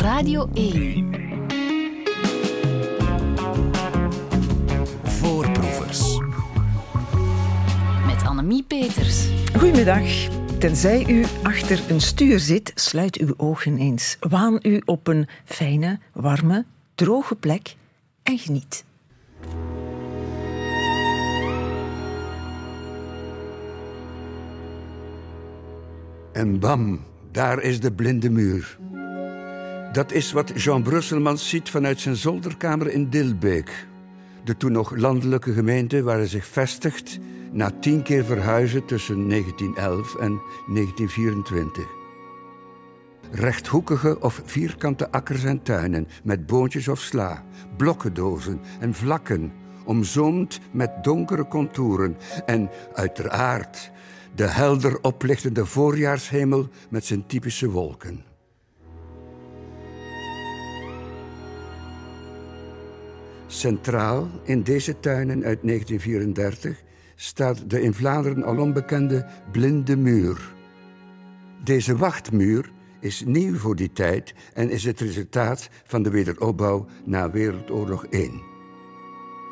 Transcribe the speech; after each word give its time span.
Radio 0.00 0.48
1. 0.54 1.14
Voorproevers. 5.02 6.18
Met 8.06 8.24
Annemie 8.24 8.62
Peters. 8.62 9.28
Goedemiddag. 9.58 10.02
Tenzij 10.58 11.06
u 11.08 11.24
achter 11.42 11.90
een 11.90 12.00
stuur 12.00 12.38
zit, 12.38 12.72
sluit 12.74 13.18
uw 13.18 13.34
ogen 13.36 13.78
eens. 13.78 14.16
Waan 14.20 14.58
u 14.62 14.82
op 14.84 15.06
een 15.06 15.28
fijne, 15.44 15.98
warme, 16.12 16.64
droge 16.94 17.34
plek 17.34 17.76
en 18.22 18.38
geniet. 18.38 18.84
En 26.32 26.58
bam, 26.58 27.00
daar 27.32 27.62
is 27.62 27.80
de 27.80 27.92
blinde 27.92 28.30
muur. 28.30 28.78
Dat 29.92 30.12
is 30.12 30.32
wat 30.32 30.62
Jean 30.62 30.82
Brusselmans 30.82 31.48
ziet 31.48 31.70
vanuit 31.70 32.00
zijn 32.00 32.16
zolderkamer 32.16 32.90
in 32.90 33.08
Dilbeek. 33.08 33.86
De 34.44 34.56
toen 34.56 34.72
nog 34.72 34.96
landelijke 34.96 35.52
gemeente 35.52 36.02
waar 36.02 36.16
hij 36.16 36.26
zich 36.26 36.46
vestigt 36.46 37.18
na 37.52 37.70
tien 37.80 38.02
keer 38.02 38.24
verhuizen 38.24 38.84
tussen 38.84 39.28
1911 39.28 40.14
en 40.14 40.40
1924. 40.74 41.84
Rechthoekige 43.30 44.20
of 44.20 44.42
vierkante 44.44 45.10
akkers 45.10 45.44
en 45.44 45.62
tuinen 45.62 46.08
met 46.22 46.46
boontjes 46.46 46.88
of 46.88 47.00
sla, 47.00 47.44
blokkendozen 47.76 48.60
en 48.80 48.94
vlakken, 48.94 49.52
omzoomd 49.84 50.60
met 50.72 51.04
donkere 51.04 51.48
contouren 51.48 52.16
en 52.46 52.70
uiteraard 52.94 53.90
de 54.34 54.46
helder 54.46 55.02
oplichtende 55.02 55.66
voorjaarshemel 55.66 56.68
met 56.88 57.04
zijn 57.04 57.26
typische 57.26 57.70
wolken. 57.70 58.29
Centraal 63.50 64.28
in 64.44 64.62
deze 64.62 65.00
tuinen 65.00 65.44
uit 65.44 65.58
1934 65.62 66.82
staat 67.14 67.70
de 67.70 67.82
in 67.82 67.94
Vlaanderen 67.94 68.42
al 68.42 68.58
onbekende 68.58 69.26
blinde 69.52 69.96
muur. 69.96 70.54
Deze 71.64 71.96
wachtmuur 71.96 72.72
is 73.00 73.22
nieuw 73.26 73.56
voor 73.56 73.76
die 73.76 73.92
tijd 73.92 74.34
en 74.54 74.70
is 74.70 74.84
het 74.84 75.00
resultaat 75.00 75.68
van 75.84 76.02
de 76.02 76.10
wederopbouw 76.10 76.86
na 77.04 77.30
Wereldoorlog 77.30 78.06
I. 78.12 78.30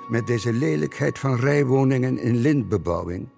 Met 0.09 0.27
deze 0.27 0.53
lelijkheid 0.53 1.19
van 1.19 1.37
rijwoningen 1.37 2.19
in 2.19 2.37
lintbebouwing, 2.37 3.29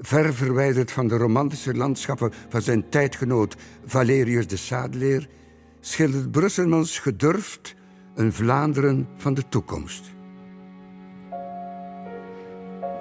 ver 0.00 0.34
verwijderd 0.34 0.92
van 0.92 1.08
de 1.08 1.16
romantische 1.16 1.74
landschappen 1.74 2.32
van 2.48 2.62
zijn 2.62 2.88
tijdgenoot 2.88 3.56
Valerius 3.84 4.46
de 4.46 4.56
Sadeleer, 4.56 5.28
schildert 5.80 6.30
Brusselmans 6.30 6.98
gedurfd 6.98 7.74
een 8.14 8.32
Vlaanderen 8.32 9.08
van 9.16 9.34
de 9.34 9.48
toekomst. 9.48 10.13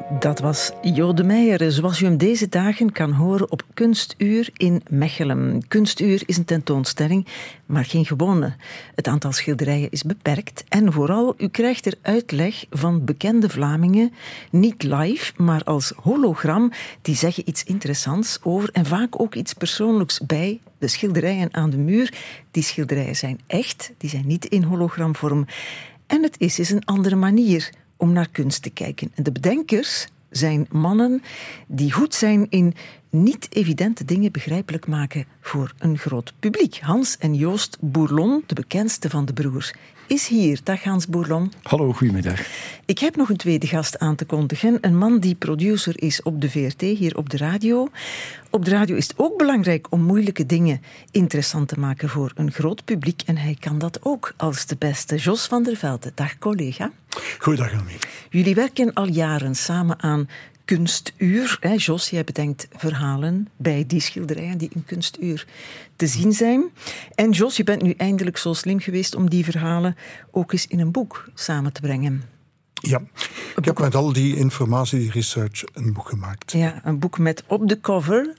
Dat 0.09 0.39
was 0.39 0.71
Jo 0.81 1.13
de 1.13 1.23
Meijer, 1.23 1.71
zoals 1.71 2.01
u 2.01 2.05
hem 2.05 2.17
deze 2.17 2.49
dagen 2.49 2.91
kan 2.91 3.11
horen 3.11 3.51
op 3.51 3.63
Kunstuur 3.73 4.49
in 4.53 4.81
Mechelen. 4.89 5.67
Kunstuur 5.67 6.23
is 6.25 6.37
een 6.37 6.45
tentoonstelling, 6.45 7.27
maar 7.65 7.85
geen 7.85 8.05
gewone. 8.05 8.55
Het 8.95 9.07
aantal 9.07 9.31
schilderijen 9.31 9.89
is 9.91 10.03
beperkt 10.03 10.63
en 10.69 10.93
vooral, 10.93 11.33
u 11.37 11.47
krijgt 11.47 11.85
er 11.85 11.93
uitleg 12.01 12.65
van 12.69 13.05
bekende 13.05 13.49
Vlamingen, 13.49 14.13
niet 14.49 14.83
live, 14.83 15.33
maar 15.37 15.63
als 15.63 15.93
hologram, 16.01 16.71
die 17.01 17.15
zeggen 17.15 17.49
iets 17.49 17.63
interessants 17.63 18.39
over 18.41 18.69
en 18.71 18.85
vaak 18.85 19.21
ook 19.21 19.35
iets 19.35 19.53
persoonlijks 19.53 20.19
bij 20.19 20.59
de 20.77 20.87
schilderijen 20.87 21.53
aan 21.53 21.69
de 21.69 21.77
muur. 21.77 22.13
Die 22.51 22.63
schilderijen 22.63 23.15
zijn 23.15 23.39
echt, 23.47 23.91
die 23.97 24.09
zijn 24.09 24.27
niet 24.27 24.45
in 24.45 24.63
hologramvorm. 24.63 25.45
En 26.07 26.23
het 26.23 26.35
is 26.39 26.57
eens 26.57 26.69
een 26.69 26.85
andere 26.85 27.15
manier 27.15 27.71
om 28.03 28.11
naar 28.13 28.29
kunst 28.31 28.61
te 28.61 28.69
kijken. 28.69 29.11
En 29.15 29.23
de 29.23 29.31
bedenkers 29.31 30.07
zijn 30.29 30.67
mannen 30.71 31.21
die 31.67 31.91
goed 31.91 32.13
zijn 32.13 32.45
in 32.49 32.73
niet 33.09 33.47
evidente 33.49 34.05
dingen 34.05 34.31
begrijpelijk 34.31 34.87
maken 34.87 35.25
voor 35.41 35.73
een 35.77 35.97
groot 35.97 36.33
publiek. 36.39 36.79
Hans 36.81 37.17
en 37.17 37.35
Joost 37.35 37.77
Bourlon, 37.79 38.43
de 38.47 38.53
bekendste 38.53 39.09
van 39.09 39.25
de 39.25 39.33
broers, 39.33 39.73
is 40.13 40.27
hier. 40.27 40.59
Dag 40.63 40.83
Hans 40.83 41.07
Bourlon. 41.07 41.51
Hallo, 41.63 41.93
goedemiddag. 41.93 42.39
Ik 42.85 42.99
heb 42.99 43.15
nog 43.15 43.29
een 43.29 43.37
tweede 43.37 43.67
gast 43.67 43.99
aan 43.99 44.15
te 44.15 44.25
kondigen. 44.25 44.77
Een 44.81 44.97
man 44.97 45.19
die 45.19 45.35
producer 45.35 46.01
is 46.01 46.21
op 46.21 46.41
de 46.41 46.49
VRT, 46.49 46.81
hier 46.81 47.17
op 47.17 47.29
de 47.29 47.37
radio. 47.37 47.89
Op 48.49 48.65
de 48.65 48.71
radio 48.71 48.95
is 48.95 49.07
het 49.07 49.17
ook 49.17 49.37
belangrijk 49.37 49.87
om 49.89 50.01
moeilijke 50.01 50.45
dingen 50.45 50.81
interessant 51.11 51.67
te 51.67 51.79
maken 51.79 52.09
voor 52.09 52.31
een 52.35 52.51
groot 52.51 52.85
publiek. 52.85 53.21
En 53.25 53.37
hij 53.37 53.57
kan 53.59 53.79
dat 53.79 53.99
ook 54.01 54.33
als 54.37 54.65
de 54.65 54.75
beste. 54.79 55.15
Jos 55.15 55.45
van 55.45 55.63
der 55.63 55.75
Velde, 55.75 56.11
dag 56.15 56.37
collega. 56.37 56.91
Goeiedag. 57.39 57.71
Jullie 58.29 58.55
werken 58.55 58.93
al 58.93 59.07
jaren 59.07 59.55
samen 59.55 60.01
aan 60.01 60.29
kunstuur. 60.65 61.57
Hè, 61.59 61.73
Jos, 61.77 62.09
jij 62.09 62.23
bedenkt 62.23 62.67
verhalen 62.75 63.49
bij 63.57 63.83
die 63.87 63.99
schilderijen 63.99 64.57
die 64.57 64.69
in 64.73 64.85
kunstuur 64.85 65.47
te 65.95 66.07
zien 66.07 66.33
zijn. 66.33 66.63
En 67.15 67.31
Jos, 67.31 67.57
je 67.57 67.63
bent 67.63 67.81
nu 67.81 67.93
eindelijk 67.97 68.37
zo 68.37 68.53
slim 68.53 68.79
geweest 68.79 69.15
om 69.15 69.29
die 69.29 69.43
verhalen 69.43 69.95
ook 70.31 70.51
eens 70.51 70.67
in 70.67 70.79
een 70.79 70.91
boek 70.91 71.29
samen 71.33 71.73
te 71.73 71.81
brengen. 71.81 72.23
Ja, 72.73 73.01
ik 73.55 73.65
heb 73.65 73.79
met 73.79 73.95
al 73.95 74.13
die 74.13 74.35
informatie, 74.35 74.99
die 74.99 75.11
research, 75.11 75.63
een 75.73 75.93
boek 75.93 76.09
gemaakt. 76.09 76.51
Ja, 76.51 76.81
een 76.83 76.99
boek 76.99 77.17
met 77.17 77.43
op 77.47 77.67
de 77.69 77.79
cover 77.79 78.33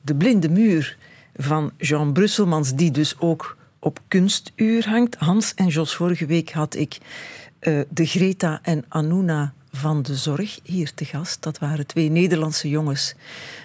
De 0.00 0.14
Blinde 0.14 0.48
Muur 0.48 0.96
van 1.34 1.72
Jean 1.78 2.12
Brusselmans, 2.12 2.74
die 2.74 2.90
dus 2.90 3.18
ook 3.18 3.56
op 3.78 4.00
kunstuur 4.08 4.88
hangt. 4.88 5.16
Hans 5.16 5.54
en 5.54 5.66
Jos, 5.66 5.96
vorige 5.96 6.26
week 6.26 6.52
had 6.52 6.74
ik 6.74 6.98
uh, 7.60 7.80
de 7.88 8.06
Greta 8.06 8.60
en 8.62 8.84
Anuna 8.88 9.54
van 9.72 10.02
de 10.02 10.14
zorg 10.14 10.58
hier 10.62 10.94
te 10.94 11.04
gast. 11.04 11.42
Dat 11.42 11.58
waren 11.58 11.86
twee 11.86 12.10
Nederlandse 12.10 12.68
jongens 12.68 13.14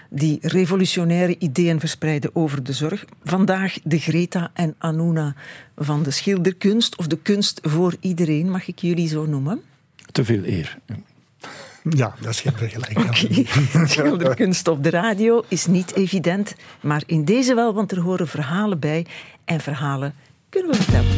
die 0.10 0.38
revolutionaire 0.42 1.38
ideeën 1.40 1.80
verspreiden 1.80 2.36
over 2.36 2.64
de 2.64 2.74
zorg. 2.74 3.06
Vandaag 3.24 3.78
de 3.84 4.00
Greta 4.00 4.52
en 4.54 4.76
Anuna 4.78 5.36
van 5.76 6.04
de 6.04 6.12
schilderkunst, 6.12 6.98
of 6.98 7.08
de 7.08 7.18
kunst 7.18 7.60
voor 7.64 7.96
iedereen, 8.00 8.50
mag 8.50 8.68
ik 8.68 8.80
jullie 8.80 9.08
zo 9.08 9.26
noemen? 9.26 9.62
Te 10.12 10.26
veel 10.26 10.44
eer. 10.44 10.78
Ja, 11.90 12.16
dat 12.22 12.30
is 12.30 12.42
geen 12.42 12.54
vergelijking. 12.56 13.06
Okay. 13.06 13.88
Schilderkunst 13.88 14.68
op 14.68 14.84
de 14.84 14.90
radio 14.90 15.44
is 15.48 15.66
niet 15.66 15.96
evident, 15.96 16.56
maar 16.82 17.04
in 17.06 17.26
deze 17.26 17.56
wel, 17.56 17.74
want 17.74 17.92
er 17.92 18.00
horen 18.00 18.28
verhalen 18.28 18.80
bij 18.80 19.06
en 19.46 19.60
verhalen 19.60 20.14
kunnen 20.50 20.72
we 20.72 20.78
vertellen. 20.78 21.12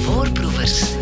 Voorproevers. 0.00 0.94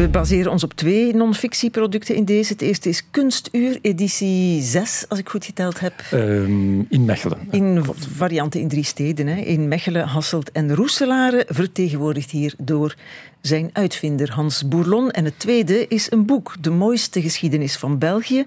We 0.00 0.08
baseren 0.08 0.52
ons 0.52 0.64
op 0.64 0.72
twee 0.72 1.14
non-fictieproducten 1.14 2.14
in 2.14 2.24
deze. 2.24 2.52
Het 2.52 2.62
eerste 2.62 2.88
is 2.88 3.10
Kunstuur, 3.10 3.78
editie 3.82 4.62
6, 4.62 5.04
als 5.08 5.18
ik 5.18 5.28
goed 5.28 5.44
geteld 5.44 5.80
heb. 5.80 5.92
Um, 6.12 6.86
in 6.88 7.04
Mechelen. 7.04 7.38
In 7.50 7.84
varianten 8.16 8.60
in 8.60 8.68
drie 8.68 8.84
steden. 8.84 9.26
Hè. 9.26 9.40
In 9.40 9.68
Mechelen, 9.68 10.06
Hasselt 10.06 10.52
en 10.52 10.74
Roeselare, 10.74 11.44
vertegenwoordigd 11.48 12.30
hier 12.30 12.54
door 12.58 12.94
zijn 13.40 13.70
uitvinder 13.72 14.32
Hans 14.32 14.68
Bourlon. 14.68 15.10
En 15.10 15.24
het 15.24 15.38
tweede 15.38 15.86
is 15.88 16.10
een 16.10 16.26
boek, 16.26 16.54
De 16.60 16.70
mooiste 16.70 17.22
geschiedenis 17.22 17.76
van 17.76 17.98
België, 17.98 18.44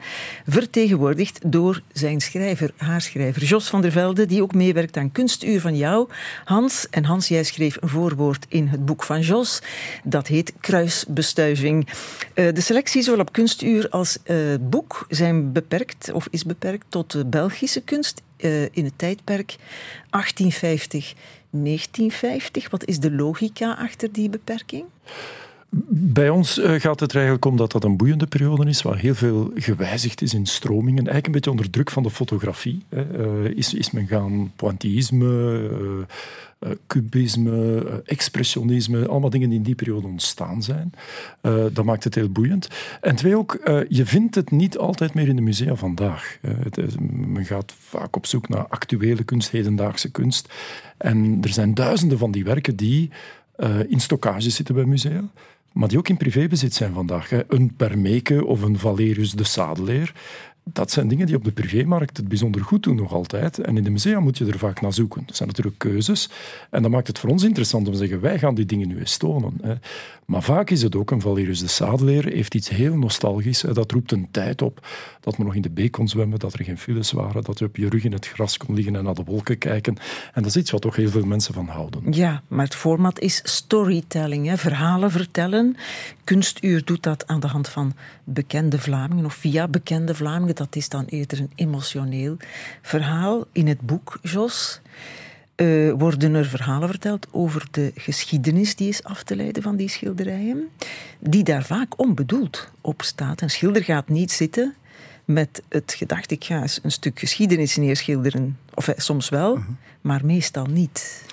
vertegenwoordigd 0.47 1.51
door 1.51 1.81
zijn 1.91 2.21
schrijver, 2.21 2.73
haar 2.77 3.01
schrijver, 3.01 3.43
Jos 3.43 3.69
van 3.69 3.81
der 3.81 3.91
Velde, 3.91 4.25
die 4.25 4.41
ook 4.41 4.53
meewerkt 4.53 4.97
aan 4.97 5.11
Kunstuur 5.11 5.61
van 5.61 5.75
jou, 5.75 6.09
Hans. 6.43 6.87
En 6.89 7.05
Hans, 7.05 7.27
jij 7.27 7.43
schreef 7.43 7.77
een 7.81 7.89
voorwoord 7.89 8.45
in 8.49 8.67
het 8.67 8.85
boek 8.85 9.03
van 9.03 9.21
Jos. 9.21 9.61
Dat 10.03 10.27
heet 10.27 10.53
Kruisbestuiving. 10.59 11.87
Uh, 12.35 12.53
de 12.53 12.61
selectie, 12.61 13.01
zowel 13.01 13.19
op 13.19 13.31
Kunstuur 13.31 13.89
als 13.89 14.17
uh, 14.25 14.37
boek, 14.61 15.05
zijn 15.09 15.51
beperkt, 15.51 16.11
of 16.11 16.27
is 16.29 16.45
beperkt 16.45 16.85
tot 16.89 17.11
de 17.11 17.25
Belgische 17.25 17.81
kunst 17.81 18.21
uh, 18.37 18.61
in 18.61 18.85
het 18.85 18.97
tijdperk 18.97 19.55
1850 20.09 21.13
1950? 21.53 22.69
Wat 22.69 22.85
is 22.85 22.99
de 22.99 23.11
logica 23.11 23.73
achter 23.73 24.11
die 24.11 24.29
beperking? 24.29 24.85
Bij 25.95 26.29
ons 26.29 26.57
uh, 26.57 26.79
gaat 26.79 26.99
het 26.99 27.09
er 27.09 27.15
eigenlijk 27.15 27.45
om 27.45 27.57
dat 27.57 27.71
dat 27.71 27.83
een 27.83 27.97
boeiende 27.97 28.27
periode 28.27 28.65
is, 28.65 28.81
waar 28.81 28.97
heel 28.97 29.15
veel 29.15 29.51
gewijzigd 29.55 30.21
is 30.21 30.33
in 30.33 30.45
stromingen. 30.45 30.97
Eigenlijk 30.97 31.25
een 31.25 31.31
beetje 31.31 31.51
onder 31.51 31.69
druk 31.69 31.91
van 31.91 32.03
de 32.03 32.09
fotografie. 32.09 32.83
Uh, 32.89 33.45
is, 33.45 33.73
is 33.73 33.91
men 33.91 34.07
gaan 34.07 34.51
pointillisme, 34.55 35.25
uh, 36.59 36.69
cubisme, 36.87 37.83
expressionisme, 38.05 39.07
allemaal 39.07 39.29
dingen 39.29 39.49
die 39.49 39.57
in 39.57 39.63
die 39.63 39.75
periode 39.75 40.07
ontstaan 40.07 40.63
zijn. 40.63 40.93
dat 41.73 41.85
maakt 41.85 42.03
het 42.03 42.15
heel 42.15 42.29
boeiend. 42.29 42.67
En 43.01 43.15
twee 43.15 43.37
ook, 43.37 43.59
je 43.87 44.05
vindt 44.05 44.35
het 44.35 44.51
niet 44.51 44.77
altijd 44.77 45.13
meer 45.13 45.27
in 45.27 45.35
de 45.35 45.41
musea 45.41 45.75
vandaag. 45.75 46.37
Men 47.11 47.45
gaat 47.45 47.73
vaak 47.79 48.15
op 48.15 48.25
zoek 48.25 48.49
naar 48.49 48.67
actuele 48.67 49.23
kunst, 49.23 49.49
hedendaagse 49.49 50.11
kunst. 50.11 50.53
En 50.97 51.37
er 51.41 51.49
zijn 51.49 51.73
duizenden 51.73 52.17
van 52.17 52.31
die 52.31 52.43
werken 52.43 52.75
die 52.75 53.09
in 53.87 53.99
stockages 53.99 54.55
zitten 54.55 54.75
bij 54.75 54.85
musea 54.85 55.23
maar 55.73 55.87
die 55.87 55.97
ook 55.97 56.09
in 56.09 56.17
privébezit 56.17 56.73
zijn 56.73 56.93
vandaag. 56.93 57.31
Een 57.47 57.75
Permeke 57.75 58.45
of 58.45 58.61
een 58.61 58.79
Valerius 58.79 59.31
de 59.31 59.43
Sadeleer. 59.43 60.13
Dat 60.63 60.91
zijn 60.91 61.07
dingen 61.07 61.25
die 61.25 61.35
op 61.35 61.43
de 61.43 61.51
privémarkt 61.51 62.17
het 62.17 62.27
bijzonder 62.27 62.63
goed 62.63 62.83
doen 62.83 62.95
nog 62.95 63.13
altijd. 63.13 63.59
En 63.59 63.77
in 63.77 63.83
de 63.83 63.89
musea 63.89 64.19
moet 64.19 64.37
je 64.37 64.45
er 64.45 64.57
vaak 64.57 64.81
naar 64.81 64.93
zoeken. 64.93 65.23
Dat 65.25 65.35
zijn 65.35 65.49
natuurlijk 65.49 65.77
keuzes. 65.77 66.29
En 66.69 66.81
dat 66.81 66.91
maakt 66.91 67.07
het 67.07 67.19
voor 67.19 67.29
ons 67.29 67.43
interessant 67.43 67.87
om 67.87 67.93
te 67.93 67.99
zeggen, 67.99 68.21
wij 68.21 68.39
gaan 68.39 68.55
die 68.55 68.65
dingen 68.65 68.87
nu 68.87 68.99
eens 68.99 69.17
tonen. 69.17 69.53
Hè. 69.61 69.73
Maar 70.25 70.43
vaak 70.43 70.69
is 70.69 70.81
het 70.81 70.95
ook, 70.95 71.11
een 71.11 71.21
Valerius 71.21 71.59
de 71.59 71.67
Sadeleer 71.67 72.25
heeft 72.25 72.55
iets 72.55 72.69
heel 72.69 72.95
nostalgisch. 72.95 73.61
Dat 73.61 73.91
roept 73.91 74.11
een 74.11 74.27
tijd 74.31 74.61
op 74.61 74.87
dat 75.19 75.37
men 75.37 75.45
nog 75.45 75.55
in 75.55 75.61
de 75.61 75.69
beek 75.69 75.91
kon 75.91 76.07
zwemmen, 76.07 76.39
dat 76.39 76.53
er 76.53 76.63
geen 76.63 76.77
files 76.77 77.11
waren, 77.11 77.43
dat 77.43 77.59
je 77.59 77.65
op 77.65 77.75
je 77.75 77.89
rug 77.89 78.03
in 78.03 78.11
het 78.11 78.27
gras 78.27 78.57
kon 78.57 78.75
liggen 78.75 78.95
en 78.95 79.03
naar 79.03 79.13
de 79.13 79.23
wolken 79.23 79.57
kijken. 79.57 79.97
En 80.33 80.41
dat 80.41 80.45
is 80.45 80.55
iets 80.55 80.71
wat 80.71 80.81
toch 80.81 80.95
heel 80.95 81.09
veel 81.09 81.25
mensen 81.25 81.53
van 81.53 81.67
houden. 81.67 82.13
Ja, 82.13 82.41
maar 82.47 82.65
het 82.65 82.75
format 82.75 83.19
is 83.19 83.41
storytelling, 83.43 84.47
hè. 84.47 84.57
verhalen 84.57 85.11
vertellen. 85.11 85.75
Kunstuur 86.23 86.85
doet 86.85 87.03
dat 87.03 87.27
aan 87.27 87.39
de 87.39 87.47
hand 87.47 87.69
van 87.69 87.93
bekende 88.23 88.79
Vlamingen 88.79 89.25
of 89.25 89.33
via 89.33 89.67
bekende 89.67 90.15
Vlamingen. 90.15 90.55
Dat 90.55 90.75
is 90.75 90.89
dan 90.89 91.05
eerder 91.05 91.39
een 91.39 91.51
emotioneel 91.55 92.37
verhaal. 92.81 93.45
In 93.51 93.67
het 93.67 93.81
boek, 93.81 94.19
Jos, 94.21 94.81
uh, 95.55 95.93
worden 95.93 96.33
er 96.33 96.45
verhalen 96.45 96.89
verteld 96.89 97.27
over 97.31 97.67
de 97.71 97.91
geschiedenis 97.95 98.75
die 98.75 98.89
is 98.89 99.03
af 99.03 99.23
te 99.23 99.35
leiden 99.35 99.63
van 99.63 99.75
die 99.75 99.89
schilderijen, 99.89 100.69
die 101.19 101.43
daar 101.43 101.63
vaak 101.63 101.99
onbedoeld 101.99 102.71
op 102.81 103.01
staat. 103.01 103.41
Een 103.41 103.49
schilder 103.49 103.83
gaat 103.83 104.09
niet 104.09 104.31
zitten 104.31 104.75
met 105.25 105.61
het 105.69 105.93
gedacht, 105.93 106.31
ik 106.31 106.43
ga 106.43 106.61
eens 106.61 106.79
een 106.83 106.91
stuk 106.91 107.19
geschiedenis 107.19 107.75
neerschilderen. 107.75 108.57
Of 108.73 108.87
eh, 108.87 108.97
soms 108.97 109.29
wel, 109.29 109.55
mhm. 109.55 109.71
maar 110.01 110.25
meestal 110.25 110.65
niet. 110.65 111.25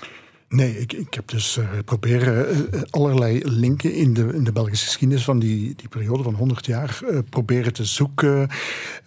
Nee, 0.55 0.79
ik, 0.79 0.93
ik 0.93 1.15
heb 1.15 1.29
dus 1.29 1.57
uh, 1.57 1.69
proberen 1.85 2.57
uh, 2.75 2.81
allerlei 2.91 3.41
linken 3.45 3.95
in 3.95 4.15
de, 4.15 4.31
in 4.35 4.45
de 4.45 4.53
Belgische 4.53 4.85
geschiedenis 4.85 5.25
van 5.25 5.39
die, 5.39 5.75
die 5.77 5.89
periode 5.89 6.23
van 6.23 6.35
100 6.35 6.67
jaar 6.67 7.01
uh, 7.05 7.19
proberen 7.29 7.73
te 7.73 7.85
zoeken. 7.85 8.49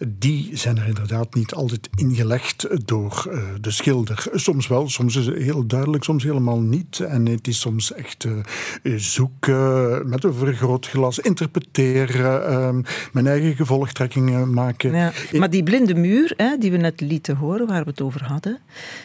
Die 0.08 0.56
zijn 0.56 0.78
er 0.78 0.86
inderdaad 0.86 1.34
niet 1.34 1.54
altijd 1.54 1.88
ingelegd 1.94 2.86
door 2.86 3.38
de 3.60 3.70
schilder. 3.70 4.26
Soms 4.32 4.66
wel, 4.66 4.88
soms 4.88 5.16
is 5.16 5.26
het 5.26 5.36
heel 5.36 5.66
duidelijk, 5.66 6.04
soms 6.04 6.22
helemaal 6.22 6.60
niet. 6.60 7.00
En 7.00 7.26
het 7.26 7.48
is 7.48 7.60
soms 7.60 7.92
echt 7.92 8.26
zoeken 8.96 10.08
met 10.08 10.24
een 10.24 10.34
vergrootglas, 10.34 11.18
interpreteren, 11.18 12.46
ehm, 12.46 12.82
mijn 13.12 13.26
eigen 13.26 13.54
gevolgtrekkingen 13.54 14.52
maken. 14.52 14.92
Ja, 14.92 15.12
maar 15.32 15.50
die 15.50 15.62
blinde 15.62 15.94
muur, 15.94 16.32
hè, 16.36 16.56
die 16.58 16.70
we 16.70 16.76
net 16.76 17.00
lieten 17.00 17.36
horen, 17.36 17.66
waar 17.66 17.84
we 17.84 17.90
het 17.90 18.00
over 18.00 18.24
hadden, 18.24 18.58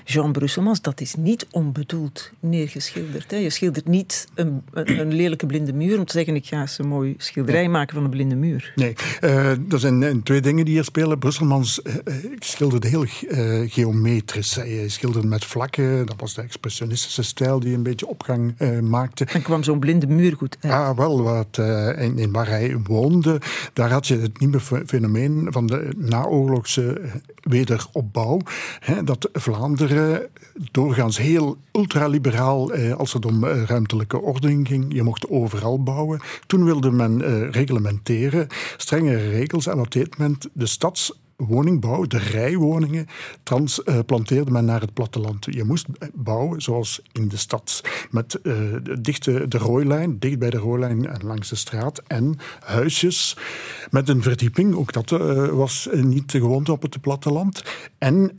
Jean 0.05 0.31
Brusselmans, 0.31 0.81
dat 0.81 1.01
is 1.01 1.15
niet 1.15 1.47
onbedoeld 1.51 2.28
neergeschilderd. 2.39 3.31
Hè. 3.31 3.37
Je 3.37 3.49
schildert 3.49 3.87
niet 3.87 4.27
een, 4.35 4.61
een, 4.73 4.99
een, 4.99 5.13
lelijke 5.13 5.45
blinde 5.45 5.73
muur 5.73 5.97
om 5.97 6.05
te 6.05 6.11
zeggen 6.13 6.35
ik 6.35 6.45
ga 6.45 6.61
eens 6.61 6.77
een 6.77 6.87
mooi 6.87 7.15
schilderij 7.17 7.69
maken 7.69 7.95
van 7.95 8.03
een 8.03 8.09
blinde 8.09 8.35
muur. 8.35 8.71
Nee, 8.75 8.93
uh, 9.21 9.71
er 9.71 9.79
zijn 9.79 10.03
eh, 10.03 10.15
twee 10.23 10.41
dingen 10.41 10.65
die 10.65 10.73
hier 10.73 10.83
spelen. 10.83 11.19
Brusselmans 11.19 11.81
uh, 11.83 11.93
schilderde 12.39 12.87
heel 12.87 13.05
uh, 13.05 13.71
geometrisch. 13.71 14.55
Hij 14.55 14.89
schilderde 14.89 15.27
met 15.27 15.45
vlakken. 15.45 16.05
Dat 16.05 16.19
was 16.19 16.33
de 16.33 16.41
expressionistische 16.41 17.23
stijl 17.23 17.59
die 17.59 17.73
een 17.73 17.83
beetje 17.83 18.07
opgang 18.07 18.53
maakte. 18.81 19.25
En 19.25 19.41
kwam 19.41 19.63
zo'n 19.63 19.79
blinde 19.79 20.07
muur 20.07 20.35
goed 20.35 20.57
uit? 20.61 20.73
Ah, 20.73 20.97
wel. 20.97 21.21
Wat, 21.21 21.57
in, 21.97 22.17
in, 22.17 22.31
waar 22.31 22.47
hij 22.47 22.77
woonde, 22.83 23.41
daar 23.73 23.91
had 23.91 24.07
je 24.07 24.17
het 24.17 24.39
nieuwe 24.39 24.59
fenomeen 24.85 25.47
van 25.49 25.67
de 25.67 25.89
naoorlogse 25.97 27.01
wederopbouw. 27.41 28.39
Hè, 28.79 29.03
dat 29.03 29.29
Vlaanderen 29.33 30.29
doorgaans 30.71 31.17
heel 31.17 31.57
ultra 31.71 32.07
liberaal 32.07 32.71
eh, 32.71 32.93
als 32.93 33.13
het 33.13 33.25
om 33.25 33.43
eh, 33.43 33.63
ruimtelijke 33.63 34.21
ordening 34.21 34.67
ging. 34.67 34.93
Je 34.93 35.03
mocht 35.03 35.29
overal 35.29 35.83
bouwen. 35.83 36.19
Toen 36.47 36.63
wilde 36.63 36.91
men 36.91 37.21
eh, 37.21 37.49
reglementeren, 37.49 38.47
strengere 38.77 39.29
regels. 39.29 39.67
En 39.67 39.77
wat 39.77 39.91
deed 39.91 40.17
men? 40.17 40.37
De 40.53 40.65
stads 40.65 41.13
woningbouw, 41.47 42.03
de 42.03 42.17
rijwoningen, 42.17 43.07
transplanteerde 43.43 44.51
men 44.51 44.65
naar 44.65 44.81
het 44.81 44.93
platteland. 44.93 45.45
Je 45.45 45.63
moest 45.63 45.87
bouwen 46.13 46.61
zoals 46.61 47.01
in 47.11 47.27
de 47.27 47.37
stad. 47.37 47.81
Met 48.11 48.39
de, 48.43 48.97
dichte, 49.01 49.47
de 49.47 49.57
rooilijn, 49.57 50.19
dicht 50.19 50.39
bij 50.39 50.49
de 50.49 50.57
rooilijn 50.57 51.07
en 51.07 51.25
langs 51.25 51.49
de 51.49 51.55
straat. 51.55 52.01
En 52.07 52.35
huisjes 52.59 53.37
met 53.91 54.09
een 54.09 54.21
verdieping, 54.21 54.75
ook 54.75 54.93
dat 54.93 55.11
uh, 55.11 55.47
was 55.47 55.89
niet 55.91 56.31
de 56.31 56.39
gewoonte 56.39 56.71
op 56.71 56.81
het 56.81 57.01
platteland. 57.01 57.63
En 57.97 58.35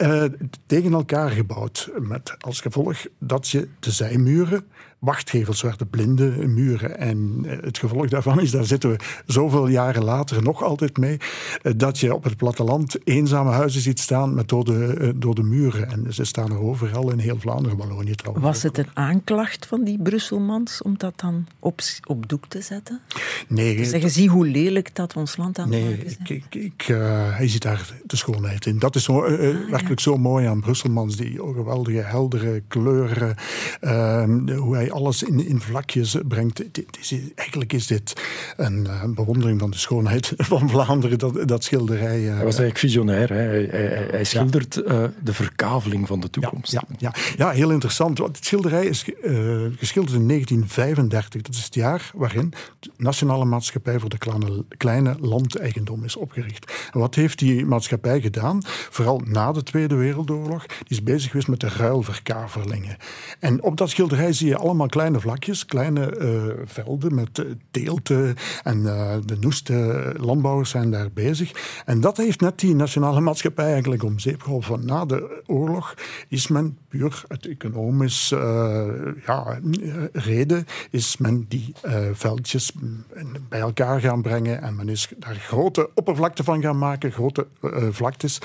tegen 0.67 0.93
elkaar 0.93 1.31
gebouwd. 1.31 1.91
Met 1.99 2.35
als 2.39 2.61
gevolg 2.61 3.07
dat 3.19 3.49
je 3.49 3.69
de 3.81 3.91
zijmuren 3.91 4.65
wachtgevels 5.01 5.63
werden 5.63 5.89
blinde 5.89 6.47
muren. 6.47 6.99
En 6.99 7.43
eh, 7.47 7.59
het 7.61 7.79
gevolg 7.79 8.09
daarvan 8.09 8.41
is, 8.41 8.51
daar 8.51 8.65
zitten 8.65 8.91
we 8.91 8.97
zoveel 9.27 9.67
jaren 9.67 10.05
later 10.05 10.43
nog 10.43 10.63
altijd 10.63 10.97
mee, 10.97 11.17
eh, 11.63 11.73
dat 11.77 11.99
je 11.99 12.15
op 12.15 12.25
het 12.25 12.37
platteland 12.37 12.97
eenzame 13.05 13.51
huizen 13.51 13.81
ziet 13.81 14.01
staan 14.01 14.35
met 14.35 14.49
dode, 14.49 14.95
eh, 14.95 15.09
dode 15.15 15.43
muren. 15.43 15.91
En 15.91 16.15
ze 16.15 16.25
staan 16.25 16.51
er 16.51 16.61
overal 16.61 17.11
in 17.11 17.19
heel 17.19 17.39
Vlaanderen, 17.39 17.79
Wallonië 17.79 18.15
trouwens. 18.15 18.47
Was 18.47 18.63
het 18.63 18.79
een 18.79 18.89
aanklacht 18.95 19.67
van 19.67 19.85
die 19.85 19.99
Brusselmans 20.03 20.83
om 20.83 20.99
dat 20.99 21.13
dan 21.17 21.47
op, 21.59 21.81
op 22.07 22.29
doek 22.29 22.47
te 22.47 22.61
zetten? 22.61 23.01
Nee. 23.49 23.77
Te 23.77 23.85
zeggen, 23.85 24.11
zie 24.11 24.29
hoe 24.29 24.47
lelijk 24.47 24.95
dat 24.95 25.17
ons 25.17 25.37
land 25.37 25.59
aan 25.59 25.69
nee, 25.69 25.91
maken 25.91 26.05
is. 26.05 26.13
Ik, 26.13 26.29
ik, 26.29 26.55
ik 26.55 26.89
uh, 26.89 26.99
hij 27.37 27.49
ziet 27.49 27.63
daar 27.63 27.95
de 28.07 28.17
schoonheid 28.17 28.67
in. 28.67 28.79
Dat 28.79 28.97
is 28.97 29.05
zo, 29.05 29.27
uh, 29.27 29.49
ah, 29.49 29.71
werkelijk 29.71 30.01
zo 30.01 30.17
mooi 30.17 30.47
aan 30.47 30.61
Brusselmans, 30.61 31.17
die 31.17 31.33
geweldige, 31.33 31.99
heldere 31.99 32.63
kleuren, 32.69 33.37
uh, 33.81 34.25
hoe 34.57 34.75
hij 34.75 34.90
alles 34.91 35.23
in, 35.23 35.47
in 35.47 35.61
vlakjes 35.61 36.17
brengt. 36.29 36.63
eigenlijk 37.35 37.73
is 37.73 37.87
dit 37.87 38.23
een, 38.57 38.87
uh, 38.87 39.05
bewondering 39.05 39.61
van 39.61 39.71
de 39.71 39.79
schoonheid 39.79 40.33
van 40.53 40.69
Vlaanderen, 40.69 41.19
dat, 41.19 41.49
dat 41.49 41.65
schilderij. 41.65 42.21
Uh, 42.21 42.27
hij 42.27 42.45
was 42.45 42.59
eigenlijk 42.59 42.79
visionair. 42.79 43.29
Hè? 43.29 43.35
Hij, 43.35 43.69
hij, 43.71 44.07
hij 44.11 44.25
schildert 44.25 44.75
ja. 44.75 45.03
uh, 45.03 45.09
de 45.23 45.35
verkaveling 45.35 46.07
van 46.07 46.21
de 46.21 46.31
toekomst. 46.31 46.73
Ja, 46.73 46.83
ja, 46.99 47.15
ja. 47.37 47.51
heel 47.51 47.71
interessant. 47.71 48.19
Want 48.19 48.37
het 48.37 48.47
schilderij 48.47 48.87
is 48.87 49.05
geschilderd 49.77 50.17
in 50.17 50.29
1935. 50.29 51.43
Dat 51.43 51.55
is 51.55 51.65
het 51.65 51.75
jaar 51.75 52.11
waarin 52.15 52.53
de 52.81 52.91
Nationale 52.97 53.45
Maatschappij 53.45 53.99
voor 53.99 54.09
de 54.09 54.19
Kleine, 54.19 54.65
kleine 54.77 55.17
Landeigendom 55.21 56.05
is 56.05 56.17
opgericht. 56.17 56.73
En 56.93 57.01
wat 57.01 57.15
heeft 57.15 57.39
die 57.39 57.67
maatschappij 57.67 58.21
gedaan? 58.21 58.63
Vooral 58.91 59.21
na 59.25 59.53
de 59.53 59.63
Tweede 59.63 59.95
Wereldoorlog. 59.95 60.67
Die 60.67 60.77
is 60.89 61.03
bezig 61.03 61.31
geweest 61.31 61.49
met 61.49 61.61
de 61.61 61.69
ruilverkavelingen. 61.69 62.97
En 63.39 63.63
op 63.63 63.77
dat 63.77 63.91
schilderij 63.91 64.33
zie 64.33 64.49
je 64.49 64.57
allemaal 64.57 64.80
kleine 64.89 65.21
vlakjes, 65.21 65.67
kleine 65.67 66.19
uh, 66.19 66.53
velden 66.65 67.15
met 67.15 67.39
uh, 67.39 67.51
teelten. 67.71 68.37
En 68.63 68.79
uh, 68.79 69.13
de 69.25 69.37
noeste 69.41 70.05
landbouwers 70.17 70.71
zijn 70.71 70.91
daar 70.91 71.11
bezig. 71.11 71.83
En 71.85 72.01
dat 72.01 72.17
heeft 72.17 72.41
net 72.41 72.59
die 72.59 72.75
nationale 72.75 73.21
maatschappij 73.21 73.73
eigenlijk 73.73 74.03
om 74.03 74.19
zeep 74.19 74.43
geholpen. 74.43 74.87
Na 74.87 75.05
de 75.05 75.43
oorlog 75.47 75.95
is 76.29 76.49
men 76.49 76.79
puur 76.89 77.23
uit 77.29 77.47
economisch 77.47 78.29
ja, 79.27 79.61
reden 80.13 80.67
is 80.91 81.17
men 81.17 81.45
die 81.49 81.73
veldjes 82.13 82.73
bij 83.49 83.61
elkaar 83.61 84.01
gaan 84.01 84.23
brengen. 84.23 84.63
En 84.63 84.77
men 84.77 84.89
is 84.89 85.09
daar 85.19 85.35
grote 85.35 85.91
oppervlakte 85.95 86.45
van 86.45 86.63
gaan 86.63 86.79
maken, 86.79 87.13
grote 87.13 87.47
vlaktes. 87.91 88.39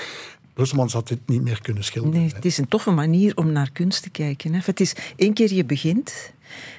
Brusselmans 0.56 0.92
had 0.92 1.08
dit 1.08 1.18
niet 1.26 1.42
meer 1.42 1.62
kunnen 1.62 1.84
schilderen. 1.84 2.20
Nee, 2.20 2.34
het 2.34 2.44
is 2.44 2.58
een 2.58 2.68
toffe 2.68 2.90
manier 2.90 3.36
om 3.36 3.52
naar 3.52 3.70
kunst 3.72 4.02
te 4.02 4.10
kijken. 4.10 4.52
Hè. 4.54 4.60
Het 4.64 4.80
is 4.80 4.94
één 5.16 5.32
keer 5.32 5.54
je 5.54 5.64
begint 5.64 6.32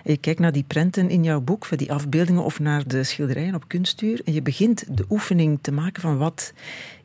en 0.04 0.12
je 0.12 0.18
kijkt 0.18 0.40
naar 0.40 0.52
die 0.52 0.64
prenten 0.68 1.10
in 1.10 1.24
jouw 1.24 1.42
boek, 1.42 1.78
die 1.78 1.94
afbeeldingen 1.94 2.44
of 2.44 2.60
naar 2.60 2.88
de 2.88 3.04
schilderijen 3.04 3.56
op 3.56 3.68
kunstuur 3.68 4.22
en 4.26 4.34
je 4.34 4.42
begint 4.42 4.98
de 4.98 5.06
oefening 5.10 5.60
te 5.62 5.72
maken 5.72 6.02
van 6.02 6.18
wat 6.18 6.54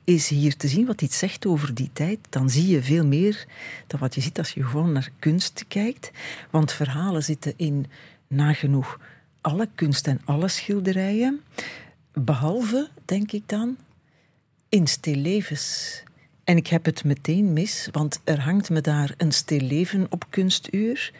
is 0.04 0.28
hier 0.28 0.56
te 0.56 0.68
zien, 0.68 0.86
wat 0.86 1.02
iets 1.02 1.18
zegt 1.18 1.46
over 1.46 1.74
die 1.74 1.90
tijd, 1.92 2.18
dan 2.28 2.50
zie 2.50 2.68
je 2.68 2.82
veel 2.82 3.06
meer 3.06 3.46
dan 3.86 4.00
wat 4.00 4.14
je 4.14 4.20
ziet 4.20 4.38
als 4.38 4.50
je 4.50 4.64
gewoon 4.64 4.92
naar 4.92 5.10
kunst 5.18 5.64
kijkt. 5.68 6.10
Want 6.50 6.72
verhalen 6.72 7.22
zitten 7.22 7.54
in 7.56 7.86
nagenoeg 8.28 8.98
alle 9.40 9.68
kunst 9.74 10.06
en 10.06 10.20
alle 10.24 10.48
schilderijen, 10.48 11.40
behalve, 12.12 12.88
denk 13.04 13.32
ik 13.32 13.42
dan, 13.46 13.76
in 14.68 14.86
stillevens. 14.86 16.02
En 16.44 16.56
ik 16.56 16.66
heb 16.66 16.84
het 16.84 17.04
meteen 17.04 17.52
mis, 17.52 17.88
want 17.92 18.20
er 18.24 18.40
hangt 18.40 18.70
me 18.70 18.80
daar 18.80 19.14
een 19.16 19.32
stilleven 19.32 20.06
op 20.10 20.24
kunstuur. 20.30 21.12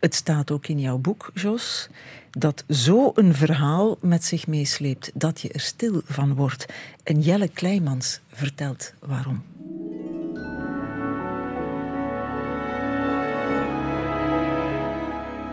Het 0.00 0.14
staat 0.14 0.50
ook 0.50 0.66
in 0.66 0.80
jouw 0.80 0.98
boek, 0.98 1.30
Jos, 1.34 1.88
dat 2.30 2.64
zo 2.68 3.12
een 3.14 3.34
verhaal 3.34 3.96
met 4.00 4.24
zich 4.24 4.46
meesleept 4.46 5.10
dat 5.14 5.40
je 5.40 5.52
er 5.52 5.60
stil 5.60 6.00
van 6.04 6.34
wordt. 6.34 6.66
En 7.02 7.20
Jelle 7.20 7.48
Kleimans 7.48 8.20
vertelt 8.28 8.92
waarom. 8.98 9.42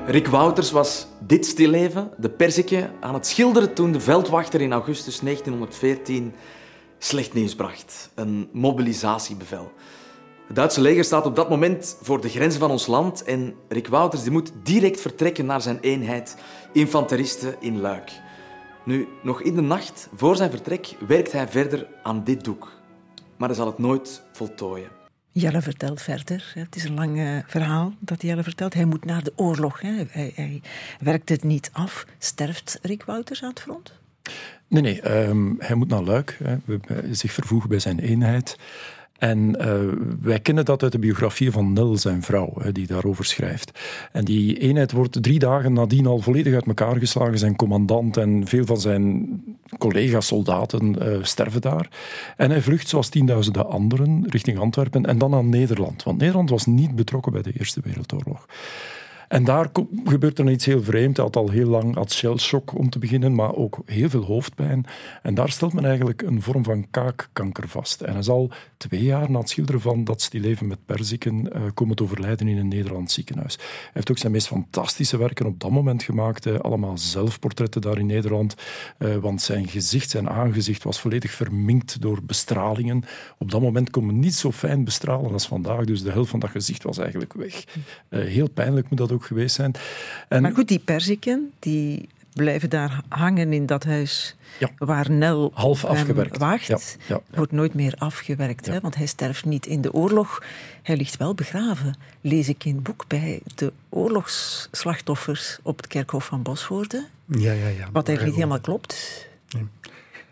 Rick 0.06 0.28
Wouters 0.28 0.72
was 0.72 1.08
dit 1.20 1.46
stilleven, 1.46 2.10
de 2.18 2.30
persike, 2.30 2.90
aan 3.00 3.14
het 3.14 3.28
schilderen 3.28 3.74
toen 3.74 3.92
de 3.92 4.00
veldwachter 4.00 4.62
in 4.62 4.74
augustus 4.74 5.20
1914 5.20 6.34
slecht 6.98 7.34
nieuws 7.34 7.56
bracht. 7.56 8.10
Een 8.16 8.50
mobilisatiebevel. 8.52 9.72
Het 10.48 10.56
Duitse 10.56 10.82
leger 10.82 11.04
staat 11.04 11.26
op 11.26 11.36
dat 11.36 11.50
moment 11.50 11.98
voor 12.02 12.22
de 12.22 12.30
grenzen 12.30 12.60
van 12.60 12.72
ons 12.72 12.88
land 12.88 13.24
en 13.24 13.56
Rick 13.70 13.88
Wouters 13.88 14.24
die 14.24 14.32
moet 14.32 14.52
direct 14.64 15.02
vertrekken 15.02 15.46
naar 15.46 15.62
zijn 15.62 15.80
eenheid 15.80 16.38
infanteristen 16.74 17.56
in 17.60 17.82
Luik. 17.82 18.12
Nu, 18.84 19.08
nog 19.24 19.42
in 19.42 19.56
de 19.56 19.62
nacht 19.62 20.10
voor 20.16 20.36
zijn 20.36 20.50
vertrek 20.50 20.96
werkt 21.08 21.32
hij 21.32 21.48
verder 21.48 21.88
aan 22.04 22.24
dit 22.24 22.44
doek. 22.44 22.72
maar 23.38 23.48
hij 23.48 23.58
zal 23.58 23.68
het 23.68 23.78
nooit 23.78 24.24
voltooien. 24.32 24.90
Jelle 25.32 25.62
vertelt 25.62 26.02
verder. 26.02 26.52
Het 26.54 26.76
is 26.76 26.84
een 26.84 26.94
lang 26.94 27.20
eh, 27.20 27.38
verhaal 27.48 27.94
dat 28.00 28.22
Jelle 28.22 28.44
vertelt. 28.44 28.74
Hij 28.74 28.86
moet 28.86 29.06
naar 29.06 29.24
de 29.24 29.34
oorlog. 29.36 29.82
Hè. 29.82 30.04
Hij, 30.10 30.32
hij 30.36 30.62
werkt 31.00 31.30
het 31.30 31.44
niet 31.44 31.70
af. 31.74 32.06
Sterft 32.18 32.80
Rick 32.82 33.04
Wouters 33.04 33.44
aan 33.44 33.50
het 33.50 33.60
front? 33.60 33.94
Nee, 34.68 34.82
nee. 34.82 35.02
ehm, 35.02 35.54
hij 35.58 35.76
moet 35.76 35.88
naar 35.88 36.04
Luik. 36.04 36.38
Zich 37.12 37.32
vervoegen 37.32 37.70
bij 37.70 37.80
zijn 37.80 38.00
eenheid. 38.00 38.58
En 39.18 39.60
eh, 39.60 39.76
wij 40.22 40.40
kennen 40.40 40.66
dat 40.66 40.84
uit 40.84 40.92
de 40.92 41.00
biografie 41.00 41.52
van 41.52 41.74
Nel, 41.74 41.98
zijn 41.98 42.22
vrouw, 42.22 42.54
hè, 42.60 42.72
die 42.72 42.88
daarover 42.88 43.26
schrijft. 43.26 43.80
En 44.12 44.26
die 44.26 44.58
eenheid 44.60 44.92
wordt 44.92 45.24
drie 45.24 45.40
dagen 45.40 45.74
nadien 45.74 46.06
al 46.06 46.20
volledig 46.20 46.54
uit 46.54 46.66
elkaar 46.66 46.96
geslagen. 46.96 47.38
Zijn 47.38 47.56
commandant 47.56 48.18
en 48.18 48.48
veel 48.48 48.66
van 48.66 48.80
zijn 48.80 49.30
collega-soldaten 49.78 51.02
eh, 51.02 51.24
sterven 51.24 51.62
daar. 51.62 51.90
En 52.38 52.50
hij 52.50 52.62
vlucht, 52.62 52.88
zoals 52.88 53.10
tienduizenden 53.10 53.70
anderen, 53.70 54.26
richting 54.30 54.60
Antwerpen 54.60 55.06
en 55.06 55.18
dan 55.18 55.30
naar 55.30 55.44
Nederland. 55.44 56.04
Want 56.04 56.18
Nederland 56.18 56.50
was 56.50 56.66
niet 56.66 56.96
betrokken 56.96 57.32
bij 57.32 57.42
de 57.42 57.54
Eerste 57.58 57.82
Wereldoorlog. 57.84 58.46
En 59.28 59.44
daar 59.44 59.70
gebeurt 60.06 60.40
er 60.40 60.52
iets 60.52 60.66
heel 60.66 60.84
vreemd. 60.84 61.16
Hij 61.16 61.26
had 61.26 61.36
al 61.36 61.50
heel 61.50 61.70
lang 61.70 61.96
had 61.96 62.12
shellshock 62.12 62.78
om 62.78 62.90
te 62.90 63.00
beginnen, 63.00 63.36
maar 63.36 63.56
ook 63.56 63.80
heel 63.86 64.10
veel 64.10 64.24
hoofdpijn. 64.24 64.86
En 65.22 65.34
daar 65.34 65.50
stelt 65.50 65.74
men 65.74 65.86
eigenlijk 65.86 66.22
een 66.22 66.42
vorm 66.42 66.64
van 66.64 66.90
kaakkanker 66.92 67.68
vast. 67.68 68.02
En 68.02 68.14
hij 68.14 68.24
zal 68.24 68.52
twee 68.78 69.04
jaar 69.04 69.32
na 69.32 69.40
het 69.40 69.50
schilderen 69.50 69.82
van 69.82 70.04
Dat 70.04 70.22
stilleven 70.22 70.68
met 70.68 70.86
perziken 70.86 71.54
eh, 71.54 71.62
komen 71.74 71.96
te 71.96 72.04
overlijden 72.04 72.48
in 72.48 72.58
een 72.58 72.68
Nederlands 72.68 73.14
ziekenhuis. 73.14 73.56
Hij 73.56 73.90
heeft 73.94 74.12
ook 74.12 74.18
zijn 74.18 74.32
meest 74.32 74.48
fantastische 74.48 75.18
werken 75.18 75.46
op 75.46 75.60
dat 75.60 75.72
moment 75.72 76.04
gemaakt. 76.04 76.62
allemaal 76.62 76.98
zelfportretten 76.98 77.82
daar 77.82 78.00
in 78.00 78.06
Nederland. 78.06 78.56
eh, 78.98 79.16
want 79.16 79.42
zijn 79.42 79.68
gezicht, 79.68 80.10
zijn 80.10 80.30
aangezicht 80.30 80.84
was 80.84 81.00
volledig 81.00 81.32
verminkt 81.32 82.02
door 82.02 82.20
bestralingen. 82.24 83.04
Op 83.38 83.52
dat 83.52 83.62
moment 83.62 83.90
kon 83.90 84.06
men 84.06 84.20
niet 84.20 84.36
zo 84.36 84.52
fijn 84.52 84.84
bestralen 84.84 85.32
als 85.32 85.48
vandaag. 85.48 85.86
Dus 85.86 86.04
de 86.04 86.12
helft 86.12 86.30
van 86.30 86.40
dat 86.40 86.50
gezicht 86.50 86.84
was 86.84 86.98
eigenlijk 86.98 87.34
weg. 87.34 87.64
Eh, 88.10 88.20
heel 88.20 88.50
pijnlijk 88.50 88.90
moet 88.90 89.00
dat 89.00 89.12
ook 89.12 89.15
geweest 89.24 89.56
zijn. 89.56 89.72
En 90.30 90.42
Maar 90.42 90.54
goed, 90.54 90.68
die 90.68 90.80
perziken, 90.80 91.52
die 91.60 92.10
blijven 92.34 92.70
daar 92.70 93.02
hangen 93.10 93.54
in 93.54 93.66
dat 93.66 93.84
huis 93.84 94.36
Ja. 94.60 94.70
waar 94.78 95.12
Nel 95.12 95.52
Half 95.54 95.86
afgewerkt. 95.86 96.38
wacht. 96.38 96.68
Ja, 96.68 96.78
ja, 97.08 97.20
ja. 97.30 97.38
Wordt 97.38 97.52
nooit 97.52 97.74
meer 97.74 97.94
afgewerkt, 97.98 98.66
hè, 98.66 98.80
want 98.80 98.96
hij 98.96 99.06
sterft 99.06 99.46
niet 99.46 99.66
in 99.66 99.82
de 99.82 99.94
oorlog. 99.94 100.44
Hij 100.84 100.96
ligt 100.98 101.18
wel 101.18 101.34
begraven, 101.36 101.96
lees 102.22 102.48
ik 102.50 102.66
in 102.66 102.74
het 102.76 102.84
boek, 102.84 103.06
bij 103.08 103.42
de 103.56 103.74
oorlogsslachtoffers 103.90 105.58
op 105.64 105.78
het 105.78 105.88
kerkhof 105.88 106.26
van 106.26 106.42
Bosvoorde. 106.42 107.06
Ja, 107.26 107.52
ja, 107.52 107.68
ja. 107.68 107.90
Wat 107.92 108.08
eigenlijk 108.08 108.26
niet 108.26 108.36
helemaal 108.36 108.60
klopt. 108.60 109.28
Nee. 109.50 109.66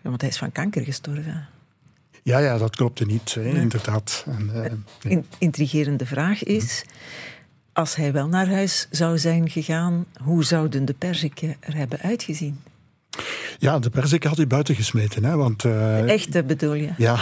Want 0.01 0.21
hij 0.21 0.29
is 0.29 0.37
van 0.37 0.51
kanker 0.51 0.83
gestorven. 0.83 1.47
Ja, 2.23 2.39
ja, 2.39 2.57
dat 2.57 2.75
klopte 2.75 3.05
niet, 3.05 3.33
hè, 3.33 3.49
inderdaad. 3.49 4.23
En, 4.27 4.49
eh, 4.53 4.71
nee. 5.03 5.15
Een 5.17 5.25
intrigerende 5.37 6.05
vraag 6.05 6.43
is... 6.43 6.83
Als 7.73 7.95
hij 7.95 8.11
wel 8.11 8.27
naar 8.27 8.49
huis 8.49 8.87
zou 8.91 9.17
zijn 9.17 9.49
gegaan, 9.49 10.05
hoe 10.23 10.43
zouden 10.43 10.85
de 10.85 10.93
perziken 10.93 11.55
er 11.59 11.75
hebben 11.75 11.99
uitgezien? 11.99 12.59
Ja, 13.59 13.79
de 13.79 13.89
persik 13.89 14.23
had 14.23 14.37
hij 14.37 14.47
buiten 14.47 14.75
gesmeten, 14.75 15.23
hè, 15.23 15.35
want... 15.35 15.63
eh, 15.65 16.09
Echte 16.09 16.43
bedoel 16.43 16.73
je? 16.73 16.89
Ja, 16.97 17.19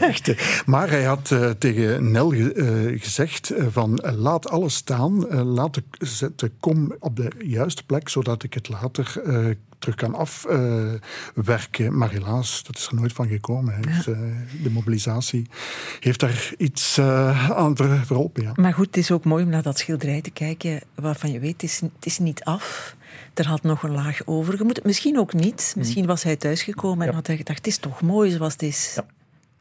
echt. 0.00 0.32
Maar 0.66 0.90
hij 0.90 1.04
had 1.04 1.30
eh, 1.30 1.50
tegen 1.50 2.10
Nel 2.10 2.30
ge- 2.30 2.52
eh, 2.52 3.00
gezegd 3.02 3.52
van 3.70 4.00
laat 4.16 4.48
alles 4.50 4.74
staan, 4.74 5.26
laat 5.44 5.74
de, 5.74 5.82
zet 5.98 6.38
de 6.38 6.50
kom 6.60 6.94
op 6.98 7.16
de 7.16 7.30
juiste 7.38 7.84
plek, 7.84 8.08
zodat 8.08 8.42
ik 8.42 8.54
het 8.54 8.68
later 8.68 9.12
terug 9.78 9.96
kan 9.96 10.14
afwerken. 10.14 11.96
maar 11.98 12.10
helaas, 12.10 12.62
dat 12.66 12.76
is 12.76 12.86
er 12.86 12.94
nooit 12.94 13.12
van 13.12 13.28
gekomen. 13.28 13.82
Dus, 13.82 14.04
de 14.62 14.70
mobilisatie 14.70 15.46
heeft 16.00 16.20
daar 16.20 16.52
iets 16.58 16.98
aan 17.00 17.76
ver- 17.76 18.06
verholpen. 18.06 18.42
Ja. 18.42 18.52
Maar 18.54 18.74
goed, 18.74 18.86
het 18.86 18.96
is 18.96 19.10
ook 19.10 19.24
mooi 19.24 19.44
om 19.44 19.50
naar 19.50 19.62
dat 19.62 19.78
schilderij 19.78 20.20
te 20.20 20.30
kijken 20.30 20.80
waarvan 20.94 21.32
je 21.32 21.38
weet, 21.38 21.52
het 21.52 21.62
is, 21.62 21.80
het 21.80 22.06
is 22.06 22.18
niet 22.18 22.44
af. 22.44 22.96
Er 23.34 23.46
had 23.46 23.62
nog 23.62 23.82
een 23.82 23.92
laag 23.92 24.20
over. 24.26 24.56
Je 24.58 24.64
moet 24.64 24.76
het 24.76 24.84
misschien 24.84 25.18
ook 25.18 25.32
niet. 25.32 25.74
Misschien 25.76 26.06
was 26.06 26.22
hij 26.22 26.36
thuisgekomen 26.36 27.00
en 27.04 27.08
Ja. 27.10 27.14
had 27.14 27.26
hij 27.26 27.36
gedacht, 27.36 27.58
het 27.58 27.66
is 27.66 27.78
toch 27.78 28.00
mooi 28.00 28.30
zoals 28.30 28.52
het 28.52 28.62
is. 28.62 28.92
Ja. 28.96 29.04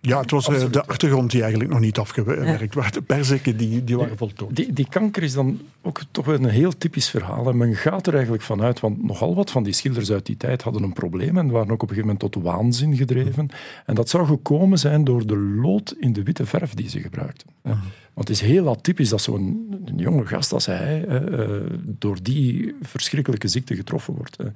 Ja, 0.05 0.19
het 0.19 0.31
was 0.31 0.47
eh, 0.47 0.71
de 0.71 0.85
achtergrond 0.85 1.31
die 1.31 1.41
eigenlijk 1.41 1.71
nog 1.71 1.79
niet 1.79 1.97
afgewerkt 1.97 2.75
was. 2.75 2.91
De 2.91 3.01
perziken 3.01 3.57
die, 3.57 3.83
die 3.83 3.97
waren 3.97 4.17
voltooid. 4.17 4.55
Die, 4.55 4.73
die 4.73 4.87
kanker 4.89 5.23
is 5.23 5.33
dan 5.33 5.61
ook 5.81 6.01
toch 6.11 6.25
wel 6.25 6.35
een 6.35 6.45
heel 6.45 6.77
typisch 6.77 7.09
verhaal. 7.09 7.49
En 7.49 7.57
men 7.57 7.75
gaat 7.75 8.07
er 8.07 8.13
eigenlijk 8.13 8.43
vanuit, 8.43 8.79
want 8.79 9.03
nogal 9.03 9.35
wat 9.35 9.51
van 9.51 9.63
die 9.63 9.73
schilders 9.73 10.11
uit 10.11 10.25
die 10.25 10.37
tijd 10.37 10.61
hadden 10.61 10.83
een 10.83 10.93
probleem 10.93 11.37
en 11.37 11.49
waren 11.49 11.71
ook 11.71 11.83
op 11.83 11.89
een 11.89 11.95
gegeven 11.95 12.15
moment 12.15 12.33
tot 12.33 12.43
waanzin 12.43 12.95
gedreven. 12.95 13.49
En 13.85 13.95
dat 13.95 14.09
zou 14.09 14.25
gekomen 14.25 14.79
zijn 14.79 15.03
door 15.03 15.25
de 15.27 15.37
lood 15.37 15.95
in 15.99 16.13
de 16.13 16.23
witte 16.23 16.45
verf 16.45 16.73
die 16.73 16.89
ze 16.89 16.99
gebruikten. 16.99 17.47
Mhm. 17.61 17.77
Want 18.13 18.27
het 18.27 18.37
is 18.37 18.43
heel 18.43 18.67
atypisch 18.69 19.09
dat 19.09 19.21
zo'n 19.21 19.67
een 19.85 19.97
jonge 19.97 20.25
gast 20.25 20.53
als 20.53 20.65
hij 20.65 21.05
eh, 21.07 21.39
eh, 21.39 21.61
door 21.83 22.17
die 22.21 22.75
verschrikkelijke 22.81 23.47
ziekte 23.47 23.75
getroffen 23.75 24.13
wordt. 24.13 24.35
eh. 24.37 24.45
Dat 24.45 24.53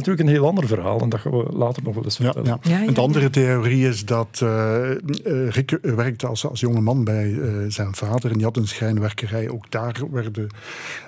is 0.00 0.06
natuurlijk 0.06 0.20
een 0.20 0.34
heel 0.34 0.46
ander 0.46 0.66
verhaal 0.66 1.00
en 1.00 1.08
dat 1.08 1.20
gaan 1.20 1.32
we 1.32 1.44
later 1.52 1.82
nog 1.82 1.94
wel 1.94 2.04
eens 2.04 2.16
vertellen. 2.16 2.44
ja. 2.48 2.58
Ja, 2.62 2.70
ja, 2.70 2.80
En 2.80 2.86
de 2.86 3.00
ja. 3.00 3.06
andere 3.06 3.30
theorie 3.30 3.88
is 3.88 4.04
dat 4.04 4.40
eh, 4.42 4.90
eh, 4.90 4.96
Rick 5.48 5.78
werkte 5.82 6.26
als, 6.26 6.46
als 6.46 6.60
jonge 6.60 6.80
man 6.80 7.04
bij 7.04 7.38
eh, 7.40 7.48
zijn 7.68 7.94
vader 7.94 8.30
en 8.30 8.36
die 8.36 8.44
had 8.46 8.56
een 8.56 8.68
schrijnwerkerij. 8.68 9.48
Ook 9.48 9.70
daar 9.70 10.00
werden 10.10 10.46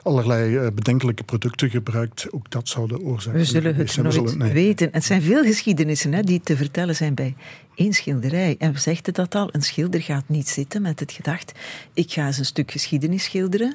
allerlei 0.03 0.71
bedenkelijke 0.71 1.25
producten 1.25 1.71
gebruikt. 1.71 2.27
Ook 2.31 2.51
dat 2.51 2.69
zou 2.69 2.89
de 2.89 3.01
oorzaak 3.01 3.35
We 3.35 3.45
zullen 3.45 3.75
het 3.75 3.91
zijn. 3.91 4.07
nooit 4.07 4.39
nee. 4.39 4.53
weten. 4.53 4.89
Het 4.93 5.05
zijn 5.05 5.23
veel 5.23 5.43
geschiedenissen 5.43 6.13
hè, 6.13 6.23
die 6.23 6.41
te 6.41 6.57
vertellen 6.57 6.97
zijn 6.97 7.15
bij 7.15 7.35
één 7.75 7.93
schilderij. 7.93 8.57
En 8.59 8.73
we 8.73 8.79
zegden 8.79 9.15
dat 9.15 9.35
al, 9.35 9.49
een 9.53 9.63
schilder 9.63 10.03
gaat 10.03 10.29
niet 10.29 10.49
zitten 10.49 10.83
met 10.83 11.01
het 11.01 11.13
gedacht, 11.13 11.53
ik 11.93 12.13
ga 12.13 12.27
eens 12.27 12.39
een 12.39 12.45
stuk 12.45 12.71
geschiedenis 12.71 13.25
schilderen. 13.25 13.75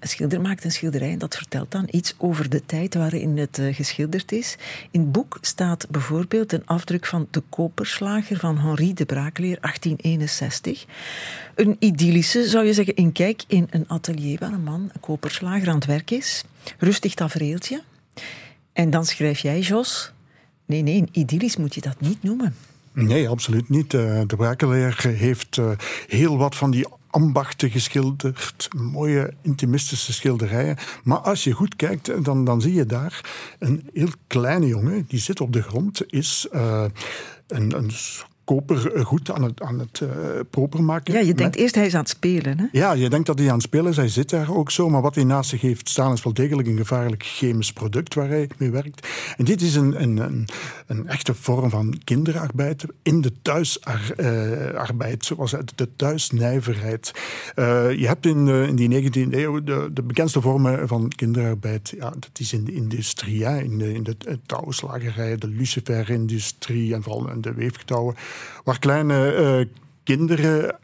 Een 0.00 0.08
schilder 0.08 0.40
maakt 0.40 0.64
een 0.64 0.72
schilderij 0.72 1.10
en 1.10 1.18
dat 1.18 1.36
vertelt 1.36 1.70
dan 1.70 1.88
iets 1.90 2.14
over 2.18 2.48
de 2.48 2.66
tijd 2.66 2.94
waarin 2.94 3.38
het 3.38 3.58
eh, 3.58 3.74
geschilderd 3.74 4.32
is. 4.32 4.56
In 4.90 5.00
het 5.00 5.12
boek 5.12 5.38
staat 5.40 5.86
bijvoorbeeld 5.90 6.52
een 6.52 6.66
afdruk 6.66 7.06
van 7.06 7.28
de 7.30 7.42
koperslager 7.48 8.36
van 8.36 8.58
Henri 8.58 8.94
de 8.94 9.04
Braakleer, 9.04 9.58
1861. 9.60 10.84
Een 11.54 11.76
idyllische, 11.78 12.48
zou 12.48 12.64
je 12.64 12.72
zeggen, 12.72 12.94
inkijk 12.96 13.42
in 13.46 13.66
een 13.70 13.84
atelier 13.88 14.38
waar 14.38 14.52
een 14.52 14.62
man, 14.62 14.90
een 14.92 15.00
koperslager, 15.00 15.68
aan 15.68 15.74
het 15.74 15.84
werk 15.84 16.10
is. 16.10 16.44
Rustig 16.78 17.14
tafereeltje. 17.14 17.82
En 18.72 18.90
dan 18.90 19.04
schrijf 19.04 19.38
jij, 19.38 19.60
Jos... 19.60 20.12
Nee, 20.70 20.82
nee, 20.82 21.04
idyllisch 21.12 21.56
moet 21.56 21.74
je 21.74 21.80
dat 21.80 22.00
niet 22.00 22.22
noemen. 22.22 22.54
Nee, 22.92 23.28
absoluut 23.28 23.68
niet. 23.68 23.94
Eh, 23.94 24.20
de 24.26 24.36
Brakeleer 24.36 25.04
heeft 25.06 25.58
eh, 25.58 25.70
heel 26.06 26.38
wat 26.38 26.56
van 26.56 26.70
die 26.70 26.86
ambachten 27.10 27.70
geschilderd. 27.70 28.68
Mooie 28.76 29.34
intimistische 29.42 30.12
schilderijen. 30.12 30.76
Maar 31.02 31.18
als 31.18 31.44
je 31.44 31.52
goed 31.52 31.76
kijkt, 31.76 32.08
eh, 32.08 32.22
dan, 32.22 32.44
dan 32.44 32.60
zie 32.60 32.74
je 32.74 32.86
daar 32.86 33.20
een 33.58 33.90
heel 33.92 34.12
kleine 34.26 34.66
jongen. 34.66 35.04
Die 35.08 35.20
zit 35.20 35.40
op 35.40 35.52
de 35.52 35.62
grond, 35.62 36.12
is 36.12 36.48
een, 36.50 37.76
een 37.76 37.90
kopergoed 38.50 39.30
aan 39.30 39.42
het, 39.42 39.62
aan 39.62 39.78
het 39.78 40.00
eh, 40.00 40.08
proper 40.50 40.82
maken. 40.82 41.14
Ja, 41.14 41.20
je 41.20 41.26
Met- 41.26 41.38
denkt 41.38 41.56
eerst 41.56 41.74
hij 41.74 41.86
is 41.86 41.94
aan 41.94 42.00
het 42.00 42.08
spelen. 42.08 42.58
Hè? 42.58 42.66
ja, 42.72 42.92
je 42.92 43.08
denkt 43.08 43.26
dat 43.26 43.38
hij 43.38 43.48
aan 43.48 43.54
het 43.54 43.62
spelen 43.62 43.90
is. 43.90 43.96
Hij 43.96 44.08
zit 44.08 44.30
daar 44.30 44.54
ook 44.54 44.70
zo. 44.70 44.88
Maar 44.88 45.02
wat 45.02 45.14
hij 45.14 45.24
naast 45.24 45.50
zich 45.50 45.60
heeft 45.60 45.88
staan 45.88 46.12
is 46.12 46.22
wel 46.22 46.32
degelijk 46.32 46.68
een 46.68 46.76
gevaarlijk 46.76 47.22
chemisch 47.22 47.72
product 47.72 48.14
waar 48.14 48.28
hij 48.28 48.48
mee 48.58 48.70
werkt. 48.70 49.08
En 49.36 49.44
dit 49.44 49.62
is 49.62 49.74
een, 49.74 50.02
een, 50.02 50.16
een, 50.16 50.48
een 50.86 51.06
echte 51.06 51.34
vorm 51.34 51.70
van 51.70 52.00
kinderarbeid 52.04 52.84
in 53.02 53.20
de 53.20 53.32
thuisarbeid, 53.42 55.24
zoals 55.24 55.54
de 55.74 55.88
thuisnijverheid. 55.96 57.12
Eh, 57.54 57.92
je 57.92 58.06
hebt 58.06 58.26
in, 58.26 58.48
eh, 58.48 58.66
in 58.66 58.76
die 58.76 58.88
19e 58.88 59.36
eeuw 59.38 59.62
de, 59.62 59.90
de 59.92 60.02
bekendste 60.02 60.40
vormen 60.40 60.88
van 60.88 61.08
kinderarbeid. 61.08 61.92
Ja, 61.96 62.10
dat 62.10 62.38
is 62.38 62.52
in 62.52 62.64
de 62.64 62.72
industrie, 62.72 63.44
hè, 63.44 63.60
in 63.62 63.78
de, 63.78 63.92
in 63.92 64.02
de 64.02 64.16
eh, 64.26 64.34
touwslagerij, 64.46 65.36
de 65.36 65.48
luciferindustrie 65.48 66.94
en 66.94 67.02
vooral 67.02 67.30
in 67.30 67.40
de 67.40 67.54
weefgetouwen, 67.54 68.14
waar 68.64 68.78
kleine 68.78 69.32
eh, 69.32 69.66
kinderen 70.04 70.78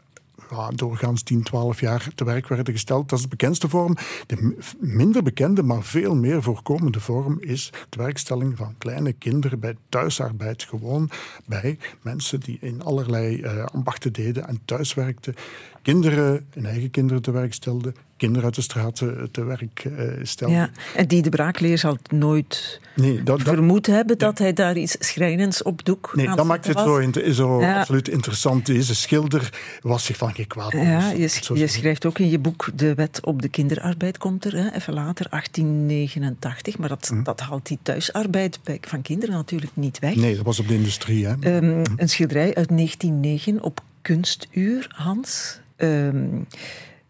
doorgaans 0.75 1.21
10, 1.21 1.43
12 1.43 1.79
jaar 1.79 2.07
te 2.15 2.23
werk 2.23 2.47
werden 2.47 2.73
gesteld. 2.73 3.09
Dat 3.09 3.17
is 3.17 3.23
de 3.23 3.29
bekendste 3.29 3.69
vorm. 3.69 3.95
De 4.27 4.55
minder 4.79 5.23
bekende, 5.23 5.63
maar 5.63 5.83
veel 5.83 6.15
meer 6.15 6.43
voorkomende 6.43 6.99
vorm 6.99 7.37
is 7.39 7.73
de 7.89 7.97
werkstelling 8.03 8.57
van 8.57 8.75
kleine 8.77 9.13
kinderen 9.13 9.59
bij 9.59 9.75
thuisarbeid. 9.89 10.63
Gewoon 10.63 11.09
bij 11.45 11.77
mensen 12.01 12.39
die 12.39 12.57
in 12.61 12.83
allerlei 12.83 13.41
eh, 13.41 13.65
ambachten 13.65 14.13
deden 14.13 14.47
en 14.47 14.59
thuis 14.65 14.93
werkten. 14.93 15.35
Kinderen, 15.81 16.45
hun 16.49 16.65
eigen 16.65 16.91
kinderen 16.91 17.21
te 17.21 17.31
werk 17.31 17.53
stelden. 17.53 17.95
Kinderen 18.17 18.43
uit 18.45 18.55
de 18.55 18.61
straat 18.61 19.01
eh, 19.01 19.07
te 19.31 19.43
werk 19.43 19.85
eh, 19.97 20.07
stelden. 20.23 20.57
Ja. 20.57 20.69
En 20.95 21.07
die 21.07 21.21
de 21.21 21.29
braakleer 21.29 21.77
zal 21.77 21.97
nooit 22.09 22.79
Nee, 22.95 23.23
dat, 23.23 23.37
dat, 23.37 23.47
vermoed 23.47 23.85
hebben 23.85 24.17
dat 24.17 24.37
hij 24.37 24.53
daar 24.53 24.77
iets 24.77 24.95
schrijnends 24.99 25.63
op 25.63 25.85
doek 25.85 26.11
nee, 26.15 26.35
dat 26.35 26.45
maakt 26.45 26.67
het 26.67 26.79
zo, 26.79 27.11
zo 27.31 27.61
Ja. 27.61 27.79
absoluut 27.79 28.07
interessant. 28.09 28.65
Deze 28.65 28.95
schilder 28.95 29.49
was 29.81 30.05
zich 30.05 30.17
van 30.17 30.33
geen 30.33 30.47
kwaad. 30.47 30.71
Ja, 30.71 31.09
je, 31.11 31.27
sch- 31.27 31.49
je 31.53 31.67
schrijft 31.67 32.05
ook 32.05 32.19
in 32.19 32.29
je 32.29 32.39
boek 32.39 32.69
de 32.75 32.93
wet 32.93 33.19
op 33.25 33.41
de 33.41 33.47
kinderarbeid 33.49 34.17
komt 34.17 34.45
er, 34.45 34.55
hè, 34.55 34.71
even 34.71 34.93
later, 34.93 35.27
1889. 35.29 36.77
Maar 36.77 36.89
dat, 36.89 37.11
dat 37.23 37.39
haalt 37.39 37.67
die 37.67 37.79
thuisarbeid 37.81 38.59
van 38.81 39.01
kinderen 39.01 39.35
natuurlijk 39.35 39.71
niet 39.75 39.99
weg. 39.99 40.15
Nee, 40.15 40.35
dat 40.35 40.45
was 40.45 40.59
op 40.59 40.67
de 40.67 40.73
industrie. 40.75 41.25
Hè. 41.27 41.33
Ehm, 41.39 41.83
een 41.95 42.09
schilderij 42.09 42.55
uit 42.55 42.69
1909 42.69 43.61
op 43.61 43.81
kunstuur, 44.01 44.87
Hans. 44.95 45.59
Ehm, 45.75 46.25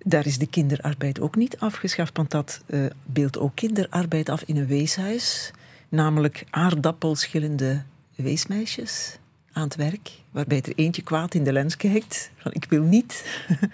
daar 0.10 0.26
is 0.26 0.38
de 0.38 0.48
kinderarbeid 0.48 1.20
ook 1.20 1.36
niet 1.36 1.60
afgeschaft, 1.60 2.18
want 2.18 2.32
dat 2.32 2.62
uh, 2.68 2.86
beeldt 3.06 3.38
ook 3.38 3.56
kinderarbeid 3.56 4.30
af 4.30 4.44
in 4.46 4.58
een 4.58 4.68
weeshuis. 4.68 5.52
Namelijk 5.90 6.44
aardappelschillende 6.50 7.84
weesmeisjes 8.16 9.20
aan 9.52 9.64
het 9.64 9.76
werk, 9.76 10.12
waarbij 10.32 10.62
er 10.62 10.74
eentje 10.76 11.02
kwaad 11.02 11.34
in 11.34 11.44
de 11.44 11.54
lens 11.54 11.78
kijkt 11.78 12.32
van 12.38 12.54
ik 12.54 12.66
wil 12.70 12.84
niet. 12.84 13.26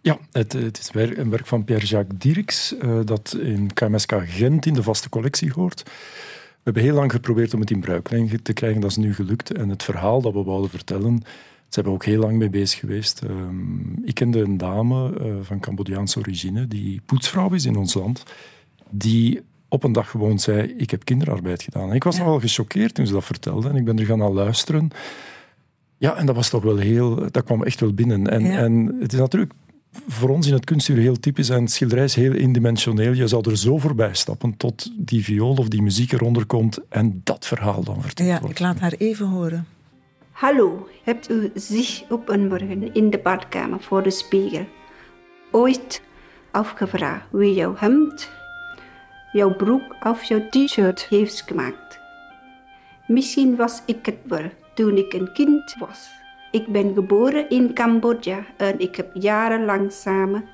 Ja, 0.00 0.18
het, 0.32 0.52
het, 0.52 0.78
is 0.78 0.90
een 1.16 1.30
werk 1.30 1.46
van 1.46 1.64
Pierre-Jacques 1.64 2.18
Dirks 2.18 2.74
uh, 2.82 3.00
dat 3.04 3.36
in 3.40 3.72
KMSK 3.72 4.12
Gent 4.24 4.66
in 4.66 4.74
de 4.74 4.82
vaste 4.82 5.08
collectie 5.08 5.52
hoort. 5.52 5.82
We 5.84 6.60
hebben 6.62 6.82
heel 6.82 6.94
lang 6.94 7.12
geprobeerd 7.12 7.54
om 7.54 7.60
het 7.60 7.70
in 7.70 7.80
bruiklijn 7.80 8.42
te 8.42 8.52
krijgen, 8.52 8.80
dat 8.80 8.90
is 8.90 8.96
nu 8.96 9.14
gelukt. 9.14 9.52
En 9.52 9.68
het 9.68 9.82
verhaal 9.82 10.20
dat 10.20 10.32
we 10.32 10.42
wouden 10.42 10.70
vertellen, 10.70 11.22
ze 11.68 11.74
hebben 11.74 11.92
ook 11.92 12.04
heel 12.04 12.20
lang 12.20 12.38
mee 12.38 12.50
bezig 12.50 12.78
geweest. 12.78 13.22
Um, 13.22 14.02
ik 14.04 14.14
kende 14.14 14.40
een 14.40 14.56
dame 14.56 15.20
uh, 15.20 15.34
van 15.42 15.60
Cambodjaanse 15.60 16.18
origine, 16.18 16.68
die 16.68 17.00
poetsvrouw 17.06 17.50
is 17.50 17.64
in 17.64 17.76
ons 17.76 17.94
land, 17.94 18.22
die 18.90 19.40
op 19.68 19.84
een 19.84 19.92
dag 19.92 20.10
gewoon 20.10 20.38
zei, 20.38 20.74
ik 20.76 20.90
heb 20.90 21.04
kinderarbeid 21.04 21.62
gedaan. 21.62 21.88
En 21.88 21.94
ik 21.94 22.04
was 22.04 22.16
ja. 22.16 22.22
nogal 22.22 22.40
gechoqueerd 22.40 22.94
toen 22.94 23.06
ze 23.06 23.12
dat 23.12 23.24
vertelde 23.24 23.68
en 23.68 23.76
ik 23.76 23.84
ben 23.84 23.98
er 23.98 24.04
gaan 24.04 24.18
naar 24.18 24.30
luisteren. 24.30 24.90
Ja, 25.98 26.16
en 26.16 26.26
dat 26.26 26.34
was 26.34 26.48
toch 26.48 26.62
wel 26.62 26.76
heel, 26.76 27.30
dat 27.30 27.44
kwam 27.44 27.62
echt 27.62 27.80
wel 27.80 27.92
binnen. 27.92 28.30
En, 28.30 28.44
ja. 28.44 28.58
en 28.58 28.96
het 29.00 29.12
is 29.12 29.18
natuurlijk 29.18 29.52
voor 30.08 30.28
ons 30.28 30.46
in 30.46 30.52
het 30.52 30.64
kunstuur 30.64 30.96
heel 30.96 31.20
typisch 31.20 31.48
en 31.48 31.60
het 31.60 31.70
schilderij 31.70 32.04
is 32.04 32.14
heel 32.14 32.32
indimensioneel. 32.34 33.12
Je 33.12 33.26
zou 33.26 33.50
er 33.50 33.56
zo 33.56 33.78
voorbij 33.78 34.14
stappen 34.14 34.56
tot 34.56 34.92
die 34.96 35.24
viool 35.24 35.54
of 35.54 35.68
die 35.68 35.82
muziek 35.82 36.12
eronder 36.12 36.46
komt 36.46 36.78
en 36.88 37.20
dat 37.24 37.46
verhaal 37.46 37.82
dan 37.84 38.02
vertelt 38.02 38.28
Ja, 38.28 38.40
wordt. 38.40 38.54
ik 38.54 38.60
laat 38.60 38.78
haar 38.78 38.92
even 38.92 39.26
horen. 39.26 39.66
Hallo, 40.38 40.88
hebt 41.04 41.30
u 41.30 41.50
zich 41.54 42.04
op 42.08 42.28
een 42.28 42.48
morgen 42.48 42.94
in 42.94 43.10
de 43.10 43.18
badkamer 43.18 43.80
voor 43.80 44.02
de 44.02 44.10
spiegel 44.10 44.66
ooit 45.50 46.02
afgevraagd 46.50 47.26
wie 47.30 47.54
jouw 47.54 47.74
hemd, 47.76 48.30
jouw 49.32 49.56
broek 49.56 49.96
of 50.06 50.24
jouw 50.24 50.48
t-shirt 50.48 51.06
heeft 51.08 51.40
gemaakt? 51.46 52.00
Misschien 53.06 53.56
was 53.56 53.82
ik 53.86 54.06
het 54.06 54.18
wel 54.24 54.50
toen 54.74 54.96
ik 54.96 55.12
een 55.12 55.32
kind 55.32 55.76
was. 55.78 56.08
Ik 56.50 56.66
ben 56.66 56.94
geboren 56.94 57.50
in 57.50 57.74
Cambodja 57.74 58.44
en 58.56 58.80
ik 58.80 58.96
heb 58.96 59.10
jarenlang 59.14 59.92
samen 59.92 60.44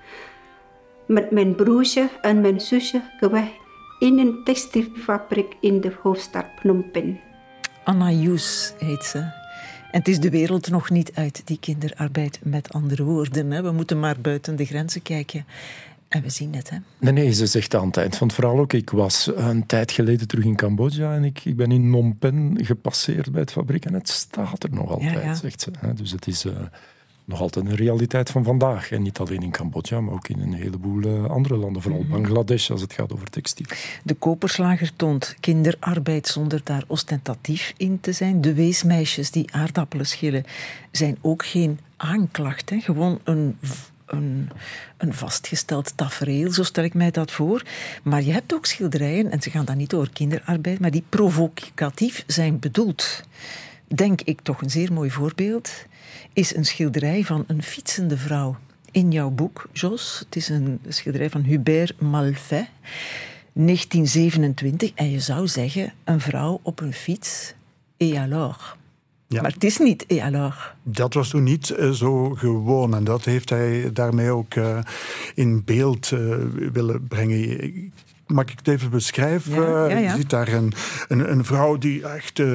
met 1.07 1.31
mijn 1.31 1.55
broertje 1.55 2.09
en 2.21 2.41
mijn 2.41 2.61
zusje 2.61 3.01
gewerkt 3.19 3.61
in 3.99 4.19
een 4.19 4.45
textielfabriek 4.45 5.57
in 5.61 5.81
de 5.81 5.93
hoofdstad 6.03 6.47
Phnom 6.59 6.91
Penh. 6.91 7.21
Anna 7.85 8.11
Joes 8.11 8.75
heet 8.79 9.05
ze. 9.05 9.44
En 9.95 10.01
het 10.01 10.09
is 10.09 10.21
de 10.21 10.31
wereld 10.31 10.71
nog 10.71 10.91
niet 10.91 11.13
uit, 11.15 11.43
die 11.45 11.59
kinderarbeid, 11.59 12.39
met 12.43 12.73
andere 12.73 13.03
woorden. 13.03 13.51
Hè. 13.51 13.63
We 13.63 13.73
moeten 13.73 14.01
maar 14.01 14.21
buiten 14.21 14.57
de 14.57 14.65
grenzen 14.65 15.03
kijken. 15.03 15.45
En 16.09 16.23
we 16.23 16.31
zien 16.31 16.55
het, 16.55 16.71
hè? 16.71 16.77
Nee, 16.99 17.13
nee, 17.13 17.33
ze 17.33 17.47
zegt 17.47 17.75
aan 17.75 17.87
het 17.87 17.97
eind 17.97 18.17
van 18.17 18.27
het 18.27 18.37
verhaal 18.37 18.59
ook. 18.59 18.73
Ik 18.73 18.91
was 18.91 19.31
een 19.35 19.67
tijd 19.67 19.93
geleden 19.93 20.29
terug 20.29 20.45
in 20.45 20.57
Cambodja 20.57 21.15
en 21.15 21.25
ik, 21.25 21.45
ik 21.45 21.57
ben 21.57 21.73
in 21.73 21.83
Phnom 21.83 22.19
Penh 22.19 22.67
gepasseerd 22.67 23.33
bij 23.33 23.41
het 23.41 23.53
fabriek 23.53 23.85
en 23.85 23.95
het 23.95 24.09
staat 24.09 24.63
er 24.63 24.71
nog 24.73 24.91
altijd, 24.91 25.13
Ja, 25.13 25.21
ja. 25.21 25.35
zegt 25.35 25.61
ze. 25.61 25.71
Dus 25.95 26.11
het 26.11 26.27
is 26.27 26.45
eh, 26.45 26.53
nog 27.25 27.41
altijd 27.41 27.67
een 27.67 27.75
realiteit 27.75 28.31
van 28.31 28.45
vandaag. 28.45 28.91
En 28.91 29.03
niet 29.03 29.19
alleen 29.19 29.43
in 29.43 29.51
Cambodja, 29.51 30.01
maar 30.01 30.15
ook 30.15 30.29
in 30.29 30.41
een 30.41 30.55
heleboel 30.55 31.03
eh, 31.03 31.25
andere 31.31 31.57
landen. 31.57 31.83
Vooral 31.83 32.01
Mhm. 32.01 32.11
Bangladesh, 32.11 32.71
als 32.71 32.81
het 32.81 32.93
gaat 32.93 33.13
over 33.13 33.31
textiel. 33.31 33.67
De 34.03 34.15
koperslager 34.15 34.91
toont 34.97 35.37
kinderarbeid 35.41 36.27
zonder 36.27 36.61
daar 36.65 36.85
ostentatief 36.87 37.75
in 37.77 38.01
te 38.01 38.13
zijn. 38.13 38.41
De 38.41 38.55
weesmeisjes 38.55 39.31
die 39.31 39.53
aardappelen 39.53 40.07
schillen 40.07 40.45
zijn 40.91 41.17
ook 41.21 41.45
geen 41.47 41.79
aanklacht. 41.97 42.71
Hè? 42.71 42.81
Gewoon 42.81 43.21
een, 43.25 43.59
een, 44.07 44.49
een 44.97 45.15
vastgesteld 45.15 45.97
tafereel, 45.97 46.53
zo 46.53 46.63
stel 46.63 46.85
ik 46.85 46.95
mij 46.95 47.11
dat 47.11 47.31
voor. 47.31 47.63
Maar 48.03 48.23
je 48.23 48.33
hebt 48.33 48.55
ook 48.55 48.67
schilderijen, 48.67 49.31
en 49.31 49.43
ze 49.43 49.51
gaan 49.51 49.65
dan 49.65 49.77
niet 49.77 49.95
over 49.95 50.13
kinderarbeid, 50.13 50.81
maar 50.81 50.91
die 50.91 51.05
provocatief 51.09 52.25
zijn 52.27 52.59
bedoeld. 52.59 53.23
Denk 53.95 54.21
ik 54.21 54.41
toch 54.41 54.63
een 54.63 54.71
zeer 54.71 54.93
mooi 54.93 55.11
voorbeeld, 55.11 55.71
is 56.33 56.57
een 56.57 56.65
schilderij 56.65 57.25
van 57.25 57.45
een 57.47 57.63
fietsende 57.63 58.17
vrouw. 58.17 58.57
In 58.91 59.11
jouw 59.11 59.31
boek, 59.31 59.69
Jos, 59.73 60.23
het 60.25 60.37
is 60.37 60.49
een 60.49 60.81
schilderij 60.89 61.31
van 61.31 61.43
Hubert 61.43 62.01
Malfait. 62.01 62.69
1927, 63.53 64.93
en 64.95 65.11
je 65.11 65.21
zou 65.21 65.49
zeggen, 65.49 65.93
een 66.05 66.21
vrouw 66.21 66.61
op 66.63 66.81
een 66.81 66.93
fiets. 66.93 67.55
Et 67.97 68.17
alors? 68.17 68.77
Ja. 69.27 69.43
Maar 69.43 69.53
het 69.53 69.65
is 69.65 69.79
niet 69.79 70.07
et 70.07 70.21
alors. 70.21 70.73
Dat 70.83 71.15
was 71.15 71.29
toen 71.29 71.43
niet 71.43 71.71
eh, 71.71 71.91
zo 71.91 72.31
gewoon 72.31 72.95
en 72.95 73.05
dat 73.05 73.25
heeft 73.25 73.51
hij 73.51 73.91
daarmee 73.93 74.31
ook 74.31 74.55
eh, 74.55 74.79
in 75.35 75.65
beeld 75.65 76.13
eh, 76.13 76.19
willen 76.73 77.07
brengen. 77.09 77.93
Mag 78.27 78.45
ik 78.45 78.59
het 78.59 78.69
even 78.69 78.91
beschrijven? 78.91 79.53
Ja, 79.63 79.89
ja, 79.89 79.99
ja. 79.99 80.11
Je 80.11 80.17
ziet 80.17 80.31
daar 80.31 80.49
een, 80.53 80.73
een, 81.09 81.31
een 81.31 81.45
vrouw 81.45 81.79
die 81.79 82.07
echt 82.09 82.39
eh, 82.39 82.47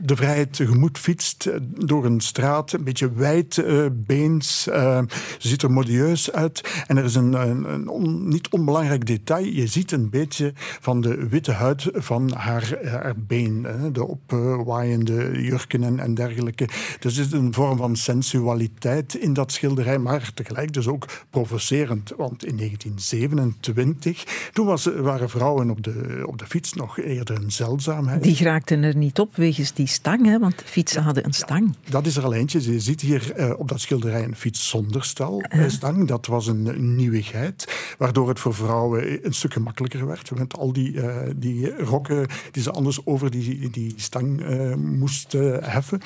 de 0.00 0.16
vrijheid 0.16 0.52
tegemoet 0.52 0.98
fietst 0.98 1.46
eh, 1.46 1.54
door 1.78 2.04
een 2.04 2.20
straat, 2.20 2.72
een 2.72 2.84
beetje 2.84 3.12
wijdbeens. 3.12 4.66
eh 4.68 4.98
ze 5.38 5.48
ziet 5.48 5.62
er 5.62 5.70
modieus 5.70 6.32
uit. 6.32 6.82
En 6.86 6.96
er 6.96 7.04
is 7.04 7.14
een, 7.14 7.32
een, 7.32 7.64
een 7.72 7.88
on- 7.88 8.28
niet 8.28 8.48
onbelangrijk 8.48 9.06
detail. 9.06 9.44
Je 9.44 9.66
ziet 9.66 9.92
een 9.92 10.10
beetje 10.10 10.52
van 10.80 11.00
de 11.00 11.28
witte 11.28 11.52
huid 11.52 11.88
van 11.92 12.32
haar, 12.32 12.78
haar 12.84 13.14
been. 13.16 13.64
Hè, 13.64 13.90
de 13.92 14.06
opwaaiende 14.06 15.42
jurken 15.42 15.82
en, 15.82 15.98
en 15.98 16.14
dergelijke. 16.14 16.68
Dus 17.00 17.16
er 17.18 17.24
is 17.24 17.32
een 17.32 17.54
vorm 17.54 17.76
van 17.76 17.96
sensualiteit 17.96 19.14
in 19.14 19.32
dat 19.32 19.52
schilderij, 19.52 19.98
maar 19.98 20.30
tegelijk 20.34 20.72
dus 20.72 20.88
ook 20.88 21.06
provocerend. 21.30 22.12
Want 22.16 22.44
in 22.44 22.56
1927, 22.56 24.50
toen 24.52 24.66
was, 24.66 24.84
waren 25.10 25.30
vrouwen 25.30 25.70
op 25.70 25.82
de, 25.82 26.22
op 26.26 26.38
de 26.38 26.46
fiets 26.46 26.72
nog 26.72 26.98
eerder 26.98 27.36
een 27.36 27.52
zeldzaamheid. 27.52 28.22
Die 28.22 28.34
geraakten 28.34 28.82
er 28.82 28.96
niet 28.96 29.18
op 29.18 29.36
wegens 29.36 29.72
die 29.72 29.86
stang, 29.86 30.26
hè, 30.26 30.38
want 30.38 30.62
fietsen 30.64 31.02
hadden 31.02 31.24
een 31.24 31.32
stang. 31.32 31.74
Dat 31.88 32.06
is 32.06 32.16
er 32.16 32.24
al 32.24 32.34
eentje. 32.34 32.72
Je 32.72 32.80
ziet 32.80 33.00
hier 33.00 33.32
eh, 33.32 33.58
op 33.58 33.68
dat 33.68 33.80
schilderij 33.80 34.24
een 34.24 34.36
fiets 34.36 34.68
zonder 34.68 35.04
stal, 35.04 35.40
eh, 35.40 35.68
stang. 35.68 36.06
Dat 36.08 36.26
was 36.26 36.46
een 36.46 36.96
nieuwigheid, 36.96 37.94
waardoor 37.98 38.28
het 38.28 38.40
voor 38.40 38.54
vrouwen 38.54 39.26
een 39.26 39.34
stuk 39.34 39.52
gemakkelijker 39.52 40.06
werd. 40.06 40.38
Met 40.38 40.58
al 40.58 40.72
die, 40.72 41.00
eh, 41.00 41.30
die 41.36 41.76
rokken 41.76 42.26
die 42.50 42.62
ze 42.62 42.70
anders 42.70 43.06
over 43.06 43.30
die, 43.30 43.70
die 43.70 43.92
stang 43.96 44.42
eh, 44.42 44.74
moesten 44.74 45.64
heffen. 45.64 46.00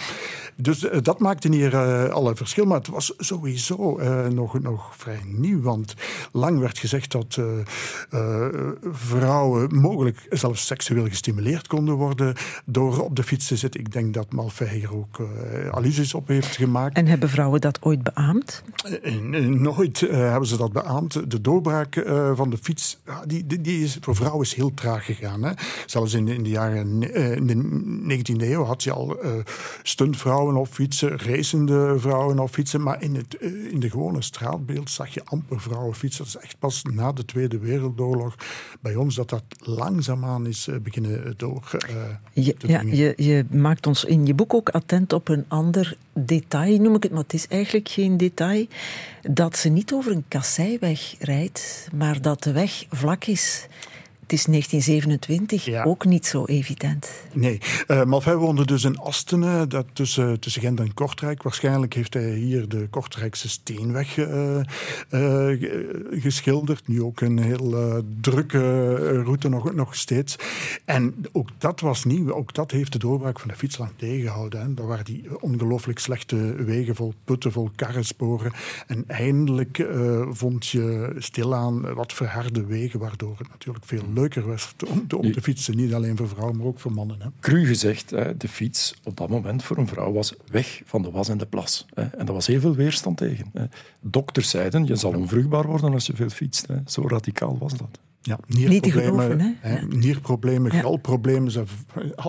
Dus 0.56 0.88
eh, 0.88 1.00
dat 1.02 1.18
maakte 1.18 1.48
hier 1.54 1.74
eh, 1.74 2.08
al 2.08 2.28
een 2.28 2.36
verschil. 2.36 2.64
Maar 2.64 2.78
het 2.78 2.88
was 2.88 3.14
sowieso 3.16 3.98
eh, 3.98 4.26
nog, 4.26 4.60
nog 4.60 4.96
vrij 4.96 5.20
nieuw. 5.26 5.60
Want 5.60 5.94
lang 6.32 6.58
werd 6.58 6.78
gezegd 6.78 7.12
dat 7.12 7.36
eh, 7.38 7.58
eh, 8.10 8.48
vrouwen 8.92 9.74
mogelijk 9.76 10.26
zelfs 10.30 10.66
seksueel 10.66 11.08
gestimuleerd 11.08 11.66
konden 11.66 11.94
worden 11.94 12.34
door 12.64 13.00
op 13.00 13.16
de 13.16 13.22
fiets 13.22 13.46
te 13.46 13.56
zitten. 13.56 13.80
Ik 13.80 13.92
denk 13.92 14.14
dat 14.14 14.32
Malfay 14.32 14.68
hier 14.68 14.94
ook 14.94 15.18
eh, 15.18 15.70
allusies 15.70 16.14
op 16.14 16.28
heeft 16.28 16.56
gemaakt. 16.56 16.96
En 16.96 17.06
hebben 17.06 17.28
vrouwen 17.28 17.60
dat 17.60 17.82
ooit 17.82 18.02
beaamd? 18.02 18.62
En, 19.02 19.34
en 19.34 19.62
nooit 19.62 20.02
eh, 20.02 20.16
hebben 20.16 20.48
ze 20.48 20.56
dat 20.56 20.72
beaamd. 20.72 21.30
De 21.30 21.40
doorbraak 21.40 21.96
eh, 21.96 22.36
van 22.36 22.50
de 22.50 22.58
fiets, 22.58 22.98
die, 23.26 23.46
die, 23.46 23.60
die 23.60 23.84
is 23.84 23.98
voor 24.00 24.16
vrouwen 24.16 24.42
is 24.42 24.54
heel 24.54 24.74
traag 24.74 25.04
gegaan. 25.04 25.42
Hè. 25.42 25.52
Zelfs 25.86 26.14
in 26.14 26.24
de, 26.24 26.34
in 26.34 26.42
de 26.42 26.50
jaren 26.50 27.12
eh, 27.14 27.36
in 27.36 27.46
de 27.46 28.22
19e 28.22 28.42
eeuw 28.42 28.64
had 28.64 28.82
je 28.82 28.92
al 28.92 29.20
eh, 29.20 29.32
stuntvrouwen 29.82 30.56
op 30.56 30.68
fietsen, 30.68 31.18
racende 31.18 31.98
vrouwen 31.98 32.38
op 32.38 32.50
fietsen. 32.50 32.82
Maar 32.82 33.02
in, 33.02 33.14
het, 33.14 33.36
eh, 33.36 33.72
in 33.72 33.80
de 33.80 33.90
gewone 33.90 34.22
straatbeeld 34.22 34.90
zag 34.90 35.14
je 35.14 35.24
amper 35.24 35.60
vrouwen 35.60 35.94
fietsen. 35.94 36.24
Dat 36.24 36.34
is 36.34 36.42
echt 36.42 36.58
pas 36.58 36.82
na 36.82 37.12
de 37.12 37.24
Tweede 37.24 37.58
Wereldoorlog 37.58 38.34
bij 38.80 38.94
ons 38.94 39.14
dat 39.14 39.28
dat 39.28 39.44
langzaamaan 39.58 40.46
is 40.46 40.66
eh, 40.68 40.76
beginnen 40.76 41.34
door 41.36 41.70
eh, 41.88 42.44
Je, 42.44 42.56
te 42.56 42.68
ja, 42.68 42.80
je, 42.80 43.12
je 43.16 43.44
maakt 43.50 43.86
ons 43.86 44.04
in 44.04 44.26
je 44.26 44.34
boek 44.34 44.54
ook 44.54 44.68
attent 44.68 45.12
op 45.12 45.28
een 45.28 45.44
ander 45.48 45.96
detail, 46.12 46.80
noem 46.80 46.94
ik 46.94 47.02
het, 47.02 47.12
maar 47.12 47.22
het 47.22 47.34
is 47.34 47.48
eigenlijk 47.48 47.88
geen 47.88 48.16
detail. 48.16 48.66
Dat 49.22 49.56
ze 49.56 49.68
niet 49.68 49.92
over 49.92 50.12
een 50.12 50.24
kasseiweg 50.28 51.14
rijdt, 51.18 51.88
maar 51.94 52.22
dat 52.22 52.42
de 52.42 52.52
weg 52.52 52.84
vlak 52.88 53.24
is. 53.24 53.66
Het 54.24 54.32
is 54.32 54.44
1927, 54.44 55.64
Ja. 55.64 55.84
ook 55.84 56.04
niet 56.04 56.26
zo 56.26 56.44
evident. 56.44 57.10
Nee, 57.32 57.58
uh, 57.88 58.04
Malfay 58.04 58.36
woonde 58.36 58.66
dus 58.66 58.84
in 58.84 58.98
Astene, 58.98 59.66
dat 59.66 59.86
tussen, 59.92 60.40
tussen 60.40 60.62
Gent 60.62 60.80
en 60.80 60.94
Kortrijk. 60.94 61.42
Waarschijnlijk 61.42 61.94
heeft 61.94 62.14
hij 62.14 62.34
hier 62.34 62.68
de 62.68 62.86
Kortrijkse 62.90 63.48
Steenweg 63.48 64.16
uh, 64.16 64.60
uh, 65.10 65.62
geschilderd. 66.10 66.88
Nu 66.88 67.02
ook 67.02 67.20
een 67.20 67.38
heel 67.38 67.72
uh, 67.72 67.98
drukke 68.20 68.94
route 69.22 69.48
nog, 69.48 69.74
nog 69.74 69.94
steeds. 69.96 70.36
En 70.84 71.14
ook 71.32 71.48
dat 71.58 71.80
was 71.80 72.04
nieuw. 72.04 72.32
Ook 72.32 72.54
dat 72.54 72.70
heeft 72.70 72.92
de 72.92 72.98
doorbraak 72.98 73.40
van 73.40 73.48
de 73.48 73.56
fiets 73.56 73.78
lang 73.78 73.90
tegengehouden. 73.96 74.60
Hè. 74.60 74.74
Daar 74.74 74.86
waren 74.86 75.04
die 75.04 75.40
ongelooflijk 75.40 75.98
slechte 75.98 76.36
wegen 76.64 76.94
vol 76.94 77.14
putten, 77.24 77.52
vol 77.52 77.70
karrensporen. 77.76 78.52
En 78.86 79.04
eindelijk 79.06 79.78
uh, 79.78 80.26
vond 80.30 80.66
je 80.66 81.14
stilaan 81.18 81.94
wat 81.94 82.12
verharde 82.12 82.64
wegen, 82.66 83.00
waardoor 83.00 83.34
het 83.38 83.48
natuurlijk 83.48 83.84
veel 83.84 84.04
leuker 84.14 84.46
was 84.46 84.74
om, 84.88 85.06
om 85.16 85.32
te 85.32 85.42
fietsen. 85.42 85.76
Niet 85.76 85.94
alleen 85.94 86.16
voor 86.16 86.28
vrouwen, 86.28 86.56
maar 86.56 86.66
ook 86.66 86.78
voor 86.78 86.92
mannen. 86.92 87.20
Hè. 87.20 87.28
Cru 87.40 87.66
gezegd, 87.66 88.08
de 88.08 88.48
fiets 88.48 88.94
op 89.04 89.16
dat 89.16 89.28
moment 89.28 89.62
voor 89.62 89.76
een 89.76 89.88
vrouw 89.88 90.12
was 90.12 90.34
weg 90.50 90.82
van 90.84 91.02
de 91.02 91.10
was 91.10 91.28
en 91.28 91.38
de 91.38 91.46
plas. 91.46 91.86
En 91.94 92.10
daar 92.16 92.34
was 92.34 92.46
heel 92.46 92.60
veel 92.60 92.74
weerstand 92.74 93.16
tegen. 93.16 93.52
Dokters 94.00 94.50
zeiden, 94.50 94.86
je 94.86 94.96
zal 94.96 95.12
onvruchtbaar 95.12 95.66
worden 95.66 95.92
als 95.92 96.06
je 96.06 96.16
veel 96.16 96.28
fietst. 96.28 96.66
Zo 96.86 97.08
radicaal 97.08 97.58
was 97.58 97.72
dat. 97.76 97.98
Ja, 98.26 98.38
nierproblemen, 98.46 99.56
hè? 99.60 99.80
nierproblemen, 99.86 100.72
galproblemen, 100.72 101.52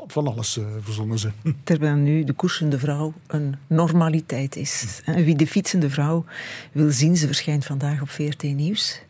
van 0.07 0.27
alles 0.27 0.57
uh, 0.57 0.65
verzonnen 0.79 1.19
ze. 1.19 1.31
Terwijl 1.63 1.95
nu 1.95 2.23
de 2.23 2.33
koersende 2.33 2.79
vrouw 2.79 3.13
een 3.27 3.55
normaliteit 3.67 4.55
is. 4.55 5.01
En 5.05 5.23
wie 5.23 5.35
de 5.35 5.47
fietsende 5.47 5.89
vrouw 5.89 6.25
wil 6.71 6.91
zien, 6.91 7.17
ze 7.17 7.25
verschijnt 7.25 7.65
vandaag 7.65 8.01
op 8.01 8.09
VRT 8.09 8.43
Nieuws 8.43 9.01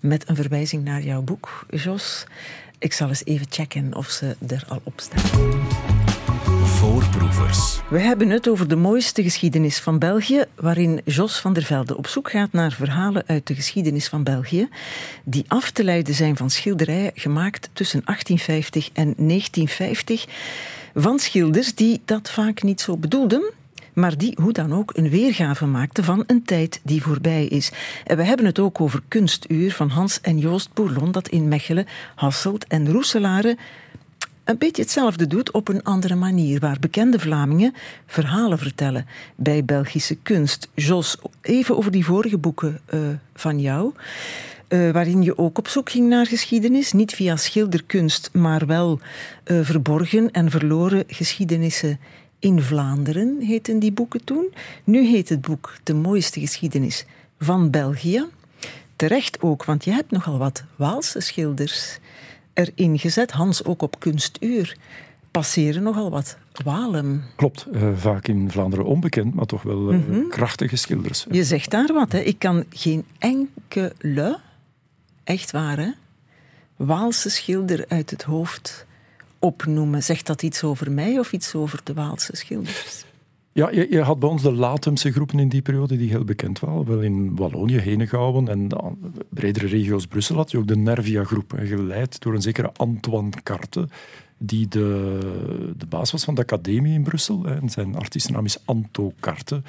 met 0.00 0.28
een 0.28 0.36
verwijzing 0.36 0.84
naar 0.84 1.02
jouw 1.02 1.22
boek, 1.22 1.66
Jos. 1.70 2.26
Ik 2.78 2.92
zal 2.92 3.08
eens 3.08 3.24
even 3.24 3.46
checken 3.50 3.94
of 3.94 4.08
ze 4.08 4.36
er 4.46 4.64
al 4.68 4.80
op 4.84 5.00
staan. 5.00 6.01
Voorproevers. 6.92 7.80
We 7.90 7.98
hebben 7.98 8.30
het 8.30 8.48
over 8.48 8.68
de 8.68 8.76
mooiste 8.76 9.22
geschiedenis 9.22 9.78
van 9.78 9.98
België, 9.98 10.44
waarin 10.54 11.00
Jos 11.04 11.40
van 11.40 11.52
der 11.52 11.62
Velde 11.62 11.96
op 11.96 12.06
zoek 12.06 12.30
gaat 12.30 12.52
naar 12.52 12.72
verhalen 12.72 13.22
uit 13.26 13.46
de 13.46 13.54
geschiedenis 13.54 14.08
van 14.08 14.22
België, 14.22 14.68
die 15.24 15.44
af 15.48 15.70
te 15.70 15.84
leiden 15.84 16.14
zijn 16.14 16.36
van 16.36 16.50
schilderijen 16.50 17.10
gemaakt 17.14 17.70
tussen 17.72 18.02
1850 18.04 18.90
en 18.92 19.14
1950, 19.16 20.26
van 20.94 21.18
schilders 21.18 21.74
die 21.74 22.02
dat 22.04 22.30
vaak 22.30 22.62
niet 22.62 22.80
zo 22.80 22.96
bedoelden, 22.96 23.52
maar 23.92 24.18
die 24.18 24.38
hoe 24.40 24.52
dan 24.52 24.72
ook 24.72 24.96
een 24.96 25.10
weergave 25.10 25.66
maakten 25.66 26.04
van 26.04 26.24
een 26.26 26.42
tijd 26.42 26.80
die 26.82 27.02
voorbij 27.02 27.44
is. 27.44 27.72
En 28.04 28.16
we 28.16 28.24
hebben 28.24 28.46
het 28.46 28.58
ook 28.58 28.80
over 28.80 29.02
Kunstuur 29.08 29.72
van 29.72 29.88
Hans 29.88 30.20
en 30.20 30.38
Joost 30.38 30.72
Bourlon, 30.74 31.12
dat 31.12 31.28
in 31.28 31.48
Mechelen, 31.48 31.86
Hasselt 32.14 32.66
en 32.66 32.90
Roeselare 32.90 33.56
een 34.44 34.58
beetje 34.58 34.82
hetzelfde 34.82 35.26
doet 35.26 35.52
op 35.52 35.68
een 35.68 35.82
andere 35.82 36.14
manier, 36.14 36.60
waar 36.60 36.76
bekende 36.80 37.18
Vlamingen 37.18 37.74
verhalen 38.06 38.58
vertellen 38.58 39.06
bij 39.36 39.64
Belgische 39.64 40.14
kunst. 40.14 40.68
Jos, 40.74 41.16
even 41.40 41.76
over 41.76 41.90
die 41.90 42.04
vorige 42.04 42.38
boeken 42.38 42.80
uh, 42.94 43.00
van 43.34 43.60
jou. 43.60 43.92
Uh, 44.68 44.90
waarin 44.90 45.22
je 45.22 45.38
ook 45.38 45.58
op 45.58 45.68
zoek 45.68 45.90
ging 45.90 46.08
naar 46.08 46.26
geschiedenis. 46.26 46.92
Niet 46.92 47.14
via 47.14 47.36
schilderkunst, 47.36 48.30
maar 48.32 48.66
wel 48.66 49.00
uh, 49.44 49.60
verborgen 49.62 50.30
en 50.30 50.50
verloren 50.50 51.04
geschiedenissen 51.06 52.00
in 52.38 52.62
Vlaanderen, 52.62 53.40
heten 53.40 53.78
die 53.78 53.92
boeken 53.92 54.24
toen. 54.24 54.52
Nu 54.84 55.06
heet 55.06 55.28
het 55.28 55.40
boek 55.40 55.74
De 55.82 55.94
mooiste 55.94 56.40
geschiedenis 56.40 57.06
van 57.38 57.70
België. 57.70 58.24
Terecht 58.96 59.42
ook, 59.42 59.64
want 59.64 59.84
je 59.84 59.90
hebt 59.90 60.10
nogal 60.10 60.38
wat 60.38 60.64
Waalse 60.76 61.20
schilders 61.20 61.98
erin 62.54 62.98
gezet. 62.98 63.30
Hans 63.30 63.64
ook 63.64 63.82
op 63.82 64.00
kunstuur 64.00 64.76
passeren 65.30 65.82
nogal 65.82 66.10
wat 66.10 66.36
Walen. 66.64 67.24
Klopt, 67.36 67.66
uh, 67.72 67.88
vaak 67.96 68.28
in 68.28 68.50
Vlaanderen 68.50 68.84
onbekend, 68.84 69.34
maar 69.34 69.46
toch 69.46 69.62
wel 69.62 69.92
uh, 69.92 69.98
mm 69.98 70.04
-hmm. 70.04 70.28
krachtige 70.28 70.76
schilders. 70.76 71.26
Je 71.30 71.44
zegt 71.44 71.70
daar 71.70 71.92
wat, 71.92 72.12
hè. 72.12 72.18
Ik 72.18 72.38
kan 72.38 72.64
geen 72.70 73.04
enkele, 73.18 74.38
echt 75.24 75.50
waar, 75.50 75.78
hè, 75.78 75.90
Waalse 76.76 77.30
schilder 77.30 77.84
uit 77.88 78.10
het 78.10 78.22
hoofd 78.22 78.86
opnoemen. 79.38 80.02
Zegt 80.02 80.26
dat 80.26 80.42
iets 80.42 80.64
over 80.64 80.90
mij 80.90 81.18
of 81.18 81.32
iets 81.32 81.54
over 81.54 81.80
de 81.84 81.94
Waalse 81.94 82.36
schilders? 82.36 83.04
Ja, 83.54 83.70
je, 83.70 84.00
had 84.00 84.18
bij 84.18 84.28
ons 84.28 84.42
de 84.42 84.52
Latemse 84.52 85.12
groepen 85.12 85.38
in 85.38 85.48
die 85.48 85.62
periode 85.62 85.96
die 85.96 86.10
heel 86.10 86.24
bekend 86.24 86.60
waren. 86.60 86.84
Wel 86.84 87.00
in 87.00 87.36
Wallonië, 87.36 87.78
Henegouwen 87.78 88.48
en 88.48 88.68
de 88.68 88.76
bredere 89.28 89.66
regio's 89.66 90.06
Brussel 90.06 90.36
had 90.36 90.50
je 90.50 90.58
ook 90.58 90.66
de 90.66 90.76
Nervia-groep, 90.76 91.54
geleid 91.56 92.20
door 92.20 92.34
een 92.34 92.42
zekere 92.42 92.72
Antoine 92.76 93.30
Carte, 93.42 93.88
die 94.38 94.68
de, 94.68 95.18
de 95.76 95.86
baas 95.86 96.10
was 96.10 96.24
van 96.24 96.34
de 96.34 96.40
academie 96.40 96.94
in 96.94 97.02
Brussel. 97.02 97.46
En 97.46 97.68
zijn 97.68 97.96
artiestennaam 97.96 98.44
is 98.44 98.58
Anto 98.64 99.12
Carte. 99.20 99.62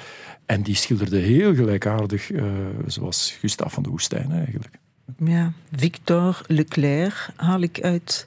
En 0.46 0.62
die 0.62 0.74
schilderde 0.74 1.18
heel 1.18 1.54
gelijkaardig, 1.54 2.30
uh, 2.30 2.44
zoals 2.86 3.36
Gustav 3.40 3.72
van 3.72 3.82
de 3.82 3.88
Woestijn 3.90 4.32
eigenlijk. 4.32 4.78
Ja, 5.18 5.52
Victor 5.72 6.40
Leclerc 6.46 7.30
haal 7.36 7.60
ik 7.60 7.80
uit 7.80 8.26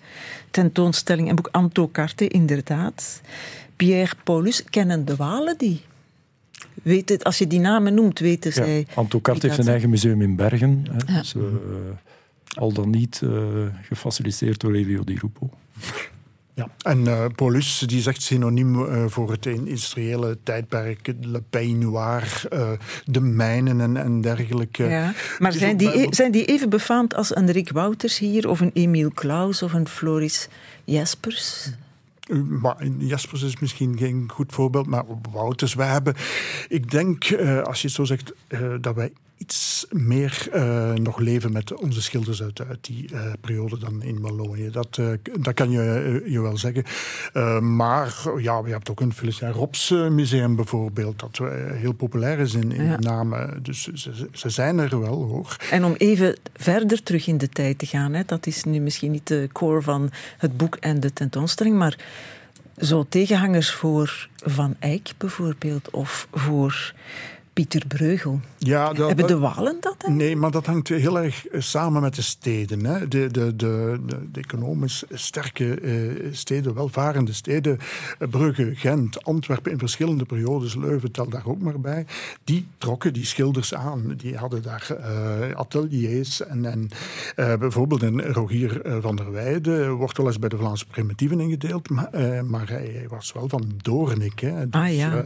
tentoonstelling 0.52 1.30
en 1.30 1.36
boek 1.36 1.50
Anto 1.52 1.90
Carte, 1.92 2.28
inderdaad. 2.28 3.22
Pierre 3.78 4.14
Paulus, 4.24 4.64
kennen 4.64 5.06
de 5.06 5.16
Walen 5.16 5.58
die? 5.58 5.82
Weet 6.84 7.10
het, 7.10 7.24
als 7.24 7.38
je 7.38 7.48
die 7.48 7.60
namen 7.60 7.94
noemt, 7.94 8.20
weten 8.20 8.52
ja, 8.56 8.56
zij... 8.56 8.88
Anto 8.94 9.20
Carte 9.20 9.48
heeft 9.48 9.60
een 9.60 9.68
eigen 9.68 9.90
museum 9.90 10.22
in 10.22 10.36
Bergen. 10.36 10.86
Hè, 10.92 11.14
ja. 11.14 11.20
dus, 11.20 11.34
uh, 11.34 11.44
al 12.54 12.74
dan 12.74 12.90
niet 12.90 13.22
uh, 13.24 13.32
gefaciliteerd 13.82 14.60
door 14.60 14.74
Elio 14.74 15.04
Di 15.04 15.18
Rupo. 15.22 15.50
Ja, 16.54 16.70
en 16.82 17.00
uh, 17.00 17.26
Paulus 17.36 17.84
die 17.86 18.02
zegt 18.02 18.22
synoniem 18.22 18.80
uh, 18.80 19.06
voor 19.08 19.32
het 19.32 19.46
industriële 19.46 20.38
tijdperk, 20.44 21.14
Le 21.22 21.42
Pays 21.50 21.74
Noir, 21.74 22.44
uh, 22.54 22.70
de 23.06 23.20
mijnen 23.20 23.82
en, 23.82 23.98
en 23.98 24.22
dergelijke. 24.22 24.84
Ja, 24.84 25.14
maar 25.40 25.54
zijn 25.54 25.78
die, 25.78 26.00
e- 26.00 26.08
zijn 26.10 26.32
die 26.32 26.46
even 26.46 26.70
befaamd 26.70 27.16
als 27.16 27.36
een 27.36 27.52
Rick 27.52 27.72
Wouters 27.72 28.18
hier, 28.18 28.50
of 28.50 28.60
een 28.60 28.72
Emile 28.74 29.14
Klaus 29.14 29.64
of 29.64 29.74
een 29.74 29.88
Floris 29.88 30.48
Jespers? 30.84 31.72
Maar 32.36 32.88
Jaspers 32.98 33.42
is 33.42 33.60
misschien 33.60 33.98
geen 33.98 34.30
goed 34.34 34.54
voorbeeld, 34.54 34.88
maar 34.88 35.04
Wouters, 35.32 35.74
wij 35.74 35.88
hebben, 35.88 36.16
ik 36.68 36.92
denk, 36.92 37.30
uh, 37.30 37.62
als 37.62 37.82
je 37.82 37.88
het 37.88 37.96
zo 37.96 38.04
zegt, 38.04 38.34
uh, 38.50 38.74
dat 38.82 38.96
wij 38.96 39.12
iets 39.38 39.86
meer 39.90 40.48
uh, 40.54 40.94
nog 40.94 41.20
leven 41.20 41.52
met 41.52 41.74
onze 41.74 42.02
schilders 42.02 42.44
uit, 42.44 42.62
uit 42.68 42.86
die 42.86 43.10
periode 43.42 43.78
dan 43.78 44.04
in 44.04 44.22
Wallonië. 44.22 44.70
Dat, 44.70 45.00
dat 45.40 45.54
kan 45.54 45.72
je, 45.72 46.24
je 46.26 46.42
wel 46.42 46.58
zeggen. 46.58 46.84
maar 47.76 48.16
ja, 48.38 48.62
we 48.64 48.70
hebben 48.70 48.90
ook 48.90 49.00
een 49.00 49.14
Felicien 49.14 49.52
Rops 49.52 49.90
museum 49.90 50.56
bijvoorbeeld, 50.56 51.20
dat 51.20 51.38
heel 51.74 51.94
populair 51.94 52.40
is 52.40 52.54
in, 52.54 52.72
in 52.72 52.84
ja. 52.84 52.98
namen. 53.00 53.64
Dus 53.64 53.88
ze, 53.94 54.28
ze, 54.32 54.50
zijn 54.50 54.78
er 54.80 55.00
wel 55.00 55.24
hoor. 55.24 55.56
En 55.72 55.84
om 55.84 55.94
even 55.98 56.38
verder 56.54 57.04
terug 57.04 57.28
in 57.28 57.38
de 57.38 57.50
tijd 57.50 57.80
te 57.80 57.86
gaan, 57.86 58.14
hè, 58.14 58.24
dat 58.26 58.48
is 58.48 58.64
nu 58.64 58.80
misschien 58.80 59.12
niet 59.12 59.28
de 59.28 59.50
core 59.52 59.82
van 59.82 60.12
het 60.38 60.58
boek 60.58 60.76
en 60.76 61.00
de 61.00 61.14
tentoonstelling, 61.14 61.78
maar 61.78 61.98
zo 62.78 63.06
tegenhangers 63.10 63.72
voor 63.72 64.30
Van 64.36 64.76
Eyck 64.80 65.12
bijvoorbeeld, 65.18 65.90
of 65.90 66.28
voor 66.32 66.94
Pieter 67.58 67.88
Breugel. 67.88 68.40
Ja, 68.58 68.94
dat, 68.94 69.08
Hebben 69.08 69.28
de 69.28 69.38
Walen 69.38 69.78
dat? 69.80 69.96
Hè? 69.98 70.12
Nee, 70.12 70.36
maar 70.36 70.52
dat 70.52 70.66
hangt 70.66 70.88
heel 70.88 71.20
erg 71.20 71.48
eh, 71.48 71.62
samen 71.62 72.02
met 72.02 72.16
de 72.16 72.22
steden. 72.22 72.86
Hè. 72.86 73.08
De, 73.08 73.32
de, 73.32 73.56
de, 73.56 74.00
de, 74.32 74.40
economisch 74.42 75.04
sterke 75.12 75.82
uh, 75.82 76.28
steden, 76.32 76.74
welvarende 76.74 77.34
steden, 77.34 77.78
Brugge, 78.30 78.72
Gent, 78.76 79.24
Antwerpen 79.24 79.72
in 79.72 79.80
verschillende 79.80 80.26
periodes, 80.26 80.76
Leuven 80.76 81.12
tel 81.12 81.30
daar 81.30 81.46
ook 81.46 81.60
maar 81.60 81.80
bij, 81.80 82.06
die 82.44 82.68
trokken 82.78 83.14
die 83.14 83.26
schilders 83.26 83.74
aan. 83.74 84.14
Die 84.18 84.38
hadden 84.38 84.62
daar 84.62 84.88
uh, 84.92 85.56
ateliers 85.56 86.46
en, 86.46 86.66
en 86.66 86.90
bijvoorbeeld 87.60 88.02
een 88.02 88.22
Rogier 88.22 88.82
van 89.02 89.16
der 89.16 89.32
Weijden 89.32 89.92
wordt 89.92 90.18
wel 90.18 90.28
eens 90.28 90.40
bij 90.40 90.50
de 90.50 90.58
Vlaamse 90.58 90.88
primitieven 90.88 91.40
ingedeeld, 91.40 91.90
maar, 91.90 92.10
maar 92.46 92.70
hij 92.70 93.06
was 93.10 93.34
wel 93.34 93.50
van 93.50 93.72
Doornik. 93.82 94.40
Hè. 94.40 94.70
Dus, 94.70 94.82
ah, 94.82 94.96
ja. 94.96 95.24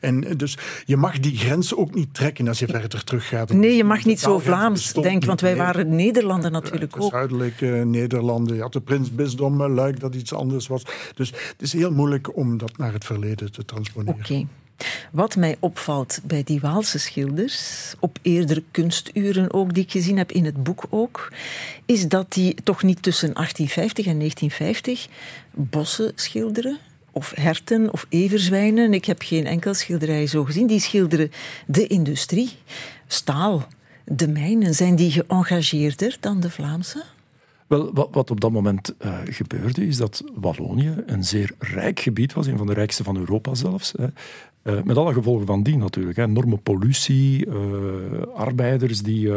en 0.00 0.20
dus 0.36 0.58
je 0.84 0.96
mag 0.96 1.18
die 1.18 1.36
grens 1.36 1.73
ook 1.76 1.94
niet 1.94 2.14
trekken 2.14 2.48
als 2.48 2.58
je 2.58 2.66
verder 2.66 3.04
teruggaat. 3.04 3.52
Nee, 3.52 3.76
je 3.76 3.84
mag 3.84 4.04
niet 4.04 4.20
zo 4.20 4.38
Vlaams 4.38 4.92
denken, 4.92 5.28
want 5.28 5.40
wij 5.40 5.56
waren 5.56 5.94
Nederlanden 5.94 6.52
natuurlijk 6.52 7.02
ook. 7.02 7.10
Zuidelijke 7.10 7.66
Nederlanden, 7.66 8.56
je 8.56 8.62
had 8.62 8.72
de 8.72 8.80
prinsbisdom, 8.80 9.62
Luik 9.62 10.00
dat 10.00 10.14
iets 10.14 10.32
anders 10.32 10.66
was. 10.66 10.82
Dus 11.14 11.30
het 11.30 11.62
is 11.62 11.72
heel 11.72 11.92
moeilijk 11.92 12.36
om 12.36 12.58
dat 12.58 12.76
naar 12.76 12.92
het 12.92 13.04
verleden 13.04 13.52
te 13.52 13.64
transponeren. 13.64 14.14
Oké. 14.14 14.32
Okay. 14.32 14.46
Wat 15.10 15.36
mij 15.36 15.56
opvalt 15.58 16.20
bij 16.24 16.42
die 16.42 16.60
Waalse 16.60 16.98
schilders, 16.98 17.94
op 17.98 18.18
eerdere 18.22 18.62
kunsturen 18.70 19.52
ook, 19.52 19.74
die 19.74 19.82
ik 19.82 19.90
gezien 19.90 20.18
heb 20.18 20.32
in 20.32 20.44
het 20.44 20.62
boek 20.62 20.84
ook, 20.90 21.32
is 21.84 22.08
dat 22.08 22.32
die 22.32 22.56
toch 22.62 22.82
niet 22.82 23.02
tussen 23.02 23.32
1850 23.32 24.06
en 24.06 24.18
1950 24.18 25.08
bossen 25.50 26.12
schilderen, 26.14 26.78
of 27.14 27.32
herten 27.34 27.92
of 27.92 28.06
everzwijnen. 28.08 28.94
Ik 28.94 29.04
heb 29.04 29.22
geen 29.22 29.46
enkel 29.46 29.74
schilderij 29.74 30.26
zo 30.26 30.44
gezien. 30.44 30.66
Die 30.66 30.80
schilderen 30.80 31.30
de 31.66 31.86
industrie, 31.86 32.50
staal, 33.06 33.66
de 34.04 34.28
mijnen. 34.28 34.74
Zijn 34.74 34.96
die 34.96 35.10
geëngageerder 35.10 36.16
dan 36.20 36.40
de 36.40 36.50
Vlaamse? 36.50 37.02
Wel, 37.66 37.90
wat, 37.92 38.30
op 38.30 38.40
dat 38.40 38.50
moment 38.50 38.94
uh, 39.04 39.18
gebeurde, 39.24 39.86
is 39.86 39.96
dat 39.96 40.24
Wallonië 40.34 40.94
een 41.06 41.24
zeer 41.24 41.50
rijk 41.58 42.00
gebied 42.00 42.32
was, 42.32 42.46
een 42.46 42.58
van 42.58 42.66
de 42.66 42.74
rijkste 42.74 43.04
van 43.04 43.16
Europa 43.16 43.54
zelfs. 43.54 43.94
Hè. 43.96 44.06
Uh, 44.64 44.82
met 44.82 44.96
alle 44.96 45.12
gevolgen 45.12 45.46
van 45.46 45.62
die 45.62 45.76
natuurlijk. 45.76 46.16
Hè. 46.16 46.22
Enorme 46.22 46.56
pollutie, 46.56 47.46
uh, 47.46 47.54
arbeiders 48.34 49.02
die 49.02 49.30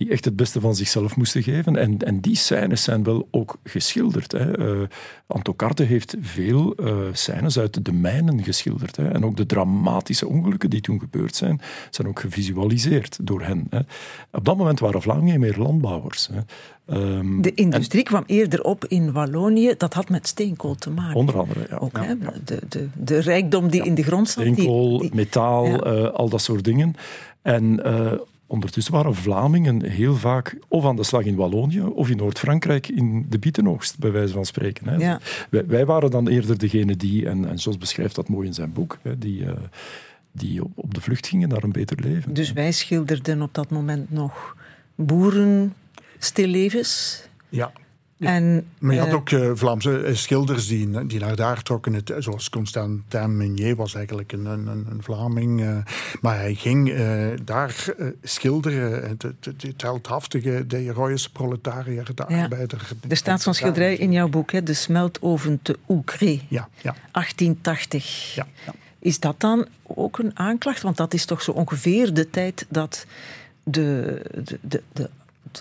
die 0.00 0.10
echt 0.10 0.24
het 0.24 0.36
beste 0.36 0.60
van 0.60 0.74
zichzelf 0.74 1.16
moesten 1.16 1.42
geven. 1.42 1.76
En, 1.76 1.98
en 1.98 2.20
die 2.20 2.36
scènes 2.36 2.82
zijn 2.82 3.02
wel 3.02 3.28
ook 3.30 3.56
geschilderd. 3.64 4.32
Hè. 4.32 4.58
Uh, 4.58 4.86
Anto 5.26 5.54
Carte 5.54 5.82
heeft 5.82 6.16
veel 6.20 6.74
uh, 6.80 6.96
scènes 7.12 7.58
uit 7.58 7.84
de 7.84 7.92
mijnen 7.92 8.42
geschilderd. 8.44 8.96
Hè. 8.96 9.08
En 9.08 9.24
ook 9.24 9.36
de 9.36 9.46
dramatische 9.46 10.28
ongelukken 10.28 10.70
die 10.70 10.80
toen 10.80 11.00
gebeurd 11.00 11.36
zijn, 11.36 11.60
zijn 11.90 12.08
ook 12.08 12.20
gevisualiseerd 12.20 13.18
door 13.22 13.42
hen. 13.42 13.66
Hè. 13.70 13.78
Op 14.32 14.44
dat 14.44 14.56
moment 14.56 14.80
waren 14.80 15.02
Vlamingen 15.02 15.40
meer 15.40 15.56
landbouwers. 15.58 16.28
Hè. 16.32 16.40
Um, 16.96 17.42
de 17.42 17.54
industrie 17.54 18.02
kwam 18.02 18.22
eerder 18.26 18.62
op 18.62 18.84
in 18.84 19.12
Wallonië. 19.12 19.74
Dat 19.78 19.94
had 19.94 20.08
met 20.08 20.26
steenkool 20.26 20.74
te 20.74 20.90
maken. 20.90 21.16
Onder 21.16 21.38
andere, 21.38 21.66
ja. 21.70 21.76
Ook, 21.76 21.98
Hè? 21.98 22.14
De, 22.44 22.58
de, 22.68 22.88
de 22.94 23.18
rijkdom 23.18 23.68
die 23.68 23.84
in 23.84 23.94
de 23.94 24.02
grond 24.02 24.28
zat. 24.28 24.44
Steenkool, 24.44 24.98
die, 24.98 25.10
metaal, 25.14 25.66
uh, 25.86 26.10
al 26.10 26.28
dat 26.28 26.42
soort 26.42 26.64
dingen. 26.64 26.94
En 27.42 27.80
uh, 27.86 28.12
ondertussen 28.50 28.92
waren 28.92 29.14
Vlamingen 29.14 29.84
heel 29.84 30.14
vaak 30.14 30.56
of 30.68 30.84
aan 30.84 30.96
de 30.96 31.04
slag 31.04 31.24
in 31.24 31.36
Wallonië 31.36 31.82
of 31.82 32.10
in 32.10 32.16
Noord-Frankrijk 32.16 32.88
in 32.88 33.26
de 33.28 33.38
bietenoogst, 33.38 33.98
bij 33.98 34.12
wijze 34.12 34.32
van 34.32 34.44
spreken. 34.44 34.88
Hè. 34.88 34.94
Ja. 34.94 35.20
Wij, 35.50 35.66
wij, 35.66 35.86
waren 35.86 36.10
dan 36.10 36.28
eerder 36.28 36.58
degene 36.58 36.96
die, 36.96 37.28
en, 37.28 37.48
en 37.48 37.54
Jos 37.54 37.78
beschrijft 37.78 38.14
dat 38.14 38.28
mooi 38.28 38.46
in 38.46 38.54
zijn 38.54 38.72
boek, 38.72 38.98
hè, 39.02 39.18
die... 39.18 39.40
Uh, 39.40 39.52
die 40.32 40.64
op, 40.64 40.70
op 40.74 40.94
de 40.94 41.00
vlucht 41.00 41.26
gingen 41.26 41.48
naar 41.48 41.62
een 41.62 41.72
beter 41.72 42.00
leven. 42.00 42.34
Dus 42.34 42.52
wij 42.52 42.72
schilderden 42.72 43.42
op 43.42 43.54
dat 43.54 43.70
moment 43.70 44.10
nog 44.10 44.56
boeren, 44.94 45.74
stillevens. 46.18 47.22
Ja. 47.48 47.72
En, 48.20 48.66
maar 48.78 48.94
je 48.94 49.00
had 49.00 49.08
uh, 49.08 49.14
ook 49.14 49.30
uh, 49.30 49.50
Vlaamse 49.54 50.10
schilders 50.12 50.66
die, 50.66 51.06
die 51.06 51.20
naar 51.20 51.36
daar 51.36 51.62
trokken. 51.62 51.94
Het, 51.94 52.12
zoals 52.18 52.50
Constantin 52.50 53.36
Meunier 53.36 53.76
was 53.76 53.94
eigenlijk 53.94 54.32
een, 54.32 54.44
een, 54.44 54.66
een 54.66 55.02
Vlaming. 55.02 55.60
Uh, 55.60 55.76
maar 56.20 56.36
hij 56.36 56.54
ging 56.54 56.94
daar 57.44 57.94
schilderen. 58.22 59.08
Het, 59.08 59.22
het, 59.22 59.62
het 59.62 59.82
heldhaftige, 59.82 60.64
de 60.66 60.76
heroïsche 60.76 61.32
proletariër, 61.32 62.14
de 62.14 62.24
ja. 62.28 62.42
arbeider. 62.42 62.88
Er 63.08 63.16
staat 63.16 63.42
zo'n 63.42 63.54
schilderij 63.54 63.96
in 63.96 64.12
jouw 64.12 64.28
boek, 64.28 64.52
hè, 64.52 64.62
De 64.62 64.74
smeltoven 64.74 65.58
te 65.62 65.78
Oegré. 65.88 66.40
Ja, 66.48 66.68
ja. 66.82 66.94
1880. 67.12 68.34
Ja, 68.34 68.46
ja. 68.66 68.72
Is 68.98 69.20
dat 69.20 69.40
dan 69.40 69.66
ook 69.82 70.18
een 70.18 70.38
aanklacht? 70.38 70.82
Want 70.82 70.96
dat 70.96 71.14
is 71.14 71.24
toch 71.24 71.42
zo 71.42 71.50
ongeveer 71.50 72.14
de 72.14 72.30
tijd 72.30 72.66
dat 72.68 73.06
de, 73.62 74.20
de, 74.44 74.58
de, 74.60 74.82
de 74.92 75.10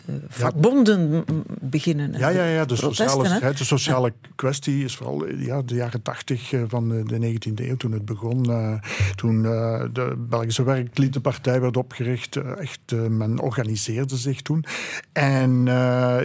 de 0.05 0.21
vakbonden 0.27 1.11
ja. 1.11 1.23
beginnen. 1.61 2.17
Ja, 2.17 2.29
ja, 2.29 2.45
ja. 2.45 2.65
De 2.65 2.75
sociale, 2.75 3.25
strijd, 3.25 3.57
de 3.57 3.63
sociale 3.63 4.13
kwestie 4.35 4.83
is 4.83 4.95
vooral 4.95 5.27
ja, 5.27 5.61
de 5.61 5.75
jaren 5.75 6.01
tachtig 6.01 6.53
van 6.67 6.89
de, 6.89 7.03
de 7.03 7.39
19e 7.39 7.65
eeuw, 7.65 7.75
toen 7.75 7.91
het 7.91 8.05
begon. 8.05 8.49
Uh, 8.49 8.73
toen 9.15 9.43
uh, 9.43 9.83
de 9.93 10.15
Belgische 10.29 10.63
Werkliedenpartij 10.63 11.61
werd 11.61 11.77
opgericht. 11.77 12.35
Uh, 12.35 12.59
echt, 12.59 12.79
men 13.09 13.39
organiseerde 13.39 14.17
zich 14.17 14.41
toen. 14.41 14.65
En 15.11 15.65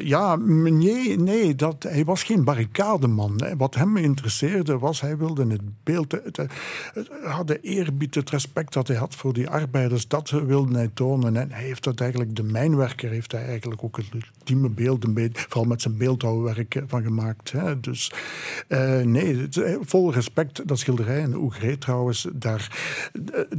ja, 0.03 0.37
nee, 0.37 1.19
nee 1.19 1.55
dat, 1.55 1.83
hij 1.83 2.05
was 2.05 2.23
geen 2.23 2.45
barricademan. 2.45 3.41
Hè. 3.45 3.57
Wat 3.57 3.75
hem 3.75 3.97
interesseerde 3.97 4.79
was, 4.79 5.01
hij 5.01 5.17
wilde 5.17 5.47
het 5.47 5.61
beeld, 5.83 6.13
het, 6.13 6.37
het, 6.37 6.51
het, 6.95 7.47
de 7.47 7.61
eerbied, 7.61 8.15
het 8.15 8.31
respect 8.31 8.73
dat 8.73 8.89
hij 8.89 8.97
had 8.97 9.15
voor 9.15 9.33
die 9.33 9.49
arbeiders, 9.49 10.09
dat 10.09 10.31
wilde 10.31 10.75
hij 10.75 10.91
tonen. 10.95 11.37
En 11.37 11.53
hij 11.53 11.63
heeft 11.63 11.85
dat 11.85 12.01
eigenlijk, 12.01 12.37
de 12.37 12.43
mijnwerker 12.43 13.11
heeft 13.11 13.33
hij 13.33 13.45
eigenlijk 13.55 13.85
ook 13.85 14.01
ultieme 14.13 14.69
beeld, 14.69 15.05
een 15.05 15.15
beetje, 15.15 15.45
vooral 15.49 15.65
met 15.65 15.83
zijn 15.83 15.97
beeldhouwwerk 15.97 16.83
van 16.87 17.03
gemaakt. 17.03 17.53
Hè. 17.53 17.81
Dus 17.81 18.13
uh, 18.69 19.01
nee, 19.01 19.37
het, 19.37 19.79
vol 19.81 20.13
respect, 20.13 20.69
dat 20.69 20.79
schilderij 20.79 21.23
en 21.23 21.37
Oegré 21.37 21.77
trouwens, 21.77 22.29
daar, 22.33 22.79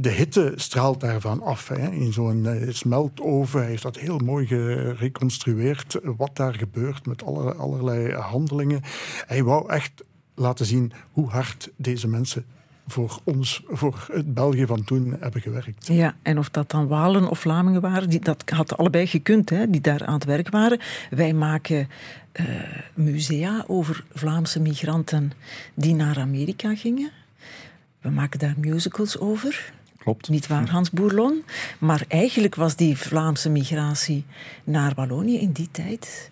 de 0.00 0.10
hitte 0.10 0.52
straalt 0.56 1.00
daarvan 1.00 1.42
af. 1.42 1.68
Hè. 1.68 1.90
In 1.90 2.12
zo'n 2.12 2.44
uh, 2.44 2.72
smeltoven 2.72 3.60
hij 3.60 3.68
heeft 3.68 3.82
dat 3.82 3.98
heel 3.98 4.18
mooi 4.18 4.46
gereconstrueerd, 4.46 5.98
wat 6.02 6.36
daar 6.36 6.54
gebeurt 6.54 7.06
met 7.06 7.24
alle, 7.24 7.54
allerlei 7.54 8.12
handelingen. 8.12 8.82
Hij 9.26 9.42
wou 9.44 9.70
echt 9.70 10.04
laten 10.34 10.66
zien 10.66 10.92
hoe 11.12 11.28
hard 11.28 11.70
deze 11.76 12.08
mensen 12.08 12.44
voor 12.86 13.20
ons, 13.24 13.62
voor 13.66 14.06
het 14.12 14.34
België 14.34 14.66
van 14.66 14.84
toen 14.84 15.16
hebben 15.20 15.40
gewerkt. 15.40 15.86
Ja, 15.86 16.16
en 16.22 16.38
of 16.38 16.50
dat 16.50 16.70
dan 16.70 16.86
Walen 16.86 17.28
of 17.28 17.38
Vlamingen 17.38 17.80
waren, 17.80 18.08
die, 18.08 18.20
dat 18.20 18.42
had 18.50 18.76
allebei 18.76 19.06
gekund, 19.06 19.50
hè, 19.50 19.70
die 19.70 19.80
daar 19.80 20.06
aan 20.06 20.14
het 20.14 20.24
werk 20.24 20.48
waren. 20.48 20.80
Wij 21.10 21.32
maken 21.32 21.88
uh, 22.40 22.46
musea 22.94 23.64
over 23.66 24.04
Vlaamse 24.14 24.60
migranten 24.60 25.32
die 25.74 25.94
naar 25.94 26.18
Amerika 26.18 26.74
gingen. 26.74 27.10
We 28.00 28.10
maken 28.10 28.38
daar 28.38 28.54
musicals 28.56 29.18
over. 29.18 29.72
Klopt. 29.98 30.28
Niet 30.28 30.46
waar, 30.46 30.70
Hans 30.70 30.90
Boerlon? 30.90 31.44
Maar 31.78 32.04
eigenlijk 32.08 32.54
was 32.54 32.76
die 32.76 32.96
Vlaamse 32.96 33.50
migratie 33.50 34.24
naar 34.64 34.92
Wallonië 34.94 35.38
in 35.38 35.52
die 35.52 35.68
tijd 35.70 36.30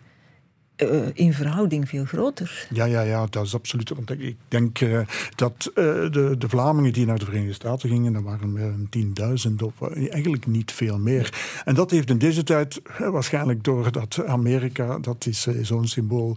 uh, 0.76 1.06
in 1.12 1.32
verhouding 1.32 1.88
veel 1.88 2.04
groter. 2.04 2.66
Ja, 2.70 2.84
ja, 2.84 3.00
ja, 3.00 3.26
dat 3.30 3.44
is 3.46 3.54
absoluut. 3.54 3.88
Want 3.88 4.10
ik 4.10 4.37
denk 4.48 4.80
uh, 4.80 5.00
dat 5.34 5.70
uh, 5.74 5.84
de, 6.10 6.34
de 6.38 6.48
Vlamingen 6.48 6.92
die 6.92 7.06
naar 7.06 7.18
de 7.18 7.24
Verenigde 7.24 7.52
Staten 7.52 7.88
gingen, 7.88 8.12
dat 8.12 8.22
waren 8.22 8.52
meer 8.52 8.72
dan 8.90 9.38
10.000 9.48 9.54
of 9.64 9.88
eigenlijk 9.90 10.46
niet 10.46 10.72
veel 10.72 10.98
meer. 10.98 11.32
En 11.64 11.74
dat 11.74 11.90
heeft 11.90 12.10
in 12.10 12.18
deze 12.18 12.42
tijd 12.42 12.82
waarschijnlijk 12.98 13.64
door 13.64 13.92
dat 13.92 14.26
Amerika, 14.26 14.98
dat 14.98 15.26
is 15.26 15.46
zo'n 15.62 15.87
symbool, 15.87 16.37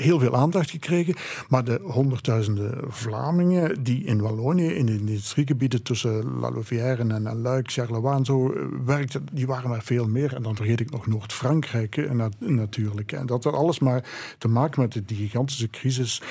heel 0.00 0.18
veel 0.18 0.36
aandacht 0.36 0.70
gekregen. 0.70 1.14
Maar 1.48 1.64
de 1.64 1.80
honderdduizenden 1.82 2.78
Vlamingen 2.88 3.82
die 3.82 4.04
in 4.04 4.20
Wallonië, 4.20 4.66
in 4.66 4.86
de 4.86 4.98
industriegebieden 4.98 5.82
tussen 5.82 6.38
La 6.40 6.50
Louvière 6.50 7.02
en 7.08 7.40
Luik, 7.40 7.70
Charleroi 7.70 8.16
en 8.16 8.24
zo 8.24 8.54
werkten, 8.84 9.26
die 9.32 9.46
waren 9.46 9.70
er 9.70 9.82
veel 9.82 10.08
meer. 10.08 10.34
En 10.34 10.42
dan 10.42 10.56
vergeet 10.56 10.80
ik 10.80 10.90
nog 10.90 11.06
Noord-Frankrijk 11.06 12.10
natuurlijk. 12.38 13.12
En 13.12 13.26
dat 13.26 13.44
had 13.44 13.54
alles 13.54 13.78
maar 13.78 14.04
te 14.38 14.48
maken 14.48 14.80
met 14.80 15.02
die 15.06 15.16
gigantische 15.16 15.70
crisis. 15.70 16.22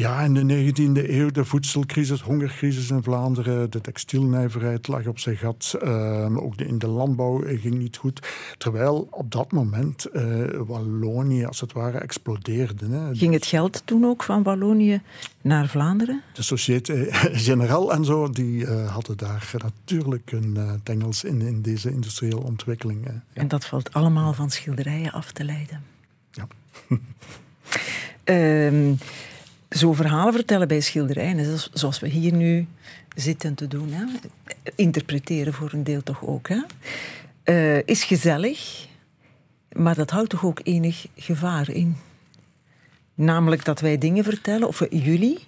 Ja, 0.00 0.20
in 0.20 0.34
de 0.34 0.72
19e 0.72 1.10
eeuw 1.10 1.30
de 1.30 1.44
voedselcrisis, 1.44 2.20
hongercrisis 2.20 2.90
in 2.90 3.02
Vlaanderen, 3.02 3.70
de 3.70 3.80
textielnijverheid 3.80 4.88
lag 4.88 5.06
op 5.06 5.18
zijn 5.18 5.36
gat, 5.36 5.74
uh, 5.82 6.36
ook 6.36 6.58
de, 6.58 6.66
in 6.66 6.78
de 6.78 6.86
landbouw 6.86 7.42
ging 7.46 7.74
niet 7.74 7.96
goed. 7.96 8.28
Terwijl 8.58 9.08
op 9.10 9.30
dat 9.30 9.52
moment 9.52 10.06
uh, 10.12 10.44
Wallonië 10.66 11.44
als 11.44 11.60
het 11.60 11.72
ware 11.72 11.98
explodeerde. 11.98 12.86
Hè. 12.88 13.14
Ging 13.14 13.32
het 13.32 13.46
geld 13.46 13.82
toen 13.84 14.04
ook 14.04 14.22
van 14.22 14.42
Wallonië 14.42 15.00
naar 15.40 15.68
Vlaanderen? 15.68 16.22
De 16.32 16.42
Société 16.42 17.06
Générale 17.46 17.92
en 17.92 18.04
zo, 18.04 18.30
die 18.30 18.62
uh, 18.62 18.92
hadden 18.92 19.16
daar 19.16 19.52
natuurlijk 19.62 20.32
een 20.32 20.54
uh, 20.56 20.72
tengels 20.82 21.24
in, 21.24 21.40
in 21.40 21.62
deze 21.62 21.90
industriële 21.90 22.40
ontwikkeling. 22.40 23.04
Ja. 23.04 23.22
En 23.32 23.48
dat 23.48 23.64
valt 23.64 23.92
allemaal 23.92 24.32
van 24.32 24.50
schilderijen 24.50 25.12
af 25.12 25.32
te 25.32 25.44
leiden. 25.44 25.82
Ja. 26.30 26.46
Zo 29.70 29.92
verhalen 29.92 30.32
vertellen 30.32 30.68
bij 30.68 30.80
schilderijen, 30.80 31.58
zoals 31.72 32.00
we 32.00 32.08
hier 32.08 32.32
nu 32.32 32.66
zitten 33.16 33.54
te 33.54 33.68
doen, 33.68 33.92
hè? 33.92 34.04
interpreteren 34.74 35.52
voor 35.52 35.72
een 35.72 35.84
deel 35.84 36.02
toch 36.02 36.26
ook, 36.26 36.48
hè? 36.48 36.60
Uh, 37.44 37.82
is 37.84 38.04
gezellig, 38.04 38.86
maar 39.72 39.94
dat 39.94 40.10
houdt 40.10 40.30
toch 40.30 40.44
ook 40.44 40.60
enig 40.62 41.06
gevaar 41.16 41.70
in. 41.70 41.96
Namelijk 43.14 43.64
dat 43.64 43.80
wij 43.80 43.98
dingen 43.98 44.24
vertellen, 44.24 44.68
of 44.68 44.86
jullie, 44.90 45.38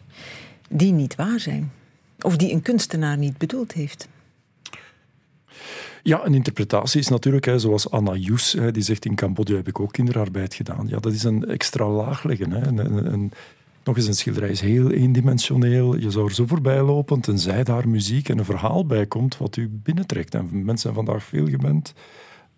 die 0.69 0.93
niet 0.93 1.15
waar 1.15 1.41
zijn. 1.41 1.73
Of 2.21 2.37
die 2.37 2.53
een 2.53 2.63
kunstenaar 2.63 3.17
niet 3.17 3.39
bedoeld 3.39 3.73
heeft. 3.73 4.09
Ja, 6.03 6.25
een 6.25 6.35
interpretatie 6.35 7.01
is 7.01 7.09
natuurlijk, 7.09 7.45
hè, 7.45 7.59
zoals 7.59 7.91
Anna 7.91 8.15
Joes, 8.15 8.57
die 8.71 8.83
zegt 8.83 9.05
in 9.05 9.15
Cambodja 9.15 9.57
heb 9.57 9.69
ik 9.69 9.81
ook 9.81 9.93
kinderarbeid 9.93 10.55
gedaan. 10.55 10.89
Ja, 10.89 10.99
dat 10.99 11.13
is 11.13 11.23
een 11.23 11.45
extra 11.45 11.89
laag 11.89 12.25
leggen. 12.25 12.51
Hè. 12.51 12.67
Een, 12.67 13.33
nog 13.85 13.97
eens, 13.97 14.07
een 14.07 14.15
schilderij 14.15 14.51
is 14.51 14.61
heel 14.61 14.91
eendimensioneel. 14.91 15.97
Je 15.97 16.11
zou 16.11 16.27
er 16.27 16.35
zo 16.35 16.47
voorbij 16.47 16.83
lopen, 16.83 17.21
tenzij 17.21 17.65
daar 17.65 17.89
muziek 17.89 18.29
en 18.29 18.39
een 18.39 18.45
verhaal 18.45 18.87
bij 18.87 19.07
komt 19.07 19.37
wat 19.39 19.57
u 19.57 19.69
binnentrekt. 19.69 20.35
En 20.35 20.49
mensen 20.51 20.79
zijn 20.79 20.95
vandaag 20.95 21.25
veel 21.25 21.47
gewend, 21.47 21.95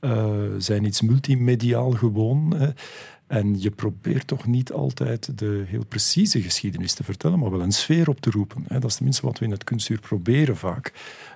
uh, 0.00 0.32
zijn 0.58 0.84
iets 0.84 1.00
multimediaal 1.00 1.90
gewoon. 1.90 2.54
En 3.26 3.60
je 3.60 3.70
probeert 3.70 4.26
toch 4.26 4.46
niet 4.46 4.72
altijd 4.72 5.38
de 5.38 5.64
heel 5.66 5.84
precieze 5.88 6.42
geschiedenis 6.42 6.94
te 6.94 7.04
vertellen, 7.04 7.38
maar 7.38 7.50
wel 7.50 7.62
een 7.62 7.72
sfeer 7.72 8.08
op 8.08 8.20
te 8.20 8.30
roepen. 8.30 8.64
Dat 8.68 8.84
is 8.84 8.94
tenminste 8.94 9.26
wat 9.26 9.38
we 9.38 9.44
in 9.44 9.50
het 9.50 9.64
kunstuur 9.64 10.00
proberen 10.00 10.56
vaak. 10.56 10.92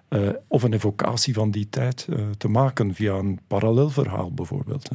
Uh, 0.09 0.29
of 0.47 0.63
een 0.63 0.73
evocatie 0.73 1.35
van 1.35 1.51
die 1.51 1.69
tijd 1.71 2.07
uh, 2.11 2.27
te 2.39 2.49
maken 2.49 2.95
via 2.95 3.15
een 3.15 3.39
parallel 3.47 3.91
verhaal 3.91 4.33
bijvoorbeeld. 4.33 4.89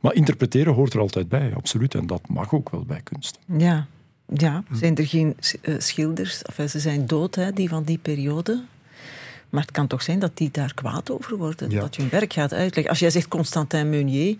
Maar 0.00 0.14
interpreteren 0.14 0.74
hoort 0.74 0.92
er 0.92 1.00
altijd 1.00 1.28
bij, 1.28 1.54
absoluut. 1.54 1.94
En 1.94 2.06
dat 2.06 2.28
mag 2.28 2.54
ook 2.54 2.70
wel 2.70 2.84
bij 2.84 3.00
kunst. 3.02 3.38
Ja, 3.58 3.86
ja, 4.26 4.62
zijn 4.72 4.96
er 4.96 5.06
geen 5.06 5.36
uh, 5.62 5.74
schilders, 5.78 6.42
of 6.42 6.70
ze 6.70 6.78
zijn 6.80 7.06
dood, 7.06 7.34
hè, 7.34 7.52
die 7.52 7.68
van 7.68 7.84
die 7.84 7.98
periode. 7.98 8.62
Maar 9.48 9.62
het 9.62 9.72
kan 9.72 9.86
toch 9.86 10.02
zijn 10.02 10.18
dat 10.18 10.36
die 10.36 10.50
daar 10.52 10.74
kwaad 10.74 11.10
over 11.10 11.36
worden, 11.36 11.70
ja. 11.70 11.80
dat 11.80 11.96
je 11.96 12.02
hun 12.02 12.10
werk 12.10 12.32
gaat 12.32 12.52
uitleggen. 12.52 12.90
Als 12.90 12.98
jij 12.98 13.10
zegt 13.10 13.28
Constantin 13.28 13.88
Meunier, 13.88 14.36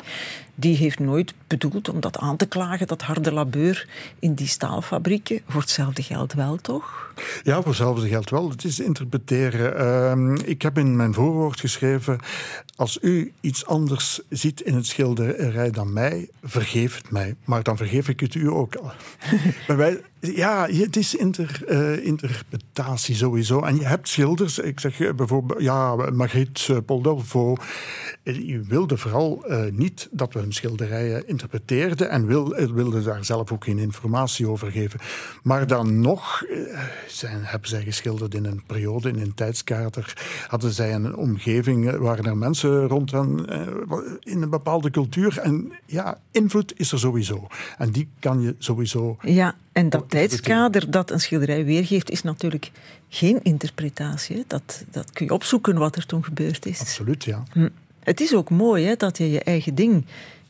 die 0.54 0.76
heeft 0.76 0.98
nooit 0.98 1.34
bedoeld 1.46 1.88
om 1.88 2.00
dat 2.00 2.18
aan 2.18 2.36
te 2.36 2.46
klagen, 2.46 2.86
dat 2.86 3.02
harde 3.02 3.32
labeur 3.32 3.88
in 4.18 4.34
die 4.34 4.46
staalfabrieken. 4.46 5.40
Voor 5.48 5.60
hetzelfde 5.60 6.02
geld 6.02 6.32
wel, 6.32 6.56
toch? 6.56 7.12
Ja, 7.42 7.56
voor 7.56 7.66
hetzelfde 7.66 8.08
geld 8.08 8.30
wel. 8.30 8.50
Het 8.50 8.64
is 8.64 8.80
interpreteren. 8.80 9.78
Ehm, 9.78 10.34
ik 10.34 10.62
heb 10.62 10.78
in 10.78 10.96
mijn 10.96 11.14
voorwoord 11.14 11.60
geschreven: 11.60 12.18
als 12.76 12.98
u 13.02 13.32
iets 13.40 13.66
anders 13.66 14.20
ziet 14.28 14.60
in 14.60 14.74
het 14.74 14.86
schilderij 14.86 15.70
dan 15.70 15.92
mij, 15.92 16.28
vergeef 16.42 16.96
het 16.96 17.10
mij. 17.10 17.34
Maar 17.44 17.62
dan 17.62 17.76
vergeef 17.76 18.08
ik 18.08 18.20
het 18.20 18.34
u 18.34 18.50
ook. 18.50 18.74
maar 19.68 19.76
wij, 19.76 20.00
ja, 20.20 20.68
het 20.68 20.96
is 20.96 21.14
inter, 21.14 21.62
uh, 21.68 22.06
interpretatie 22.06 23.14
sowieso. 23.14 23.60
En 23.60 23.76
je 23.76 23.86
hebt 23.86 24.08
schilders, 24.08 24.58
ik 24.58 24.80
zeg 24.80 25.00
eh, 25.00 25.12
bijvoorbeeld, 25.12 25.62
ja, 25.62 25.94
Margriet 25.94 26.68
Poldelvo. 26.86 27.56
Je 28.22 28.60
wilde 28.60 28.96
vooral 28.96 29.44
uh, 29.48 29.72
niet 29.72 30.08
dat 30.10 30.32
we 30.32 30.40
hun 30.44 30.52
schilderijen 30.52 31.28
interpreteerden 31.28 32.10
en 32.10 32.26
wil, 32.26 32.48
wilde 32.74 33.02
daar 33.02 33.24
zelf 33.24 33.52
ook 33.52 33.64
geen 33.64 33.78
informatie 33.78 34.48
over 34.48 34.70
geven. 34.70 35.00
Maar 35.42 35.66
dan 35.66 36.00
nog 36.00 36.44
zijn, 37.08 37.38
hebben 37.42 37.68
zij 37.68 37.82
geschilderd 37.82 38.34
in 38.34 38.44
een 38.44 38.62
periode, 38.66 39.08
in 39.08 39.20
een 39.20 39.34
tijdskader. 39.34 40.12
Hadden 40.46 40.72
zij 40.72 40.94
een 40.94 41.16
omgeving, 41.16 41.96
waren 41.96 42.24
er 42.24 42.36
mensen 42.36 42.86
rond 42.88 43.10
hen 43.10 43.46
in 44.20 44.42
een 44.42 44.50
bepaalde 44.50 44.90
cultuur. 44.90 45.38
En 45.38 45.72
ja, 45.86 46.18
invloed 46.30 46.72
is 46.76 46.92
er 46.92 46.98
sowieso. 46.98 47.46
En 47.78 47.90
die 47.90 48.08
kan 48.18 48.40
je 48.40 48.54
sowieso. 48.58 49.16
Ja, 49.20 49.54
en 49.72 49.88
dat 49.88 50.10
tijdskader 50.10 50.90
dat 50.90 51.10
een 51.10 51.20
schilderij 51.20 51.64
weergeeft, 51.64 52.10
is 52.10 52.22
natuurlijk 52.22 52.70
geen 53.08 53.42
interpretatie. 53.42 54.44
Dat, 54.46 54.84
dat 54.90 55.10
kun 55.12 55.26
je 55.26 55.32
opzoeken 55.32 55.78
wat 55.78 55.96
er 55.96 56.06
toen 56.06 56.24
gebeurd 56.24 56.66
is. 56.66 56.80
Absoluut, 56.80 57.24
ja. 57.24 57.42
Hm. 57.52 57.68
Het 58.04 58.20
is 58.20 58.34
ook 58.34 58.50
mooi 58.50 58.84
hè, 58.84 58.96
dat 58.96 59.18
je 59.18 59.30
je 59.30 59.42
eigen 59.42 59.74
ding 59.74 60.06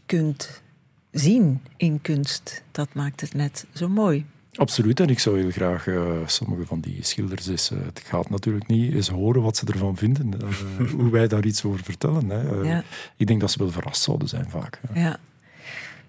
kunt 0.07 0.63
zien 1.11 1.61
in 1.77 2.01
kunst. 2.01 2.63
Dat 2.71 2.89
maakt 2.95 3.21
het 3.21 3.35
net 3.35 3.67
zo 3.73 3.89
mooi. 3.89 4.27
Absoluut, 4.55 5.01
en 5.01 5.09
ik 5.09 5.19
zou 5.19 5.41
heel 5.41 5.51
graag 5.51 5.87
uh, 5.87 6.13
sommige 6.27 6.67
van 6.67 6.81
die 6.81 6.99
schilders 7.01 7.47
eens, 7.47 7.71
uh, 7.71 7.79
het 7.85 8.03
gaat 8.07 8.31
natuurlijk 8.31 8.67
niet, 8.67 8.95
eens 8.95 9.09
horen 9.09 9.43
wat 9.43 9.57
ze 9.57 9.67
ervan 9.67 9.97
vinden, 9.97 10.35
uh, 10.43 10.91
hoe 11.01 11.11
wij 11.11 11.29
daar 11.29 11.45
iets 11.45 11.65
over 11.65 11.85
vertellen. 11.85 12.29
Hè. 12.29 12.43
Ja. 12.43 12.85
Ik 13.17 13.27
denk 13.27 13.41
dat 13.41 13.51
ze 13.51 13.59
wel 13.59 13.71
verrast 13.71 14.03
zouden 14.03 14.29
zijn 14.29 14.51
vaak. 14.51 14.81
Ja. 14.95 15.19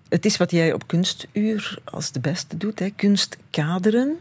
Het 0.10 0.25
is 0.25 0.38
wat 0.38 0.51
jij 0.51 0.73
op 0.73 0.88
kunstuur 0.88 1.79
als 1.84 2.12
de 2.12 2.19
beste 2.19 2.58
doet, 2.58 2.79
hè. 2.79 2.89
kunst 2.89 3.38
kaderen, 3.49 4.15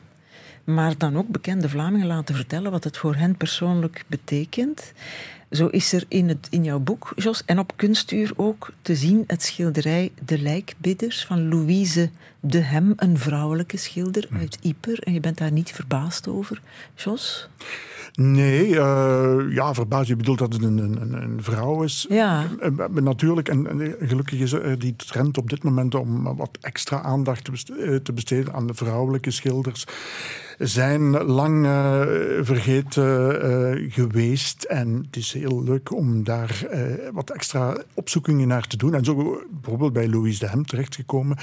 maar 0.65 0.99
dan 0.99 1.17
ook 1.17 1.29
bekende 1.29 1.69
Vlamingen 1.69 2.07
laten 2.07 2.35
vertellen 2.35 2.71
wat 2.71 2.85
het 2.85 2.97
voor 2.97 3.15
hen 3.15 3.37
persoonlijk 3.37 4.05
betekent. 4.07 4.93
Zo 5.55 5.67
is 5.67 5.93
er 5.93 6.05
in, 6.09 6.29
het, 6.29 6.47
in 6.51 6.65
jouw 6.65 6.79
boek, 6.79 7.13
Jos, 7.17 7.43
en 7.47 7.59
op 7.59 7.73
kunstuur 7.77 8.33
ook 8.37 8.71
te 8.83 8.95
zien 8.95 9.25
het 9.27 9.43
schilderij 9.43 10.13
De 10.25 10.39
Lijkbidders 10.39 11.25
van 11.25 11.49
Louise 11.49 12.11
de 12.41 12.59
Hem, 12.59 12.93
een 12.97 13.19
vrouwelijke 13.19 13.77
schilder 13.77 14.29
uit 14.39 14.59
Yper. 14.61 14.99
En 15.03 15.13
je 15.13 15.21
bent 15.21 15.39
daar 15.39 15.53
niet 15.53 15.73
verbaasd 15.73 16.29
over, 16.29 16.61
Jos? 16.95 17.49
Nee, 18.15 18.69
uh, 18.69 19.37
ja, 19.51 19.75
verbaasd. 19.75 20.09
Je 20.09 20.17
bedoelt 20.17 20.39
dat 20.39 20.53
het 20.53 20.63
een, 20.63 20.79
een, 20.79 21.13
een 21.23 21.43
vrouw 21.43 21.83
is. 21.83 22.07
Ja. 22.09 22.47
Uh, 22.61 22.87
natuurlijk, 22.89 23.49
en, 23.49 23.67
en, 23.69 23.97
gelukkig 24.09 24.39
is 24.39 24.53
er 24.53 24.79
die 24.79 24.97
trend 24.97 25.39
op 25.39 25.51
dit 25.51 25.63
moment 25.63 25.95
om 25.95 26.37
wat 26.37 26.59
extra 26.61 27.03
aandacht 27.03 27.45
te 28.03 28.13
besteden 28.13 28.55
aan 28.55 28.67
de 28.67 28.75
vrouwelijke 28.75 29.31
schilders 29.31 29.87
zijn 30.59 31.11
lang 31.11 31.65
uh, 31.65 32.01
vergeten 32.41 33.05
uh, 33.77 33.93
geweest. 33.93 34.63
En 34.63 35.05
het 35.07 35.17
is 35.17 35.33
heel 35.33 35.63
leuk 35.65 35.93
om 35.93 36.25
daar 36.25 36.67
uh, 36.73 36.81
wat 37.13 37.31
extra 37.31 37.77
opzoekingen 37.95 38.49
naar 38.49 38.67
te 38.67 38.77
doen. 38.77 38.95
En 38.95 39.05
zo 39.05 39.43
bijvoorbeeld 39.51 39.93
bij 39.93 40.09
Louise 40.09 40.39
de 40.39 40.49
Hem 40.49 40.67
terechtgekomen. 40.67 41.37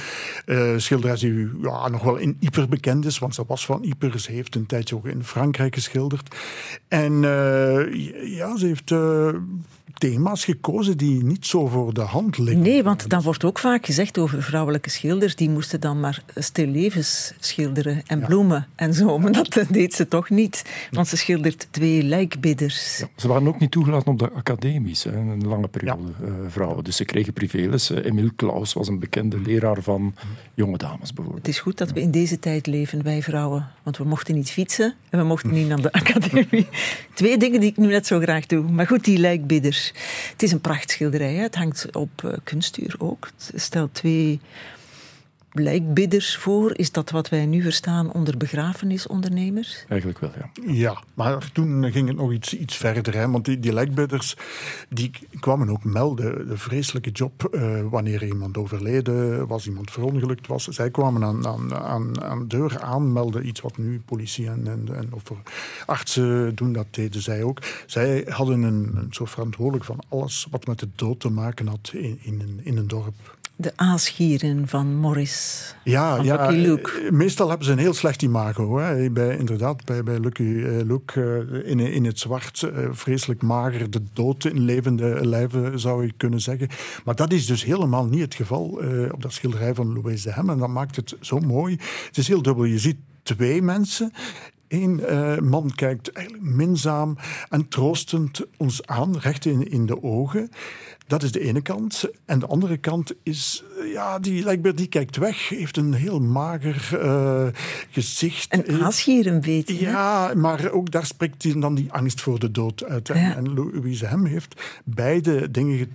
schilderes 0.77 1.19
die 1.19 1.49
ja, 1.61 1.87
nog 1.87 2.03
wel 2.03 2.17
in 2.17 2.37
Yper 2.39 2.69
bekend 2.69 3.05
is, 3.05 3.19
want 3.19 3.35
ze 3.35 3.43
was 3.47 3.65
van 3.65 3.83
Yper. 3.83 4.19
Ze 4.19 4.31
heeft 4.31 4.55
een 4.55 4.65
tijdje 4.65 4.95
ook 4.95 5.05
in 5.05 5.23
Frankrijk 5.23 5.73
geschilderd. 5.73 6.35
En 6.87 7.21
ja, 8.23 8.57
ze 8.57 8.65
heeft 8.65 8.93
thema's 9.97 10.45
gekozen 10.45 10.97
die 10.97 11.23
niet 11.23 11.45
zo 11.45 11.67
voor 11.67 11.93
de 11.93 12.01
hand 12.01 12.37
liggen. 12.37 12.61
Nee, 12.61 12.83
want 12.83 13.09
dan 13.09 13.21
wordt 13.21 13.43
ook 13.43 13.59
vaak 13.59 13.85
gezegd 13.85 14.17
over 14.17 14.43
vrouwelijke 14.43 14.89
schilders, 14.89 15.35
die 15.35 15.49
moesten 15.49 15.79
dan 15.79 15.99
maar 15.99 16.23
stillevens 16.35 17.33
schilderen 17.39 18.01
en 18.07 18.19
bloemen 18.19 18.67
en 18.75 18.93
zo. 18.93 19.19
Maar 19.19 19.31
dat 19.31 19.65
deed 19.69 19.93
ze 19.93 20.07
toch 20.07 20.29
niet, 20.29 20.65
want 20.91 21.07
ze 21.07 21.17
schildert 21.17 21.67
twee 21.71 22.03
lijkbidders. 22.03 22.97
Ja, 22.97 23.07
ze 23.15 23.27
waren 23.27 23.47
ook 23.47 23.59
niet 23.59 23.71
toegelaten 23.71 24.11
op 24.11 24.19
de 24.19 24.31
academies, 24.31 25.03
hè, 25.03 25.11
een 25.11 25.47
lange 25.47 25.67
periode, 25.67 26.01
ja. 26.19 26.27
uh, 26.27 26.33
vrouwen. 26.47 26.83
Dus 26.83 26.95
ze 26.95 27.05
kregen 27.05 27.33
privéles. 27.33 27.91
Uh, 27.91 28.05
Emile 28.05 28.31
Klaus 28.35 28.73
was 28.73 28.87
een 28.87 28.99
bekende 28.99 29.39
leraar 29.39 29.81
van 29.81 30.15
jonge 30.53 30.77
dames 30.77 31.13
bijvoorbeeld. 31.13 31.45
Het 31.45 31.55
is 31.55 31.59
goed 31.59 31.77
dat 31.77 31.91
we 31.91 32.01
in 32.01 32.11
deze 32.11 32.39
tijd 32.39 32.67
leven, 32.67 33.03
wij 33.03 33.21
vrouwen. 33.21 33.67
Want 33.83 33.97
we 33.97 34.03
mochten 34.03 34.35
niet 34.35 34.51
fietsen 34.51 34.95
en 35.09 35.19
we 35.19 35.25
mochten 35.25 35.51
niet 35.51 35.67
naar 35.67 35.81
de 35.81 35.91
academie. 36.01 36.67
Twee 37.13 37.37
dingen 37.37 37.59
die 37.59 37.69
ik 37.69 37.77
nu 37.77 37.87
net 37.87 38.07
zo 38.07 38.19
graag 38.19 38.45
doe. 38.45 38.71
Maar 38.71 38.87
goed, 38.87 39.03
die 39.03 39.17
lijkbidders. 39.17 39.80
Het 40.31 40.43
is 40.43 40.51
een 40.51 40.61
prachtschilderij. 40.61 41.33
Het 41.33 41.55
hangt 41.55 41.95
op 41.95 42.21
uh, 42.25 42.33
kunstuur 42.43 42.95
ook. 42.97 43.29
Het 43.37 43.61
stelt 43.61 43.93
twee 43.93 44.39
lijkbidders 45.51 46.37
voor. 46.37 46.77
Is 46.77 46.91
dat 46.91 47.09
wat 47.09 47.29
wij 47.29 47.45
nu 47.45 47.61
verstaan 47.61 48.13
onder 48.13 48.37
begrafenisondernemers? 48.37 49.85
Eigenlijk 49.87 50.19
wel, 50.19 50.31
ja. 50.37 50.73
Ja, 50.73 51.03
maar 51.13 51.51
toen 51.51 51.91
ging 51.91 52.07
het 52.07 52.17
nog 52.17 52.31
iets, 52.31 52.57
iets 52.57 52.75
verder. 52.75 53.13
Hè, 53.13 53.29
want 53.29 53.45
die, 53.45 53.59
die 53.59 53.73
lijkbidders 53.73 54.35
die 54.89 55.11
kwamen 55.39 55.69
ook 55.69 55.83
melden. 55.83 56.47
De 56.47 56.57
vreselijke 56.57 57.11
job 57.11 57.49
uh, 57.51 57.81
wanneer 57.89 58.25
iemand 58.25 58.57
overleden 58.57 59.47
was, 59.47 59.67
iemand 59.67 59.91
verongelukt 59.91 60.47
was. 60.47 60.63
Zij 60.63 60.91
kwamen 60.91 61.23
aan, 61.23 61.47
aan, 61.47 61.73
aan, 61.75 62.21
aan 62.21 62.39
de 62.39 62.47
deur 62.47 62.81
aanmelden. 62.81 63.47
Iets 63.47 63.61
wat 63.61 63.77
nu 63.77 64.01
politie 64.05 64.47
en, 64.47 64.67
en, 64.67 64.95
en 64.95 65.13
of 65.13 65.23
artsen 65.85 66.55
doen, 66.55 66.73
dat 66.73 66.87
deden 66.91 67.21
zij 67.21 67.43
ook. 67.43 67.61
Zij 67.85 68.25
hadden 68.29 68.61
een, 68.61 68.91
een 68.95 69.07
soort 69.09 69.29
verantwoordelijk 69.29 69.85
van 69.85 69.99
alles 70.09 70.47
wat 70.51 70.67
met 70.67 70.79
de 70.79 70.87
dood 70.95 71.19
te 71.19 71.29
maken 71.29 71.67
had 71.67 71.91
in, 71.93 72.19
in, 72.21 72.39
een, 72.41 72.59
in 72.63 72.77
een 72.77 72.87
dorp 72.87 73.39
de 73.61 73.71
aasgieren 73.75 74.67
van 74.67 74.95
Morris. 74.95 75.75
Ja, 75.83 76.15
van 76.15 76.25
ja 76.25 76.35
Lucky 76.35 76.61
Luke. 76.61 76.91
Eh, 76.91 77.11
meestal 77.11 77.47
hebben 77.47 77.65
ze 77.65 77.71
een 77.71 77.77
heel 77.77 77.93
slecht 77.93 78.21
imago. 78.21 78.77
Hè. 78.77 79.11
Bij, 79.11 79.37
inderdaad, 79.37 79.85
bij, 79.85 80.03
bij 80.03 80.19
Lucky 80.19 80.43
uh, 80.43 80.81
Luke 80.85 81.47
uh, 81.51 81.69
in, 81.69 81.79
in 81.79 82.05
het 82.05 82.19
zwart, 82.19 82.61
uh, 82.61 82.87
vreselijk 82.91 83.41
mager, 83.41 83.89
de 83.89 84.01
dood 84.13 84.45
in 84.45 84.59
levende 84.59 85.27
lijven 85.27 85.79
zou 85.79 86.05
je 86.05 86.13
kunnen 86.17 86.41
zeggen. 86.41 86.69
Maar 87.05 87.15
dat 87.15 87.33
is 87.33 87.45
dus 87.45 87.63
helemaal 87.63 88.05
niet 88.05 88.21
het 88.21 88.35
geval 88.35 88.81
op 89.11 89.21
dat 89.21 89.33
schilderij 89.33 89.73
van 89.73 89.93
Louise 89.93 90.23
de 90.23 90.33
Hem. 90.33 90.49
En 90.49 90.57
dat 90.57 90.69
maakt 90.69 90.95
het 90.95 91.15
zo 91.19 91.39
mooi. 91.39 91.77
Het 92.07 92.17
is 92.17 92.27
heel 92.27 92.41
dubbel. 92.41 92.63
Je 92.63 92.79
ziet 92.79 92.97
twee 93.23 93.61
mensen 93.61 94.11
Eén 94.71 94.99
uh, 94.99 95.37
man 95.37 95.71
kijkt 95.75 96.11
eigenlijk 96.11 96.45
minzaam 96.45 97.17
en 97.49 97.67
troostend 97.67 98.41
ons 98.57 98.85
aan, 98.85 99.17
recht 99.17 99.45
in, 99.45 99.71
in 99.71 99.85
de 99.85 100.03
ogen. 100.03 100.49
Dat 101.07 101.23
is 101.23 101.31
de 101.31 101.39
ene 101.39 101.61
kant. 101.61 102.09
En 102.25 102.39
de 102.39 102.45
andere 102.47 102.77
kant 102.77 103.13
is, 103.23 103.63
ja, 103.93 104.19
die 104.19 104.43
Lijkbeer 104.43 104.75
die 104.75 104.87
kijkt 104.87 105.17
weg, 105.17 105.49
heeft 105.49 105.77
een 105.77 105.93
heel 105.93 106.19
mager 106.19 106.89
uh, 106.93 107.47
gezicht. 107.89 108.53
Een 108.53 108.83
aasgier 108.83 109.27
een 109.27 109.41
beetje. 109.41 109.79
Ja, 109.79 110.33
maar 110.35 110.71
ook 110.71 110.91
daar 110.91 111.05
spreekt 111.05 111.43
hij 111.43 111.59
dan 111.59 111.75
die 111.75 111.91
angst 111.91 112.21
voor 112.21 112.39
de 112.39 112.51
dood 112.51 112.83
uit. 112.83 113.07
Ja. 113.07 113.13
En, 113.13 113.35
en 113.35 113.53
Louise 113.53 114.05
Hem 114.05 114.25
heeft 114.25 114.61
beide 114.83 115.51
dingen 115.51 115.89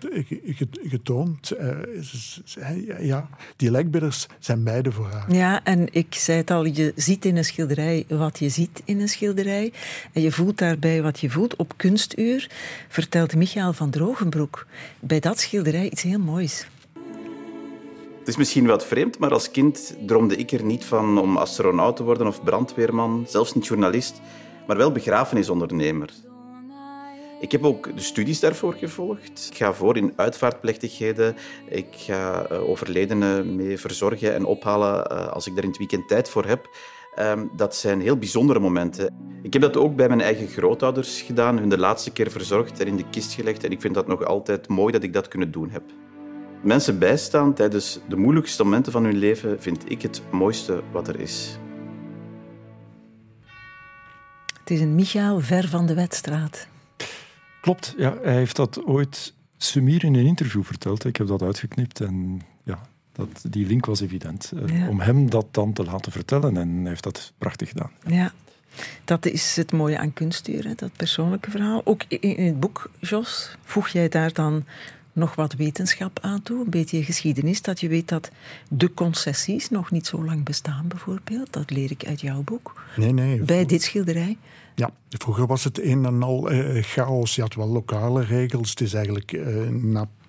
getoond. 0.83 1.53
Uh, 1.61 2.99
ja, 3.01 3.29
die 3.57 3.71
Lijkbidders 3.71 4.27
zijn 4.38 4.64
beide 4.64 4.92
voor 4.92 5.07
haar. 5.07 5.35
Ja, 5.35 5.64
en 5.64 5.88
ik 5.90 6.14
zei 6.14 6.38
het 6.38 6.51
al, 6.51 6.64
je 6.64 6.92
ziet 6.97 7.25
in 7.25 7.37
een 7.37 7.45
schilderij 7.45 8.05
wat 8.09 8.38
je 8.38 8.49
ziet 8.49 8.83
in 8.85 9.01
een 9.01 9.09
schilderij. 9.09 9.73
En 10.12 10.23
je 10.23 10.33
voelt 10.33 10.59
daarbij 10.59 11.03
wat 11.03 11.21
je 11.21 11.31
voelt. 11.31 11.57
Op 11.57 11.73
kunstuur 11.77 12.51
vertelt 12.88 13.37
Michael 13.37 13.73
van 13.73 13.90
Drogenbroek 13.90 14.66
bij 15.00 15.20
dat 15.20 15.40
schilderij 15.40 15.90
iets 15.90 16.02
heel 16.02 16.18
moois. 16.18 16.66
Het 18.18 18.28
is 18.28 18.37
misschien 18.37 18.66
wat 18.66 18.87
vreemd, 18.87 19.18
maar 19.18 19.32
als 19.32 19.50
kind 19.50 19.96
droomde 20.06 20.37
ik 20.37 20.52
er 20.52 20.64
niet 20.64 20.85
van 20.85 21.18
om 21.18 21.37
astronaut 21.37 21.96
te 21.96 22.02
worden 22.02 22.26
of 22.26 22.44
brandweerman, 22.44 23.24
zelfs 23.28 23.54
niet 23.54 23.66
journalist, 23.66 24.20
maar 24.66 24.76
wel 24.76 24.92
begrafenisondernemer. 24.92 26.11
Ik 27.40 27.52
heb 27.52 27.64
ook 27.64 27.96
de 27.96 28.02
studies 28.02 28.40
daarvoor 28.40 28.74
gevolgd. 28.74 29.48
Ik 29.50 29.56
ga 29.56 29.72
voor 29.72 29.96
in 29.96 30.12
uitvaartplechtigheden. 30.16 31.37
Ik 31.68 31.87
ga 31.90 32.46
eh, 32.46 32.68
overledenen 32.68 33.56
mee 33.56 33.78
verzorgen 33.78 34.35
en 34.35 34.44
ophalen 34.44 35.06
eh, 35.06 35.26
als 35.26 35.46
ik 35.46 35.54
daar 35.54 35.62
in 35.62 35.68
het 35.68 35.78
weekend 35.78 36.09
tijd 36.09 36.28
voor 36.28 36.44
heb. 36.44 36.68
Ehm, 37.16 37.46
dat 37.57 37.76
zijn 37.76 38.00
heel 38.00 38.16
bijzondere 38.16 38.61
momenten. 38.61 39.14
Ik 39.42 39.52
heb 39.52 39.62
dat 39.62 39.76
ook 39.76 39.96
bij 39.96 40.09
mijn 40.09 40.20
eigen 40.20 40.48
grootouders 40.48 41.20
gedaan, 41.20 41.59
hun 41.59 41.68
de 41.68 41.79
laatste 41.79 42.12
keer 42.12 42.31
verzorgd 42.31 42.81
en 42.81 42.87
in 42.87 42.96
de 42.96 43.09
kist 43.11 43.33
gelegd. 43.33 43.64
En 43.64 43.70
ik 43.70 43.81
vind 43.81 43.94
dat 43.94 44.07
nog 44.07 44.24
altijd 44.24 44.68
mooi 44.68 44.92
dat 44.92 45.02
ik 45.02 45.12
dat 45.12 45.29
kunnen 45.29 45.50
doen 45.50 45.70
heb. 45.70 45.83
Mensen 46.62 46.98
bijstaan 46.98 47.55
tijdens 47.55 48.00
de 48.09 48.16
moeilijkste 48.16 48.64
momenten 48.64 48.92
van 48.92 49.05
hun 49.05 49.16
leven 49.16 49.62
vind 49.62 49.90
ik 49.90 50.02
het 50.02 50.22
mooiste 50.31 50.83
wat 50.92 51.09
er 51.09 51.20
is. 51.20 51.59
Het 54.59 54.70
is 54.70 54.81
een 54.81 54.94
Michael 54.94 55.40
ver 55.40 55.68
van 55.68 55.87
de 55.87 55.94
Wetstraat. 55.94 56.68
Klopt, 57.61 57.94
ja, 57.96 58.17
hij 58.23 58.35
heeft 58.35 58.56
dat 58.56 58.85
ooit 58.85 59.35
Sumir 59.56 60.04
in 60.04 60.14
een 60.14 60.27
interview 60.27 60.62
verteld. 60.62 61.04
Ik 61.04 61.17
heb 61.17 61.27
dat 61.27 61.42
uitgeknipt 61.42 62.00
en 62.00 62.40
ja, 62.64 62.81
dat, 63.17 63.44
die 63.50 63.67
link 63.67 63.87
was 63.87 64.00
evident. 64.00 64.52
Eh, 64.67 64.79
Ja. 64.81 64.88
Om 64.88 65.00
hem 65.00 65.31
dat 65.31 65.46
dan 65.50 65.73
te 65.73 65.85
laten 65.85 66.12
vertellen 66.12 66.56
en 66.56 66.69
hij 66.81 66.88
heeft 66.88 67.02
dat 67.02 67.33
prachtig 67.38 67.69
gedaan. 67.69 67.90
Ja, 68.06 68.33
dat 69.04 69.27
is 69.27 69.56
het 69.56 69.73
mooie 69.73 69.98
aan 69.98 70.12
kunstuur, 70.12 70.64
hè, 70.64 70.75
dat 70.75 70.90
persoonlijke 70.96 71.50
verhaal. 71.50 71.81
Ook 71.85 72.02
in 72.08 72.46
het 72.46 72.60
boek, 72.60 72.90
Jos, 73.00 73.56
voeg 73.64 73.88
jij 73.88 74.08
daar 74.08 74.33
dan 74.33 74.64
nog 75.12 75.35
wat 75.35 75.54
wetenschap 75.54 76.19
aan 76.23 76.42
toe? 76.42 76.64
Een 76.64 76.71
beetje 76.71 77.04
geschiedenis, 77.04 77.62
dat 77.62 77.81
je 77.81 77.88
weet 77.88 78.08
dat 78.08 78.31
de 78.69 78.94
concessies 78.94 79.71
nog 79.71 79.90
niet 79.90 80.06
zo 80.06 80.25
lang 80.25 80.44
bestaan, 80.44 80.85
bijvoorbeeld. 80.88 81.52
Dat 81.52 81.71
leer 81.71 81.90
ik 81.90 82.04
uit 82.06 82.21
jouw 82.21 82.42
boek. 82.42 82.83
Nee, 82.96 83.12
nee. 83.12 83.42
Bij 83.42 83.67
dit 83.67 83.83
schilderij. 83.83 84.37
Ja, 84.75 84.90
vroeger 85.08 85.46
was 85.46 85.64
het 85.64 85.83
een 85.83 86.04
en 86.04 86.23
al 86.23 86.50
eh, 86.50 86.83
chaos. 86.83 87.35
Je 87.35 87.40
had 87.42 87.54
wel 87.54 87.69
lokale 87.69 88.23
regels. 88.25 88.71
Het 88.71 88.81
is 88.81 88.94
eigenlijk 88.94 89.33
eh, 89.33 89.69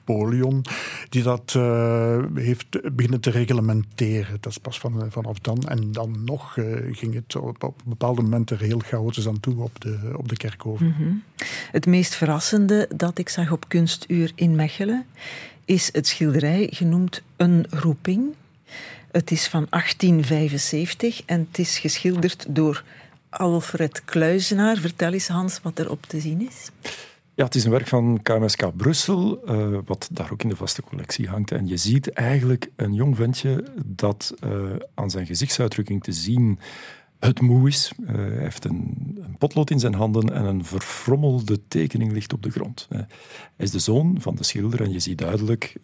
Napoleon 0.08 0.66
die 1.10 1.24
dat 1.24 1.54
eh, 1.56 2.24
heeft 2.34 2.96
beginnen 2.96 3.20
te 3.20 3.30
reglementeren. 3.30 4.38
Dat 4.40 4.52
is 4.52 4.58
pas 4.58 4.80
van, 4.80 5.06
vanaf 5.10 5.40
dan. 5.40 5.60
En 5.68 5.92
dan 5.92 6.24
nog 6.26 6.58
eh, 6.58 6.66
ging 6.92 7.14
het 7.14 7.36
op, 7.36 7.74
bepaalde 7.86 8.22
momenten 8.22 8.58
heel 8.58 8.80
chaotisch 8.80 9.28
aan 9.28 9.40
toe 9.40 9.64
op 9.64 9.82
de, 9.82 10.14
op 10.18 10.30
de 10.30 10.38
kerkhoven. 10.38 11.24
Het 11.72 11.86
meest 11.86 12.16
verrassende 12.16 12.90
dat 12.96 13.18
ik 13.18 13.30
zag 13.30 13.52
op 13.52 13.66
Kunstuur 13.68 14.32
in 14.36 14.56
Mechelen 14.56 15.06
is 15.66 15.90
het 15.94 16.08
schilderij 16.08 16.70
genoemd 16.72 17.22
Een 17.36 17.66
roeping. 17.70 18.34
Het 19.12 19.32
is 19.32 19.48
van 19.48 19.68
1875 19.70 21.22
en 21.26 21.48
het 21.50 21.60
is 21.60 21.80
geschilderd 21.80 22.46
door 22.50 22.84
Alfred 23.30 24.02
Kluizenaar. 24.06 24.78
Vertel 24.78 25.14
eens, 25.14 25.28
Hans, 25.28 25.60
wat 25.64 25.80
er 25.80 25.92
op 25.92 26.06
te 26.06 26.20
zien 26.20 26.48
is. 26.48 26.70
Ja, 27.38 27.44
het 27.44 27.56
is 27.56 27.64
een 27.64 27.72
werk 27.72 27.88
van 27.88 28.20
KMSK 28.24 28.76
Brussel, 28.76 29.46
eh, 29.46 29.78
wat 29.86 30.10
daar 30.12 30.32
ook 30.32 30.44
in 30.44 30.50
de 30.50 30.56
vaste 30.56 30.82
collectie 30.82 31.28
hangt. 31.28 31.52
En 31.52 31.68
je 31.68 31.78
ziet 31.78 32.12
eigenlijk 32.12 32.70
een 32.76 32.94
jong 32.94 33.16
ventje 33.16 33.64
dat 33.86 34.34
eh, 34.40 34.52
aan 34.94 35.10
zijn 35.10 35.26
gezichtsuitdrukking 35.26 36.04
te 36.04 36.12
zien 36.12 36.60
het 37.20 37.42
moe 37.42 37.68
is. 37.68 37.92
Eh, 38.06 38.16
hij 38.16 38.38
heeft 38.38 38.66
een, 38.66 38.96
een 39.22 39.38
potlood 39.38 39.70
in 39.70 39.80
zijn 39.80 39.94
handen 39.94 40.34
en 40.34 40.46
een 40.46 40.66
verfrommelde 40.66 41.68
tekening 41.68 42.12
ligt 42.12 42.34
op 42.34 42.44
de 42.44 42.52
grond. 42.52 42.88
Hij 42.90 43.06
is 43.58 43.72
de 43.72 43.80
zoon 43.80 44.22
van 44.22 44.36
de 44.36 44.44
schilder 44.44 44.82
en 44.82 44.92
je 44.92 45.00
ziet 45.00 45.18
duidelijk, 45.18 45.76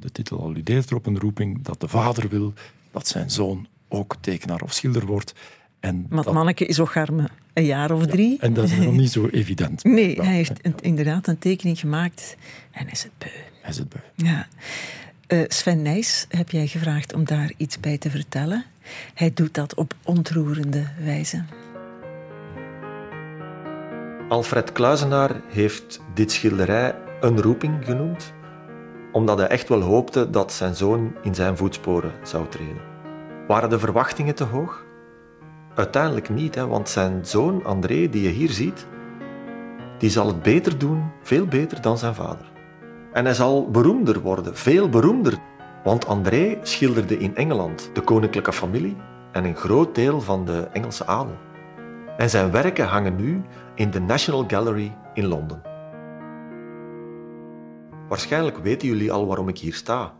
de 0.00 0.12
titel 0.12 0.42
alludeert 0.42 0.90
erop, 0.90 1.06
een 1.06 1.18
roeping, 1.18 1.62
dat 1.62 1.80
de 1.80 1.88
vader 1.88 2.28
wil 2.28 2.52
dat 2.90 3.08
zijn 3.08 3.30
zoon 3.30 3.66
ook 3.88 4.16
tekenaar 4.20 4.62
of 4.62 4.72
schilder 4.72 5.06
wordt. 5.06 5.34
En 5.80 6.06
Want 6.08 6.24
dat, 6.24 6.34
manneke 6.34 6.66
is 6.66 6.80
ook 6.80 6.94
maar 6.94 7.30
een 7.52 7.64
jaar 7.64 7.90
of 7.90 8.06
drie. 8.06 8.38
en 8.40 8.52
dat 8.54 8.64
is 8.64 8.76
nog 8.76 8.94
niet 8.94 9.10
zo 9.12 9.26
evident. 9.26 9.84
Nee, 9.98 10.16
Ja, 10.16 10.22
hij 10.22 10.34
heeft 10.34 10.66
een- 10.66 10.74
inderdaad 10.80 11.26
een 11.26 11.38
tekening 11.38 11.78
gemaakt 11.78 12.36
en 12.70 12.88
is 12.90 13.02
het 13.02 13.12
beu. 13.18 13.28
Hij 13.62 13.72
zit 13.72 13.88
bij. 13.88 14.02
Ja. 14.14 14.46
Eh, 15.26 15.40
Sven 15.48 15.82
Nijs 15.82 16.26
heb 16.28 16.50
jij 16.50 16.66
gevraagd 16.66 17.14
om 17.14 17.24
daar 17.24 17.52
iets 17.56 17.80
bij 17.80 17.98
te 17.98 18.10
vertellen. 18.10 18.64
Hij 19.14 19.30
doet 19.34 19.54
dat 19.54 19.74
op 19.74 19.94
ontroerende 20.04 20.84
wijze. 21.04 21.44
Alfred 24.28 24.72
Kluizenaar 24.72 25.40
heeft 25.48 26.00
dit 26.14 26.32
schilderij 26.32 26.94
een 27.20 27.40
roeping 27.42 27.84
genoemd, 27.84 28.32
omdat 29.12 29.38
hij 29.38 29.46
echt 29.46 29.68
wel 29.68 29.80
hoopte 29.80 30.30
dat 30.30 30.52
zijn 30.52 30.74
zoon 30.74 31.12
in 31.22 31.34
zijn 31.34 31.56
voetsporen 31.56 32.12
zou 32.22 32.48
treden. 32.48 32.82
Waren 33.46 33.70
de 33.70 33.78
verwachtingen 33.78 34.34
te 34.34 34.44
hoog? 34.44 34.84
Uiteindelijk 35.74 36.28
niet, 36.28 36.54
hè, 36.54 36.66
want 36.66 36.88
zijn 36.88 37.26
zoon 37.26 37.64
André, 37.64 38.08
die 38.08 38.22
je 38.22 38.28
hier 38.28 38.50
ziet, 38.50 38.86
die 39.98 40.10
zal 40.10 40.26
het 40.26 40.42
beter 40.42 40.78
doen, 40.78 41.10
veel 41.22 41.46
beter 41.46 41.82
dan 41.82 41.98
zijn 41.98 42.14
vader. 42.14 42.50
En 43.12 43.24
hij 43.24 43.34
zal 43.34 43.70
beroemder 43.70 44.20
worden, 44.20 44.56
veel 44.56 44.88
beroemder. 44.88 45.38
Want 45.84 46.06
André 46.06 46.58
schilderde 46.62 47.18
in 47.18 47.36
Engeland 47.36 47.90
de 47.92 48.00
koninklijke 48.00 48.52
familie 48.52 48.96
en 49.32 49.44
een 49.44 49.56
groot 49.56 49.94
deel 49.94 50.20
van 50.20 50.44
de 50.44 50.68
Engelse 50.72 51.06
adel. 51.06 51.36
En 52.16 52.30
zijn 52.30 52.50
werken 52.50 52.86
hangen 52.86 53.16
nu 53.16 53.42
in 53.74 53.90
de 53.90 54.00
National 54.00 54.44
Gallery 54.46 54.96
in 55.14 55.26
Londen. 55.26 55.62
Waarschijnlijk 58.08 58.58
weten 58.58 58.88
jullie 58.88 59.12
al 59.12 59.26
waarom 59.26 59.48
ik 59.48 59.58
hier 59.58 59.74
sta. 59.74 60.14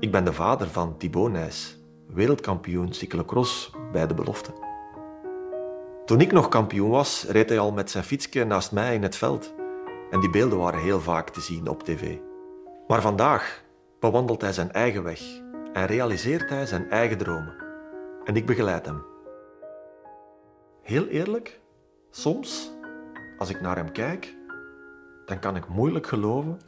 Ik 0.00 0.12
ben 0.12 0.24
de 0.24 0.32
vader 0.32 0.68
van 0.68 0.96
Thibaut 0.96 1.32
Nijs, 1.32 1.78
wereldkampioen 2.06 2.92
cyclocross 2.92 3.70
bij 3.92 4.06
de 4.06 4.14
belofte. 4.14 4.65
Toen 6.06 6.20
ik 6.20 6.32
nog 6.32 6.48
kampioen 6.48 6.90
was, 6.90 7.24
reed 7.24 7.48
hij 7.48 7.58
al 7.58 7.72
met 7.72 7.90
zijn 7.90 8.04
fietsje 8.04 8.44
naast 8.44 8.72
mij 8.72 8.94
in 8.94 9.02
het 9.02 9.16
veld. 9.16 9.54
En 10.10 10.20
die 10.20 10.30
beelden 10.30 10.58
waren 10.58 10.80
heel 10.80 11.00
vaak 11.00 11.30
te 11.30 11.40
zien 11.40 11.68
op 11.68 11.82
tv. 11.82 12.18
Maar 12.88 13.00
vandaag 13.00 13.64
bewandelt 14.00 14.40
hij 14.40 14.52
zijn 14.52 14.72
eigen 14.72 15.02
weg 15.02 15.20
en 15.72 15.86
realiseert 15.86 16.48
hij 16.48 16.66
zijn 16.66 16.90
eigen 16.90 17.18
dromen. 17.18 17.54
En 18.24 18.36
ik 18.36 18.46
begeleid 18.46 18.86
hem. 18.86 19.02
Heel 20.82 21.06
eerlijk, 21.06 21.60
soms, 22.10 22.72
als 23.38 23.48
ik 23.48 23.60
naar 23.60 23.76
hem 23.76 23.92
kijk, 23.92 24.36
dan 25.24 25.38
kan 25.38 25.56
ik 25.56 25.68
moeilijk 25.68 26.06
geloven 26.06 26.60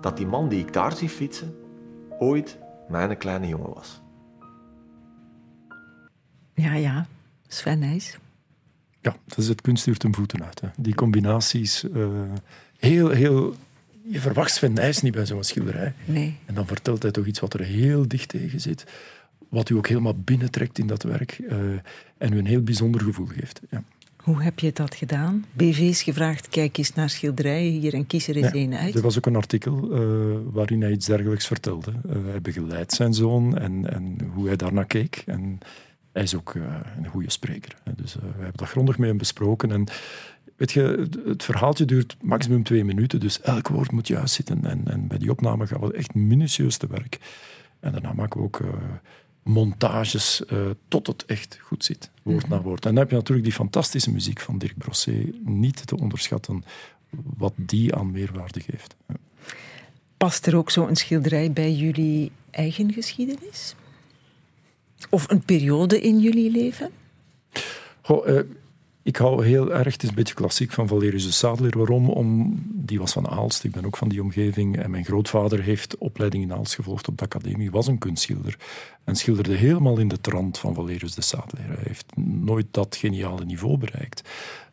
dat 0.00 0.16
die 0.16 0.26
man 0.26 0.48
die 0.48 0.60
ik 0.60 0.72
daar 0.72 0.92
zie 0.92 1.08
fietsen, 1.08 1.56
ooit 2.18 2.58
mijn 2.88 3.16
kleine 3.16 3.46
jongen 3.46 3.74
was. 3.74 4.02
Ja, 6.54 6.74
ja. 6.74 7.06
Sven 7.46 7.78
Nijs. 7.78 8.18
Ja, 9.00 9.16
dat 9.26 9.38
is 9.38 9.48
het 9.48 9.60
kunstuur 9.60 9.96
ten 9.96 10.14
voeten 10.14 10.44
uit. 10.44 10.60
Hè. 10.60 10.68
Die 10.76 10.94
combinaties, 10.94 11.90
eh, 11.90 12.08
heel, 12.78 13.08
heel... 13.10 13.54
Je 14.10 14.20
verwacht 14.20 14.54
Sven 14.54 14.72
Nijs 14.72 15.02
niet 15.02 15.12
bij 15.14 15.26
zo'n 15.26 15.44
schilderij. 15.44 15.92
Nee. 16.04 16.36
En 16.46 16.54
dan 16.54 16.66
vertelt 16.66 17.02
hij 17.02 17.10
toch 17.10 17.26
iets 17.26 17.40
wat 17.40 17.54
er 17.54 17.60
heel 17.60 18.08
dicht 18.08 18.28
tegen 18.28 18.60
zit. 18.60 18.84
Wat 19.48 19.68
u 19.68 19.74
ook 19.74 19.88
helemaal 19.88 20.14
binnentrekt 20.16 20.78
in 20.78 20.86
dat 20.86 21.02
werk. 21.02 21.38
eh, 21.48 21.56
en 22.18 22.32
u 22.32 22.38
een 22.38 22.46
heel 22.46 22.62
bijzonder 22.62 23.00
gevoel 23.00 23.26
geeft. 23.26 23.60
Ja. 23.70 23.82
Hoe 24.16 24.42
heb 24.42 24.58
je 24.58 24.70
dat 24.72 24.94
gedaan? 24.94 25.44
BV's 25.52 26.02
gevraagd, 26.02 26.48
kijk 26.48 26.78
eens 26.78 26.94
naar 26.94 27.10
schilderijen 27.10 27.80
hier 27.80 27.94
en 27.94 28.06
kies 28.06 28.28
er 28.28 28.36
eens 28.36 28.46
Ja, 28.46 28.52
één 28.52 28.74
uit. 28.74 28.94
Er 28.94 29.02
was 29.02 29.16
ook 29.16 29.26
een 29.26 29.36
artikel 29.36 29.92
eh, 29.92 30.00
waarin 30.52 30.82
hij 30.82 30.90
iets 30.92 31.06
dergelijks 31.06 31.46
vertelde. 31.46 31.92
Eh, 32.08 32.16
hij 32.26 32.40
begeleidt 32.40 32.92
zijn 32.92 33.14
zoon 33.14 33.58
en, 33.58 33.92
en 33.94 34.30
hoe 34.34 34.46
hij 34.46 34.56
daarnaar 34.56 34.86
keek. 34.86 35.22
En 35.26 35.58
hij 36.12 36.22
is 36.22 36.34
ook 36.36 36.54
eh, 36.54 36.62
een 36.96 37.06
goede 37.06 37.30
spreker. 37.30 37.76
Dus 37.96 38.16
eh, 38.16 38.22
we 38.22 38.28
hebben 38.28 38.52
dat 38.56 38.68
grondig 38.68 38.98
met 38.98 39.08
hem 39.08 39.18
besproken. 39.18 39.70
En 39.72 39.84
weet 40.56 40.72
je, 40.72 41.08
het- 41.26 41.42
verhaaltje 41.44 41.84
duurt 41.84 42.16
maximum 42.22 42.62
twee 42.62 42.84
minuten, 42.84 43.20
dus 43.20 43.40
elk 43.40 43.68
woord 43.68 43.90
moet 43.92 44.06
juist 44.08 44.34
zitten. 44.34 44.64
En, 44.64 44.82
en 44.90 45.06
bij 45.06 45.18
die 45.18 45.30
opname 45.30 45.66
gaan 45.66 45.80
we 45.80 45.92
echt 45.92 46.14
minutieus 46.14 46.76
te 46.76 46.86
werk. 46.86 47.18
En 47.80 47.92
daarna 47.92 48.12
maken 48.12 48.40
we 48.40 48.46
ook 48.46 48.60
eh, 48.60 48.68
montages 49.42 50.42
tot 50.88 51.06
het 51.06 51.24
echt 51.24 51.58
goed 51.62 51.84
zit, 51.84 52.10
woord 52.22 52.48
na 52.48 52.60
woord. 52.62 52.84
En 52.84 52.90
dan 52.90 52.98
heb 53.00 53.10
je 53.10 53.16
natuurlijk 53.16 53.46
die 53.46 53.56
fantastische 53.56 54.10
muziek 54.12 54.40
van 54.40 54.58
Dirk 54.58 54.78
Brosset, 54.78 55.44
niet 55.44 55.86
te 55.86 55.96
onderschatten 55.96 56.64
wat 57.36 57.52
die 57.56 57.94
aan 57.94 58.10
meerwaarde 58.10 58.60
geeft. 58.60 58.96
Past 60.16 60.46
er 60.46 60.56
ook 60.56 60.70
zo'n 60.70 60.96
schilderij 60.96 61.52
bij 61.52 61.72
jullie 61.72 62.32
eigen 62.50 62.92
geschiedenis? 62.92 63.74
Of 65.10 65.30
een 65.30 65.42
periode 65.42 66.00
in 66.00 66.18
jullie 66.18 66.50
leven? 66.50 66.90
Goh, 68.02 68.28
eh, 68.28 68.44
ik 69.02 69.16
hou 69.16 69.44
heel 69.44 69.72
erg, 69.72 69.92
het 69.92 70.02
is 70.02 70.08
een 70.08 70.14
beetje 70.14 70.34
klassiek, 70.34 70.72
van 70.72 70.88
Valerius 70.88 71.24
de 71.24 71.30
Sadler. 71.30 71.78
Waarom? 71.78 72.08
Om, 72.08 72.54
die 72.66 72.98
was 72.98 73.12
van 73.12 73.28
Aalst, 73.28 73.64
ik 73.64 73.72
ben 73.72 73.86
ook 73.86 73.96
van 73.96 74.08
die 74.08 74.22
omgeving. 74.22 74.78
En 74.78 74.90
mijn 74.90 75.04
grootvader 75.04 75.62
heeft 75.62 75.98
opleiding 75.98 76.42
in 76.42 76.52
Aalst 76.52 76.74
gevolgd 76.74 77.08
op 77.08 77.18
de 77.18 77.24
academie, 77.24 77.70
was 77.70 77.86
een 77.86 77.98
kunstschilder. 77.98 78.56
En 79.04 79.16
schilderde 79.16 79.54
helemaal 79.54 79.98
in 79.98 80.08
de 80.08 80.20
trant 80.20 80.58
van 80.58 80.74
Valerius 80.74 81.14
de 81.14 81.22
Sadler. 81.22 81.64
Hij 81.66 81.76
heeft 81.82 82.16
nooit 82.16 82.66
dat 82.70 82.96
geniale 82.96 83.44
niveau 83.44 83.78
bereikt. 83.78 84.22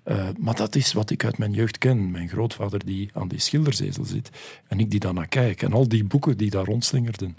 Eh, 0.04 0.28
maar 0.38 0.56
dat 0.56 0.76
is 0.76 0.94
wat 0.94 1.10
ik 1.10 1.26
uit 1.26 1.38
mijn 1.38 1.52
jeugd 1.52 1.78
ken. 1.78 2.12
Mijn 2.12 2.30
grootvader 2.30 2.86
die 2.86 3.10
aan 3.14 3.28
die 3.28 3.40
schilderzezel 3.40 4.06
zit 4.06 4.30
en 4.68 4.80
ik 4.80 4.92
die 4.92 5.00
daarnaar 5.00 5.28
kijk. 5.28 5.62
En 5.62 5.74
al 5.74 5.88
die 5.88 6.04
boeken 6.04 6.38
die 6.38 6.50
daar 6.50 6.66
rondslingerden 6.66 7.38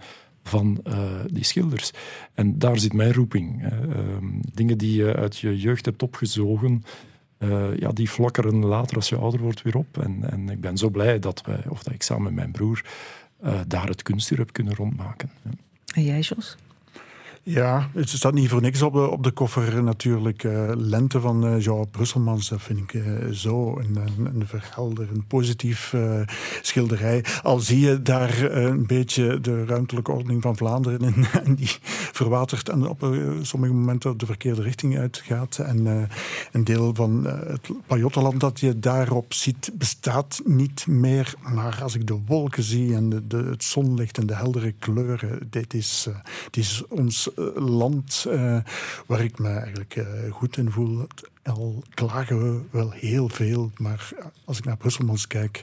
van 0.49 0.81
eh, 0.85 1.11
die 1.27 1.45
schilders. 1.45 1.91
En 2.35 2.59
daar 2.59 2.79
zit 2.79 2.93
mijn 2.93 3.13
roeping. 3.13 3.63
Ehm, 3.63 4.27
dingen 4.55 4.79
die 4.79 4.97
je 4.97 5.17
uit 5.17 5.39
je 5.39 5.59
jeugd 5.59 5.85
hebt 5.85 6.03
opgezogen, 6.03 6.83
eh, 7.39 7.77
ja, 7.77 7.93
die 7.93 8.09
flakkeren 8.09 8.65
later 8.65 8.97
als 8.97 9.09
je 9.09 9.17
ouder 9.17 9.41
wordt 9.41 9.63
weer 9.63 9.77
op. 9.77 9.99
En, 9.99 10.31
en 10.31 10.49
ik 10.49 10.61
ben 10.61 10.77
zo 10.77 10.91
blij 10.91 11.19
dat, 11.19 11.43
wij, 11.47 11.65
of 11.69 11.83
dat 11.83 11.95
ik 11.95 12.03
samen 12.03 12.25
met 12.25 12.35
mijn 12.35 12.51
broer 12.51 12.85
eh, 13.41 13.61
daar 13.67 13.89
het 13.89 14.03
kunstuur 14.03 14.39
heb 14.39 14.53
kunnen 14.53 14.75
rondmaken. 14.75 15.31
En 15.95 16.03
jij, 16.03 16.21
Jos? 16.21 16.57
Ja, 17.49 17.91
het 17.95 18.09
staat 18.09 18.35
niet 18.35 18.49
voor 18.49 18.61
niks 18.61 18.83
op 18.83 19.23
de, 19.23 19.31
koffer 19.31 19.83
natuurlijk. 19.83 20.43
Uh, 20.43 20.71
Lente 20.75 21.21
van 21.21 21.47
uh, 21.47 21.61
Joao 21.61 21.85
Brusselmans, 21.85 22.49
dat 22.49 22.63
vind 22.63 22.79
ik 22.79 22.93
uh, 22.93 23.31
zo 23.31 23.79
een, 23.79 23.97
een, 23.97 24.27
een 24.27 24.47
verhelderend, 24.47 25.29
positief 25.29 25.95
schilderij. 26.61 27.25
Al 27.43 27.59
zie 27.59 27.81
je 27.81 28.03
daar 28.03 28.43
een 28.43 28.87
beetje 28.87 29.41
de 29.41 29.65
ruimtelijke 29.65 30.13
ordening 30.13 30.43
van 30.43 30.57
Vlaanderen 30.57 31.01
in, 31.01 31.27
en 31.45 31.55
die 31.55 31.77
verwatert 32.13 32.69
en 32.69 32.89
op 32.89 33.17
sommige 33.43 33.73
momenten 33.73 34.19
de 34.19 34.27
verkeerde 34.27 34.63
richting 34.63 34.99
uitgaat. 34.99 35.59
En 35.59 36.09
een 36.53 36.65
deel 36.65 36.95
van 36.95 37.25
het 37.27 37.71
Pajottenland 37.87 38.41
dat 38.41 38.61
je 38.61 38.79
daarop 38.79 39.33
ziet, 39.33 39.71
bestaat 39.75 40.41
niet 40.45 40.87
meer. 40.87 41.35
Maar 41.53 41.79
als 41.83 41.95
ik 41.95 42.07
de 42.07 42.21
wolken 42.27 42.63
zie 42.63 42.95
en 42.95 43.25
de, 43.29 43.37
het 43.37 43.65
zonlicht 43.65 44.19
en 44.19 44.27
de 44.27 44.35
heldere 44.35 44.73
kleuren, 44.73 45.39
dit 45.51 45.75
is, 45.75 46.09
dit 46.51 46.65
is 46.65 46.85
ons 46.89 47.35
eh, 47.36 47.36
land 47.55 48.25
uh, 48.29 48.59
waar 49.07 49.21
ik 49.21 49.39
me 49.39 49.49
eigenlijk 49.49 49.97
uh, 49.97 50.05
goed 50.31 50.57
in 50.57 50.71
voel. 50.71 51.07
Al 51.43 51.83
klagen 51.95 52.39
we 52.39 52.61
wel 52.71 52.91
heel 52.91 53.29
veel, 53.29 53.71
maar 53.77 54.09
als 54.45 54.59
ik 54.59 54.65
naar 54.65 54.77
Brusselmans 54.77 55.27
kijk 55.27 55.63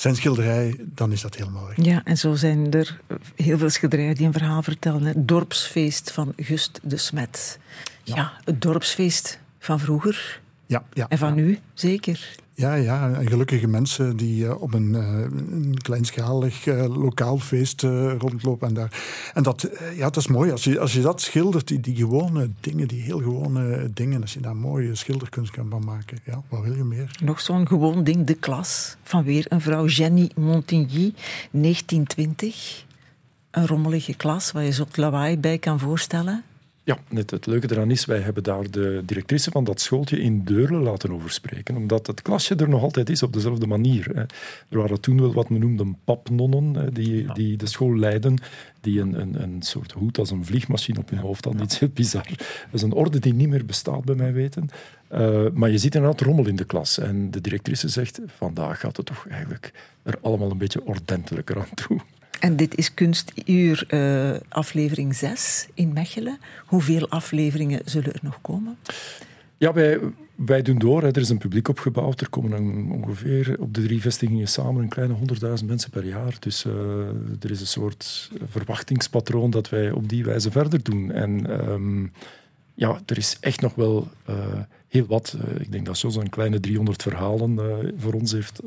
zijn 0.00 0.16
schilderij, 0.16 0.76
dan 0.78 1.12
is 1.12 1.20
dat 1.20 1.34
helemaal 1.34 1.66
weg. 1.66 1.84
Ja, 1.84 2.04
en 2.04 2.16
zo 2.16 2.34
zijn 2.34 2.70
er 2.70 3.00
heel 3.36 3.58
veel 3.58 3.70
schilderijen 3.70 4.14
die 4.14 4.26
een 4.26 4.32
verhaal 4.32 4.62
vertellen. 4.62 5.02
Het 5.02 5.28
dorpsfeest 5.28 6.12
van 6.12 6.32
Gust 6.36 6.80
de 6.82 6.96
Smet. 6.96 7.58
Ja, 8.02 8.14
ja 8.14 8.32
het 8.44 8.62
dorpsfeest 8.62 9.38
van 9.58 9.80
vroeger. 9.80 10.40
Ja, 10.66 10.84
ja, 10.92 11.08
en 11.08 11.18
van 11.18 11.28
ja. 11.28 11.34
nu, 11.34 11.58
zeker. 11.74 12.34
Ja, 12.60 12.74
ja, 12.74 13.14
gelukkige 13.24 13.66
mensen 13.66 14.16
die 14.16 14.44
uh, 14.44 14.62
op 14.62 14.74
een, 14.74 14.88
uh, 14.88 15.20
een 15.50 15.78
kleinschalig 15.82 16.66
uh, 16.66 16.96
lokaal 16.96 17.38
feest 17.38 17.82
rondlopen. 18.18 18.68
En, 18.68 18.74
daar. 18.74 19.02
en 19.34 19.42
dat, 19.42 19.70
ja, 19.96 20.02
dat 20.02 20.16
is 20.16 20.26
mooi. 20.26 20.50
Als 20.50 20.64
je, 20.64 20.80
als 20.80 20.92
je 20.92 21.00
dat 21.00 21.20
schildert, 21.20 21.68
die, 21.68 21.80
die 21.80 21.96
gewone 21.96 22.50
dingen, 22.60 22.88
die 22.88 23.02
heel 23.02 23.18
gewone 23.18 23.90
dingen, 23.94 24.20
als 24.20 24.32
je 24.32 24.40
daar 24.40 24.56
mooie 24.56 24.94
schilderkunst 24.94 25.52
kan 25.52 25.70
van 25.70 25.84
maken, 25.84 26.18
ja, 26.24 26.42
wat 26.48 26.62
wil 26.62 26.74
je 26.74 26.84
meer? 26.84 27.18
Nog 27.22 27.40
zo'n 27.40 27.66
gewoon 27.66 28.04
ding, 28.04 28.26
de 28.26 28.34
klas, 28.34 28.96
van 29.02 29.24
weer 29.24 29.46
een 29.48 29.60
vrouw, 29.60 29.86
Jenny 29.86 30.30
Montigny, 30.36 31.12
1920. 31.50 32.84
Een 33.50 33.66
rommelige 33.66 34.14
klas 34.14 34.52
waar 34.52 34.64
je 34.64 34.72
zo'n 34.72 34.86
lawaai 34.94 35.38
bij 35.38 35.58
kan 35.58 35.78
voorstellen. 35.78 36.44
Ja, 36.90 36.98
net 37.08 37.30
het 37.30 37.46
leuke 37.46 37.70
eraan 37.70 37.90
is, 37.90 38.04
wij 38.04 38.20
hebben 38.20 38.42
daar 38.42 38.70
de 38.70 39.02
directrice 39.04 39.50
van 39.50 39.64
dat 39.64 39.80
schooltje 39.80 40.20
in 40.20 40.44
Deurle 40.44 40.78
laten 40.78 41.12
over 41.12 41.30
spreken, 41.30 41.76
omdat 41.76 42.06
het 42.06 42.22
klasje 42.22 42.54
er 42.54 42.68
nog 42.68 42.82
altijd 42.82 43.10
is 43.10 43.22
op 43.22 43.32
dezelfde 43.32 43.66
manier. 43.66 44.16
Er 44.68 44.78
waren 44.78 45.00
toen 45.00 45.20
wel 45.20 45.32
wat 45.32 45.48
men 45.48 45.60
noemde 45.60 45.86
papnonnen, 46.04 46.94
die, 46.94 47.32
die 47.32 47.56
de 47.56 47.66
school 47.66 47.96
leiden, 47.96 48.38
die 48.80 49.00
een, 49.00 49.20
een, 49.20 49.42
een 49.42 49.62
soort 49.62 49.92
hoed 49.92 50.18
als 50.18 50.30
een 50.30 50.44
vliegmachine 50.44 50.98
op 50.98 51.10
hun 51.10 51.18
hoofd 51.18 51.44
hadden. 51.44 51.62
Iets 51.62 51.78
heel 51.78 51.90
bizar. 51.94 52.26
Dat 52.36 52.72
is 52.72 52.82
een 52.82 52.92
orde 52.92 53.18
die 53.18 53.34
niet 53.34 53.48
meer 53.48 53.64
bestaat, 53.64 54.04
bij 54.04 54.14
mij 54.14 54.32
weten. 54.32 54.68
Uh, 55.12 55.46
maar 55.52 55.70
je 55.70 55.78
ziet 55.78 55.94
inderdaad 55.94 56.20
rommel 56.20 56.46
in 56.46 56.56
de 56.56 56.64
klas. 56.64 56.98
En 56.98 57.30
de 57.30 57.40
directrice 57.40 57.88
zegt, 57.88 58.20
vandaag 58.26 58.80
gaat 58.80 58.96
het 58.96 59.06
toch 59.06 59.26
eigenlijk 59.28 59.72
er 60.02 60.18
allemaal 60.22 60.50
een 60.50 60.58
beetje 60.58 60.84
ordentelijker 60.84 61.58
aan 61.58 61.74
toe. 61.74 62.00
En 62.40 62.56
dit 62.56 62.76
is 62.76 62.94
Kunstuur 62.94 63.84
uh, 63.88 64.36
aflevering 64.48 65.14
6 65.14 65.68
in 65.74 65.92
Mechelen. 65.92 66.38
Hoeveel 66.66 67.08
afleveringen 67.08 67.80
zullen 67.84 68.12
er 68.12 68.20
nog 68.22 68.38
komen? 68.40 68.76
Ja, 69.56 69.72
wij, 70.34 70.62
doen 70.62 70.78
door. 70.78 71.02
Er 71.02 71.16
is 71.16 71.28
een 71.28 71.38
publiek 71.38 71.68
opgebouwd. 71.68 72.20
Er 72.20 72.28
komen 72.28 72.90
ongeveer 72.90 73.56
op 73.58 73.74
de 73.74 73.82
drie 73.82 74.00
vestigingen 74.00 74.48
samen 74.48 74.82
een 74.82 74.88
kleine 74.88 75.14
100.000 75.60 75.66
mensen 75.66 75.90
per 75.90 76.04
jaar. 76.04 76.36
Dus 76.38 76.64
uh, 76.64 76.72
er 77.40 77.50
is 77.50 77.60
een 77.60 77.66
soort 77.66 78.30
verwachtingspatroon 78.44 79.50
dat 79.50 79.68
wij 79.68 79.90
op 79.90 80.08
die 80.08 80.24
wijze 80.24 80.50
verder 80.50 80.82
doen. 80.82 81.12
En 81.12 81.60
um, 81.68 82.12
ja, 82.74 83.00
er 83.06 83.18
is 83.18 83.36
echt 83.40 83.60
nog 83.60 83.74
wel 83.74 84.08
uh, 84.30 84.36
heel 84.88 85.06
wat. 85.06 85.36
ik 85.58 85.72
denk 85.72 85.86
dat 85.86 86.02
een 86.02 86.28
kleine 86.28 86.60
300 86.60 87.02
verhalen 87.02 87.58
voor 87.96 88.12
ons 88.12 88.32
heeft 88.32 88.60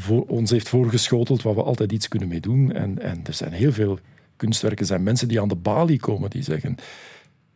voor, 0.00 0.24
ons 0.26 0.50
heeft 0.50 0.68
voorgeschoteld 0.68 1.42
waar 1.42 1.54
we 1.54 1.62
altijd 1.62 1.92
iets 1.92 2.08
kunnen 2.08 2.28
mee 2.28 2.40
doen. 2.40 2.72
En, 2.72 2.98
en 3.02 3.20
er 3.24 3.34
zijn 3.34 3.52
heel 3.52 3.72
veel 3.72 3.98
kunstwerken, 4.36 4.80
er 4.80 4.86
zijn 4.86 5.02
mensen 5.02 5.28
die 5.28 5.40
aan 5.40 5.48
de 5.48 5.56
balie 5.56 5.98
komen 5.98 6.30
die 6.30 6.42
zeggen 6.42 6.76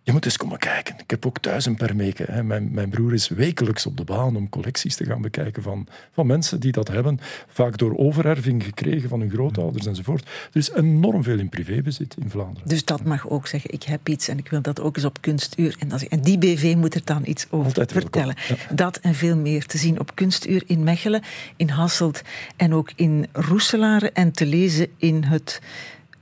je 0.04 0.12
moet 0.12 0.24
eens 0.24 0.36
komen 0.36 0.58
kijken. 0.58 0.94
Ik 0.98 1.10
heb 1.10 1.26
ook 1.26 1.38
thuis 1.38 1.66
een 1.66 1.76
permeke. 1.76 2.24
Hè. 2.30 2.42
Mijn, 2.42 2.68
mijn 2.72 2.88
broer 2.88 3.12
is 3.12 3.28
wekelijks 3.28 3.86
op 3.86 3.96
de 3.96 4.04
baan 4.04 4.36
om 4.36 4.48
collecties 4.48 4.96
te 4.96 5.04
gaan 5.04 5.22
bekijken 5.22 5.62
van, 5.62 5.86
van 6.12 6.26
mensen 6.26 6.60
die 6.60 6.72
dat 6.72 6.88
hebben. 6.88 7.20
Vaak 7.48 7.78
door 7.78 7.96
overerving 7.96 8.64
gekregen 8.64 9.08
van 9.08 9.20
hun 9.20 9.30
grootouders 9.30 9.86
enzovoort. 9.86 10.22
Er 10.22 10.56
is 10.56 10.70
enorm 10.70 11.22
veel 11.22 11.38
in 11.38 11.48
privébezit 11.48 12.16
in 12.22 12.30
Vlaanderen. 12.30 12.68
Dus 12.68 12.84
dat 12.84 13.04
mag 13.04 13.28
ook 13.28 13.46
zeggen, 13.46 13.72
ik 13.72 13.82
heb 13.82 14.08
iets 14.08 14.28
en 14.28 14.38
ik 14.38 14.48
wil 14.48 14.62
dat 14.62 14.80
ook 14.80 14.96
eens 14.96 15.04
op 15.04 15.20
Kunstuur. 15.20 15.76
En, 15.78 15.90
en 16.08 16.20
die 16.20 16.38
BV 16.38 16.74
moet 16.76 16.94
er 16.94 17.04
dan 17.04 17.22
iets 17.24 17.46
over 17.50 17.66
Altijd 17.66 17.92
vertellen. 17.92 18.34
Ja. 18.48 18.74
Dat 18.74 18.96
en 18.96 19.14
veel 19.14 19.36
meer 19.36 19.66
te 19.66 19.78
zien 19.78 20.00
op 20.00 20.14
Kunstuur 20.14 20.62
in 20.66 20.82
Mechelen, 20.82 21.22
in 21.56 21.68
Hasselt 21.68 22.22
en 22.56 22.74
ook 22.74 22.92
in 22.96 23.26
Roeselare. 23.32 24.10
En 24.10 24.32
te 24.32 24.46
lezen 24.46 24.88
in 24.96 25.24
het 25.24 25.60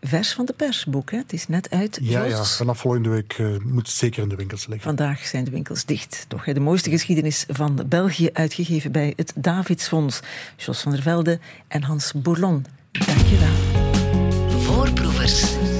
vers 0.03 0.32
van 0.32 0.44
de 0.44 0.53
persboek. 0.53 1.11
Hè? 1.11 1.16
Het 1.16 1.32
is 1.32 1.48
net 1.48 1.70
uit. 1.70 1.98
Ja, 2.03 2.24
ja 2.24 2.44
vanaf 2.44 2.78
volgende 2.78 3.09
week 3.09 3.38
uh, 3.38 3.57
moet 3.64 3.86
het 3.86 3.96
zeker 3.96 4.22
in 4.22 4.28
de 4.28 4.36
winkels 4.36 4.66
liggen. 4.66 4.96
Vandaag 4.96 5.26
zijn 5.26 5.44
de 5.44 5.50
winkels 5.50 5.84
dicht. 5.84 6.24
Toch 6.28 6.44
hè? 6.44 6.53
de 6.53 6.61
mooiste 6.61 6.90
geschiedenis 6.90 7.44
van 7.48 7.84
België 7.86 8.30
uitgegeven 8.32 8.92
bij 8.92 9.12
het 9.16 9.32
Davidsfonds. 9.36 10.20
Jos 10.57 10.80
van 10.80 10.92
der 10.92 11.03
Velde 11.03 11.38
en 11.68 11.82
Hans 11.82 12.12
Bourlon. 12.16 12.66
Dank 12.90 13.26
je 13.26 13.38
wel. 13.38 14.61
Voorproevers. 14.61 15.71